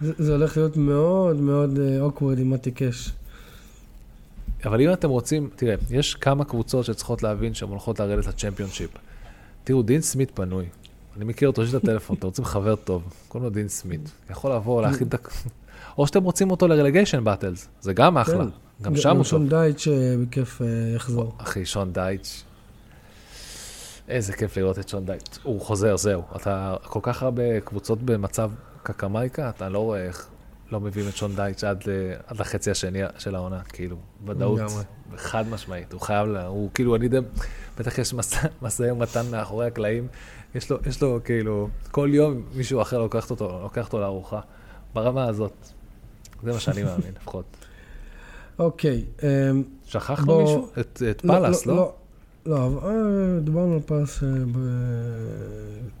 זה- 0.00 0.12
זה 0.18 0.32
הולך 0.32 0.56
להיות 0.56 0.76
מאוד 0.76 1.36
מאוד 1.36 1.78
awkward 2.00 2.38
עם 2.38 2.50
מתי 2.50 2.70
קאש. 2.70 3.12
אבל 4.64 4.80
אם 4.80 4.92
אתם 4.92 5.08
רוצים, 5.10 5.50
תראה, 5.56 5.74
יש 5.90 6.14
כמה 6.14 6.44
קבוצות 6.44 6.84
שצריכות 6.84 7.22
להבין 7.22 7.54
שהן 7.54 7.68
הולכות 7.68 8.00
לרדת 8.00 8.26
לצ'מפיונשיפ. 8.26 8.90
תראו, 9.64 9.82
דין 9.82 10.00
סמית 10.00 10.30
פנוי. 10.34 10.66
אני 11.18 11.24
מכיר 11.24 11.48
אותו, 11.48 11.62
יש 11.62 11.74
את 11.74 11.74
הטלפון, 11.74 12.16
אתם 12.16 12.26
רוצים 12.26 12.44
חבר 12.44 12.76
טוב, 12.76 13.02
קוראים 13.28 13.44
לו 13.44 13.54
דין 13.54 13.68
סמית. 13.68 14.10
יכול 14.30 14.52
לבוא, 14.52 14.82
להכין 14.82 15.08
את 15.08 15.14
ה... 15.14 15.18
או 15.98 16.06
שאתם 16.06 16.22
רוצים 16.22 16.50
אותו 16.50 16.68
לרלגיישן 16.68 17.24
באטלס, 17.24 17.68
זה 17.80 17.92
גם 17.92 18.18
אחלה. 18.18 18.44
כן. 18.44 18.50
גם 18.82 18.96
שם 18.96 19.08
הוא 19.08 19.16
טוב. 19.16 19.26
שון 19.26 19.48
דייץ' 19.48 19.88
אה, 19.88 20.14
בכיף 20.22 20.62
אה, 20.62 20.66
יחזור. 20.96 21.34
אחי, 21.38 21.66
שון 21.66 21.92
דייטש. 21.92 22.42
איזה 24.08 24.32
כיף 24.32 24.56
לראות 24.56 24.78
את 24.78 24.88
שון 24.88 25.06
דייטש. 25.06 25.38
הוא 25.42 25.60
חוזר, 25.60 25.96
זהו. 25.96 26.22
אתה 26.36 26.76
כל 26.82 27.00
כך 27.02 27.22
הרבה 27.22 27.60
קבוצות 27.60 28.02
במצב 28.02 28.50
קקמייקה, 28.82 29.48
אתה 29.48 29.68
לא 29.68 29.78
רואה 29.78 30.04
איך 30.04 30.28
לא 30.72 30.80
מביאים 30.80 31.08
את 31.08 31.16
שון 31.16 31.36
דייטש 31.36 31.64
עד, 31.64 31.84
לחצי 32.38 32.70
השני 32.70 33.00
של 33.18 33.34
העונה, 33.34 33.60
כאילו, 33.62 33.96
ודאות. 34.26 34.60
חד 35.16 35.48
משמעית. 35.48 35.92
הוא 35.92 36.00
חייב, 36.00 36.28
לה, 36.28 36.46
הוא 36.46 36.70
כאילו, 36.74 36.96
אני 36.96 37.04
יודע, 37.04 37.20
בטח 37.78 37.98
יש 37.98 38.14
משא 38.62 38.92
ומתן 38.92 39.30
מאחורי 39.30 39.66
הקלעים. 39.66 40.08
יש 40.54 40.70
לו, 40.70 40.78
יש 40.86 41.02
לו 41.02 41.20
כאילו, 41.24 41.68
כל 41.90 42.10
יום 42.12 42.42
מישהו 42.54 42.82
אחר 42.82 42.98
לוקח 42.98 43.30
אותו, 43.30 43.60
לוקח 43.62 43.86
אותו 43.86 44.00
לארוחה. 44.00 44.40
ברמה 44.94 45.24
הזאת. 45.24 45.52
זה 46.42 46.52
מה 46.52 46.60
שאני 46.60 46.82
מאמין, 46.82 47.12
לפחות. 47.20 47.44
אוקיי. 48.58 49.04
אמ, 49.22 49.62
שכחנו 49.84 50.26
בוא- 50.26 50.42
מישהו? 50.42 50.68
את, 50.80 51.02
את 51.10 51.20
פאלאס, 51.26 51.66
לא? 51.66 51.74
לא, 51.76 51.94
לא, 52.46 52.66
אבל, 52.66 52.88
אה, 52.90 53.40
דיברנו 53.40 53.74
על 53.74 53.80
פאלאס, 53.80 54.22
אה, 54.22 54.28
ב... 54.52 54.58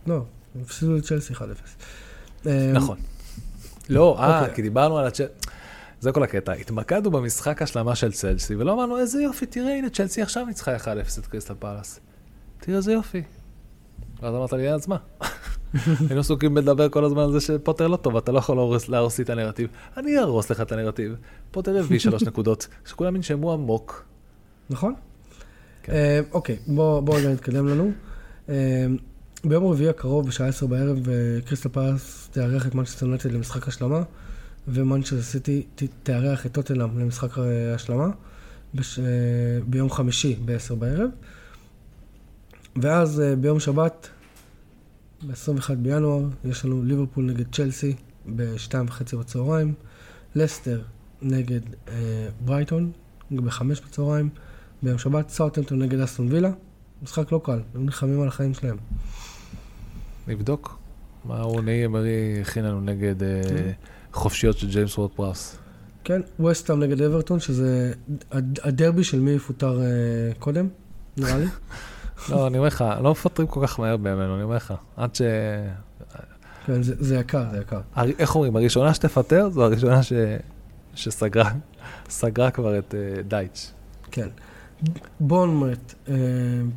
לא, 0.06 0.22
הפסידו 0.62 0.94
לצ'לסי 0.96 1.32
1-0. 1.34 1.38
אה, 2.46 2.72
נכון. 2.74 2.98
לא, 3.88 4.16
אה, 4.20 4.40
אוקיי. 4.40 4.54
כי 4.54 4.62
דיברנו 4.62 4.98
על 4.98 5.06
הצ'לסי. 5.06 5.32
זה 6.00 6.12
כל 6.12 6.22
הקטע. 6.22 6.52
התמקדנו 6.52 7.10
במשחק 7.10 7.62
השלמה 7.62 7.94
של 7.94 8.12
צ'לסי, 8.12 8.54
ולא 8.56 8.72
אמרנו, 8.72 8.98
איזה 8.98 9.22
יופי, 9.22 9.46
תראה, 9.46 9.74
הנה, 9.78 9.90
צ'לסי 9.90 10.22
עכשיו 10.22 10.46
ניצחה 10.46 10.76
1-0 10.76 10.86
את 11.18 11.26
קריסטל 11.26 11.54
פלאס. 11.58 12.00
תראה 12.60 12.76
איזה 12.76 12.92
יופי. 12.92 13.22
ואז 14.22 14.34
אמרת 14.34 14.52
לי, 14.52 14.70
אז 14.72 14.88
מה? 14.88 14.96
היינו 16.08 16.20
עסוקים 16.20 16.54
בלדבר 16.54 16.88
כל 16.88 17.04
הזמן 17.04 17.22
על 17.22 17.32
זה 17.32 17.40
שפוטר 17.40 17.86
לא 17.86 17.96
טוב, 17.96 18.16
אתה 18.16 18.32
לא 18.32 18.38
יכול 18.38 18.56
להרוס- 18.56 18.88
לי 18.88 19.24
את 19.24 19.30
הנרטיב. 19.30 19.68
אני 19.96 20.18
אהרוס 20.18 20.50
לך 20.50 20.60
את 20.60 20.72
הנרטיב. 20.72 21.14
פוטר 21.50 21.78
הביא 21.78 21.98
שלוש 22.08 22.22
נקודות, 22.22 22.68
שכולם 22.86 23.16
ינשמו 23.16 23.52
עמוק. 23.52 24.04
נכון? 24.70 24.94
כן. 25.82 25.92
אה, 25.92 26.20
אוקיי, 26.32 26.56
בואו 26.66 27.02
בוא 27.02 27.18
רגע 27.18 27.28
נתקדם 27.32 27.66
לנו. 27.68 27.90
אה, 28.48 28.86
ביום 29.44 29.66
רביעי 29.66 29.88
הקרוב, 29.88 30.26
בשעה 30.28 30.48
10 30.48 30.66
בערב, 30.66 31.08
אה, 31.08 31.14
קריסטל 31.44 31.68
פלאס 31.68 32.28
תארח 32.32 32.66
את 32.66 32.74
מנצ'סטר 32.74 33.06
יונייטד 33.06 33.32
למשחק 33.32 33.68
השלמה, 33.68 34.02
ומנצ'סטר 34.68 35.22
סיטי 35.22 35.66
תארח 36.02 36.46
את 36.46 36.52
טוטנאם 36.52 36.98
למשחק 36.98 37.30
השלמה, 37.74 38.08
ביום 39.66 39.90
חמישי 39.90 40.36
ב-10 40.44 40.74
בערב. 40.74 41.10
ואז 42.76 43.20
אה, 43.20 43.36
ביום 43.36 43.60
שבת, 43.60 44.08
ב-21 45.26 45.74
בינואר, 45.78 46.22
יש 46.44 46.64
לנו 46.64 46.82
ליברפול 46.84 47.24
נגד 47.24 47.44
צ'לסי 47.54 47.94
ב-2.5 48.36 49.16
בצהריים, 49.16 49.74
לסטר 50.34 50.80
נגד 51.22 51.60
אה, 51.88 51.94
ברייטון 52.44 52.92
ב-5 53.30 53.62
בצהריים, 53.86 54.28
ביום 54.82 54.98
שבת 54.98 55.28
סאוטהמפטון 55.28 55.78
נגד 55.82 56.00
אסטון 56.00 56.32
וילה, 56.32 56.50
משחק 57.02 57.32
לא 57.32 57.40
קל, 57.44 57.60
הם 57.74 57.84
נלחמים 57.84 58.20
על 58.20 58.28
החיים 58.28 58.54
שלהם. 58.54 58.76
נבדוק 60.28 60.78
מה 61.24 61.40
רוני 61.42 61.86
אמרי 61.86 62.10
הכין 62.40 62.64
לנו 62.64 62.80
נגד 62.80 63.22
אה, 63.22 63.42
כן. 63.48 63.70
חופשיות 64.12 64.58
של 64.58 64.68
ג'יימס 64.70 64.98
וורד 64.98 65.10
פרס. 65.10 65.56
כן, 66.04 66.20
ווסטהאם 66.40 66.80
נגד 66.80 67.02
אברטון, 67.02 67.40
שזה 67.40 67.92
הד- 68.30 68.58
הדרבי 68.62 69.04
של 69.04 69.20
מי 69.20 69.30
יפוטר 69.30 69.80
אה, 69.80 69.86
קודם, 70.38 70.68
נראה 71.16 71.38
לי. 71.38 71.46
לא, 72.30 72.46
אני 72.46 72.58
אומר 72.58 72.66
לך, 72.68 72.84
לא 73.02 73.10
מפטרים 73.10 73.48
כל 73.48 73.66
כך 73.66 73.80
מהר 73.80 73.96
בימינו, 73.96 74.34
אני 74.34 74.42
אומר 74.42 74.56
לך. 74.56 74.74
עד 74.96 75.14
ש... 75.14 75.22
כן, 76.66 76.82
זה, 76.82 76.94
זה 76.98 77.16
יקר, 77.16 77.44
זה 77.50 77.58
יקר. 77.58 77.80
איך 78.18 78.34
אומרים, 78.34 78.56
הראשונה 78.56 78.94
שתפטר 78.94 79.48
זו 79.50 79.64
הראשונה 79.64 80.02
ש... 80.02 80.12
שסגרה 80.94 81.50
סגרה 82.08 82.50
כבר 82.50 82.78
את 82.78 82.94
אה, 82.94 83.22
דייטש. 83.22 83.70
כן. 84.10 84.28
בורנמט 85.20 85.94
אה, 86.08 86.14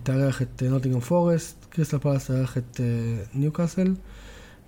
תארח 0.03 0.41
את 0.41 0.63
נוטינגרם 0.63 0.99
פורסט, 1.01 1.65
קריסטל 1.69 1.97
פלאס 1.97 2.27
תארח 2.27 2.57
את 2.57 2.79
אה, 2.79 2.85
ניוקאסל, 3.33 3.93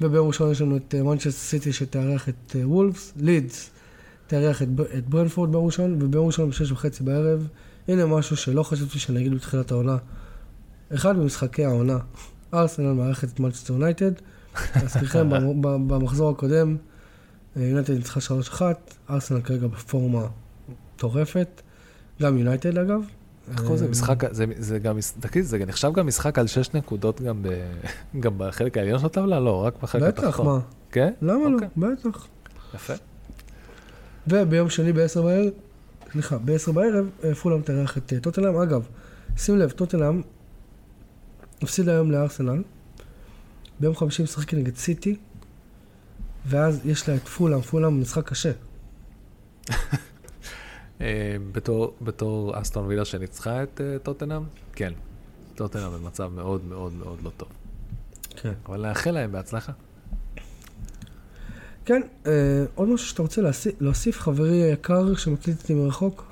וביום 0.02 0.28
ראשון 0.28 0.52
יש 0.52 0.62
לנו 0.62 0.78
את 0.78 0.96
מנצ'סטר 0.96 1.32
סיטי 1.32 1.74
שתארח 1.74 2.30
את 2.30 2.56
אה, 2.56 2.68
וולפס, 2.68 3.14
לידס 3.18 3.70
תארח 4.28 4.62
את, 4.62 4.68
את 4.98 5.10
ברנפורד 5.10 5.52
ביום 5.52 5.66
ראשון, 5.66 6.02
וביום 6.02 6.28
ראשון 6.28 6.50
בשש 6.50 6.72
וחצי 6.72 7.04
בערב, 7.04 7.48
הנה 7.88 8.06
משהו 8.06 8.38
שלא 8.38 8.64
חשבתי 8.64 9.00
שאני 9.00 9.20
אגיד 9.20 9.34
בתחילת 9.34 9.72
העונה. 9.72 9.98
אחד 10.96 11.18
ממשחקי 11.18 11.66
העונה, 11.66 11.98
ארסנל 12.54 12.92
מארחת 12.92 13.30
את 13.30 13.40
מנצ'סטר 13.40 13.74
יונייטד. 13.74 14.12
להזכירכם, 14.76 15.30
במחזור 15.62 16.30
הקודם, 16.30 16.78
אה, 17.58 17.62
יונייטד 17.62 17.94
ניצחה 17.94 18.20
3-1, 18.60 18.62
ארסנל 19.10 19.42
כרגע 19.42 19.68
בפורמה 19.68 20.28
מטורפת. 20.96 21.62
גם 22.22 22.38
יונייטד 22.38 22.78
אגב. 22.78 23.02
איך 23.52 23.60
קוראים 23.60 23.76
לזה? 23.76 23.86
אה, 23.86 23.90
משחק, 23.90 24.34
זה, 24.34 24.46
זה 24.58 24.80
גם, 24.80 24.98
תגיד, 25.20 25.44
זה 25.44 25.66
נחשב 25.66 25.92
גם 25.94 26.08
משחק 26.08 26.40
על 26.40 26.48
שש 26.48 26.74
נקודות 26.74 27.22
גם, 27.22 27.44
ב, 27.44 27.50
גם 28.24 28.34
בחלק 28.38 28.78
העליון 28.78 29.00
של 29.00 29.06
הטבלה? 29.06 29.40
לא, 29.40 29.66
רק 29.66 29.74
בחלק 29.84 30.04
התחתון. 30.04 30.30
בטח, 30.30 30.40
מה? 30.40 30.60
כן? 30.92 31.14
למה 31.22 31.50
לא? 31.50 31.56
אוקיי. 31.56 31.68
בטח. 31.78 32.28
יפה. 32.76 32.94
וביום 34.28 34.70
שני 34.70 34.94
ב-10 34.94 35.22
בערב, 35.22 35.50
סליחה, 36.12 36.38
ב-10 36.38 36.72
בערב, 36.72 37.06
אה, 37.24 37.36
פולאם 37.36 37.62
תארח 37.62 37.98
את 37.98 38.14
טוטנאם. 38.22 38.56
אגב, 38.56 38.88
שים 39.38 39.58
לב, 39.58 39.70
טוטנאם 39.70 40.22
הפסיד 41.62 41.90
היום 41.90 42.12
לארסנל, 42.12 42.64
ביום 43.80 43.96
חמישי 43.96 44.24
משחק 44.24 44.54
נגד 44.54 44.76
סיטי, 44.76 45.16
ואז 46.46 46.80
יש 46.86 47.10
לה 47.10 47.16
את 47.16 47.28
פולאם, 47.28 47.62
פולאם 47.62 48.02
משחק 48.02 48.30
קשה. 48.30 48.52
אה, 51.02 51.36
בתור, 51.52 51.94
בתור 52.02 52.62
אסטון 52.62 52.86
וילה 52.86 53.06
שניצחה 53.06 53.64
את 53.64 53.82
אה, 53.82 54.00
טוטנאם, 54.00 54.44
כן. 54.76 54.94
טוטנאם 55.56 55.92
במצב 55.92 56.32
מאוד 56.36 56.66
מאוד 56.66 56.94
מאוד 56.94 57.18
לא 57.24 57.32
טוב. 57.38 57.50
כן. 58.36 58.54
אבל 58.66 58.88
נאחל 58.88 59.12
להם 59.12 59.32
בהצלחה. 59.32 59.72
כן, 61.86 62.02
אה, 62.26 62.66
עוד 62.76 62.90
משהו 62.90 63.08
שאתה 63.08 63.22
רוצה 63.22 63.42
להוסיף, 63.42 63.82
להוסיף 63.82 64.20
חברי 64.20 64.62
היקר 64.64 65.16
שמקליט 65.16 65.62
אותי 65.62 65.74
מרחוק? 65.74 66.26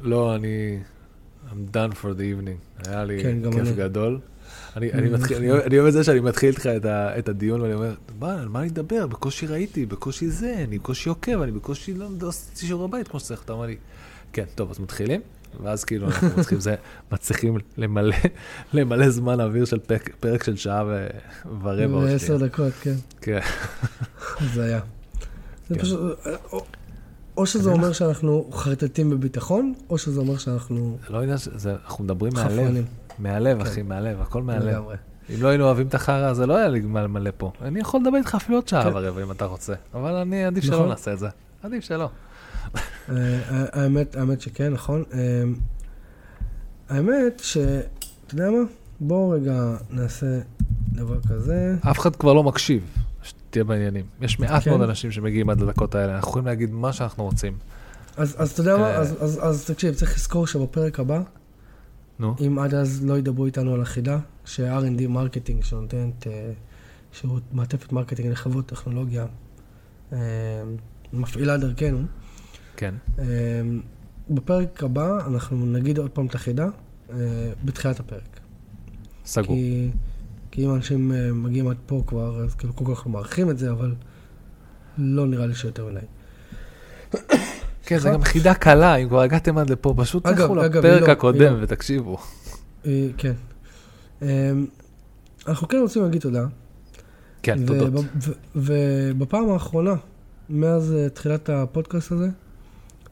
לא, 0.00 0.34
אני... 0.34 0.80
I'm 1.50 1.74
done 1.74 1.94
for 1.94 2.04
the 2.04 2.20
evening. 2.20 2.88
היה 2.88 3.04
לי 3.04 3.22
כן, 3.22 3.50
כיף 3.52 3.60
אני. 3.60 3.72
גדול. 3.72 4.20
אני, 4.76 4.90
אוהב- 5.50 5.86
את 5.86 5.92
זה 5.92 6.04
שאני 6.04 6.20
מתחיל 6.20 6.48
איתך 6.50 6.66
את, 6.66 7.28
הדיון 7.28 7.60
ואני 7.60 7.74
אומר, 7.74 7.94
מה, 8.20 8.40
על 8.40 8.48
מה 8.48 8.60
אני 8.60 8.68
אדבר? 8.68 9.06
בקושי 9.06 9.46
ראיתי, 9.46 9.86
בקושי 9.86 10.30
זה, 10.30 10.54
אני 10.68 10.78
בקושי 10.78 11.08
עוקב, 11.08 11.40
אני 11.42 11.52
בקושי 11.52 11.94
לא 11.94 12.06
לא 12.20 12.28
עשיתי 12.28 12.66
שיעורי 12.66 12.88
בית 12.88 13.08
כמו 13.08 13.20
שצריך. 13.20 13.42
אתה 13.44 13.52
אומר 13.52 13.66
לי, 13.66 13.76
כן, 14.32 14.44
טוב, 14.54 14.70
אז 14.70 14.80
מתחילים, 14.80 15.20
ואז 15.62 15.84
כאילו 15.84 16.06
אנחנו 16.06 16.28
מצליחים, 16.28 16.60
זה, 16.60 16.74
מצליחים 17.12 17.56
למלא, 17.78 18.16
למלא 18.72 19.08
זמן 19.10 19.40
אוויר 19.40 19.64
של 19.64 19.78
פרק, 19.78 20.10
פרק 20.20 20.42
של 20.42 20.56
שעה 20.56 20.84
ו, 20.86 21.06
ורבע. 21.62 21.84
או 21.94 22.06
עשר 22.06 22.18
שנייה. 22.26 22.38
דקות, 22.38 22.72
כן. 22.80 22.94
כן. 23.20 23.38
זה 24.54 24.64
היה. 24.64 24.80
זה 25.68 25.74
כן. 25.74 25.80
פשוט, 25.80 26.00
או- 26.52 27.46
שזה 27.46 27.70
אומר 27.70 27.92
שאנחנו 27.92 28.50
חרטטים 28.52 29.10
בביטחון, 29.10 29.74
או 29.90 29.98
שזה 29.98 30.20
אומר 30.20 30.38
שאנחנו 30.38 30.96
זה 31.06 31.12
לא 31.12 31.22
עניין, 31.22 31.36
אנחנו 31.84 32.04
מדברים 32.04 32.32
מהלב. 32.34 32.84
מהלב, 33.18 33.58
כן. 33.58 33.70
אחי, 33.70 33.82
מהלב, 33.82 34.20
הכל 34.20 34.42
מהלב. 34.42 34.68
לגמרי. 34.68 34.96
אם 35.30 35.42
לא 35.42 35.48
היינו 35.48 35.64
אוהבים 35.64 35.86
את 35.86 35.94
החרא, 35.94 36.32
זה 36.32 36.46
לא 36.46 36.56
היה 36.56 36.68
לי 36.68 36.80
מה 36.80 37.02
למלא 37.02 37.30
פה. 37.36 37.52
אני 37.62 37.80
יכול 37.80 38.00
לדבר 38.00 38.16
איתך 38.16 38.34
אפילו 38.34 38.58
עוד 38.58 38.68
שעה 38.68 38.82
כן. 38.82 38.90
ורבע 38.94 39.22
אם 39.22 39.30
אתה 39.30 39.44
רוצה, 39.44 39.74
אבל 39.94 40.14
אני 40.14 40.44
עדיף 40.44 40.64
נכון. 40.64 40.78
שלא 40.78 40.88
נעשה 40.88 41.12
את 41.12 41.18
זה. 41.18 41.28
עדיף 41.62 41.84
שלא. 41.84 42.08
אה, 42.74 42.78
האמת, 43.72 44.16
האמת 44.16 44.40
שכן, 44.40 44.72
נכון. 44.72 45.04
אה, 45.12 45.42
האמת 46.88 47.40
ש... 47.44 47.56
אתה 48.26 48.34
יודע 48.34 48.50
מה? 48.50 48.62
בואו 49.00 49.30
רגע 49.30 49.76
נעשה 49.90 50.26
דבר 50.92 51.20
כזה. 51.28 51.76
אף 51.90 51.98
אחד 51.98 52.16
כבר 52.16 52.32
לא 52.32 52.42
מקשיב, 52.42 52.82
שתהיה 53.22 53.64
בעניינים. 53.64 54.04
יש 54.20 54.40
מעט 54.40 54.62
כן. 54.62 54.70
מאוד 54.70 54.82
אנשים 54.82 55.10
שמגיעים 55.10 55.50
עד 55.50 55.60
לדקות 55.60 55.94
האלה, 55.94 56.14
אנחנו 56.16 56.28
יכולים 56.28 56.46
להגיד 56.46 56.70
מה 56.72 56.92
שאנחנו 56.92 57.24
רוצים. 57.24 57.52
אז, 58.16 58.52
אתה 58.52 58.60
יודע 58.60 58.76
מה? 58.76 58.90
אה. 58.90 59.00
אז 59.20 59.64
תקשיב, 59.66 59.94
צריך 59.94 60.16
לזכור 60.16 60.46
שבפרק 60.46 61.00
הבא, 61.00 61.20
נו, 62.22 62.34
אם 62.46 62.58
עד 62.58 62.74
אז 62.74 63.04
לא 63.04 63.18
ידברו 63.18 63.46
איתנו 63.46 63.74
על 63.74 63.80
החידה, 63.80 64.18
ש-R&D 64.44 65.08
Marketing, 65.08 65.64
שנותנת 65.64 66.26
אה, 66.26 66.52
שירות 67.12 67.42
מעטפת 67.52 67.92
marketing 67.92 68.28
לחברות 68.28 68.66
טכנולוגיה, 68.66 69.26
אה, 70.12 70.18
מפעילה 71.12 71.56
דרכנו, 71.56 72.02
כן. 72.76 72.94
אה, 73.18 73.24
בפרק 74.30 74.82
הבא 74.82 75.26
אנחנו 75.26 75.66
נגיד 75.66 75.98
עוד 75.98 76.10
פעם 76.10 76.26
את 76.26 76.34
החידה, 76.34 76.68
בתחילת 77.64 78.00
הפרק. 78.00 78.40
סגור. 79.24 79.56
כי, 79.56 79.90
כי 80.50 80.66
אם 80.66 80.74
אנשים 80.74 81.12
מגיעים 81.42 81.68
עד 81.68 81.76
פה 81.86 82.02
כבר, 82.06 82.44
אז 82.44 82.54
כאילו 82.54 82.76
כל 82.76 82.84
כך 82.84 82.90
אנחנו 82.90 83.10
מעריכים 83.10 83.50
את 83.50 83.58
זה, 83.58 83.70
אבל 83.70 83.94
לא 84.98 85.26
נראה 85.26 85.46
לי 85.46 85.54
שיותר 85.54 85.86
מדי. 85.86 86.06
כן, 87.92 87.98
זה 87.98 88.10
גם 88.10 88.22
חידה 88.22 88.54
קלה, 88.54 88.96
אם 88.96 89.08
כבר 89.08 89.20
הגעתם 89.20 89.58
עד 89.58 89.70
לפה, 89.70 89.94
פשוט 89.96 90.26
תלכו 90.26 90.54
לפרק 90.54 91.02
לא, 91.02 91.12
הקודם 91.12 91.54
לא. 91.54 91.62
ותקשיבו. 91.62 92.18
אה, 92.86 93.08
כן. 93.16 93.32
אה, 94.22 94.52
אנחנו 95.48 95.68
כן 95.68 95.78
רוצים 95.82 96.02
להגיד 96.02 96.20
תודה. 96.20 96.44
כן, 97.42 97.66
תודות. 97.66 98.04
ובפעם 98.56 99.50
האחרונה, 99.50 99.94
מאז 100.50 100.94
אה, 100.94 101.08
תחילת 101.08 101.48
הפודקאסט 101.48 102.12
הזה, 102.12 102.28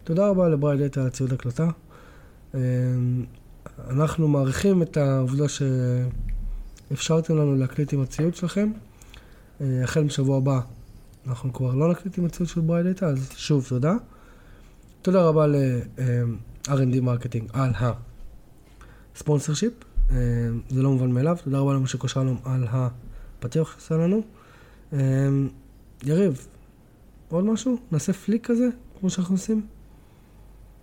תודה 0.04 0.28
רבה 0.28 0.48
ל-Bright 0.48 0.80
Data 0.80 1.00
על 1.00 1.06
הציוד 1.06 1.32
הקלטה. 1.32 1.68
אה, 2.54 2.60
אנחנו 3.90 4.28
מעריכים 4.28 4.82
את 4.82 4.96
העובדה 4.96 5.44
שאפשרתם 5.48 7.36
לנו 7.36 7.56
להקליט 7.56 7.92
עם 7.92 8.00
הציוד 8.00 8.34
שלכם. 8.34 8.70
אה, 9.60 9.80
החל 9.84 10.04
משבוע 10.04 10.36
הבא 10.36 10.60
אנחנו 11.26 11.52
כבר 11.52 11.74
לא 11.74 11.90
נקליט 11.90 12.18
עם 12.18 12.24
הציוד 12.24 12.48
של 12.48 12.60
Bright 12.60 12.86
Data, 12.86 13.06
אז 13.06 13.32
שוב 13.36 13.66
תודה. 13.68 13.94
תודה 15.02 15.22
רבה 15.22 15.46
ל-R&D 15.46 17.00
Marketing 17.00 17.50
על 17.52 17.70
ה 19.14 19.54
sponsorship. 19.54 19.72
אה, 20.10 20.16
זה 20.68 20.82
לא 20.82 20.90
מובן 20.90 21.10
מאליו. 21.10 21.36
תודה 21.44 21.58
רבה 21.58 21.74
למשה 21.74 21.98
קושרלום 21.98 22.40
על 22.44 22.66
הפתיח 22.70 23.76
שעשה 23.78 23.94
לנו. 23.96 24.22
אה, 24.92 24.98
יריב, 26.04 26.46
עוד 27.28 27.44
משהו? 27.44 27.78
נעשה 27.92 28.12
פליק 28.12 28.46
כזה, 28.46 28.68
כמו 29.00 29.10
שאנחנו 29.10 29.34
עושים? 29.34 29.66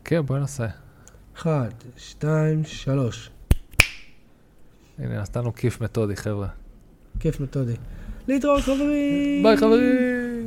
כן, 0.04 0.26
בואי 0.26 0.40
נעשה. 0.40 0.68
אחד, 1.36 1.70
שתיים, 1.98 2.64
שלוש. 2.64 3.30
הנה, 5.00 5.22
נתנו 5.22 5.56
כיף 5.56 5.82
מתודי, 5.82 6.16
חבר'ה. 6.16 6.48
כיף 7.20 7.40
מתודי. 7.40 7.76
להתראות 8.28 8.62
חברים! 8.62 9.44
ביי, 9.44 9.58
חברים! 9.58 10.47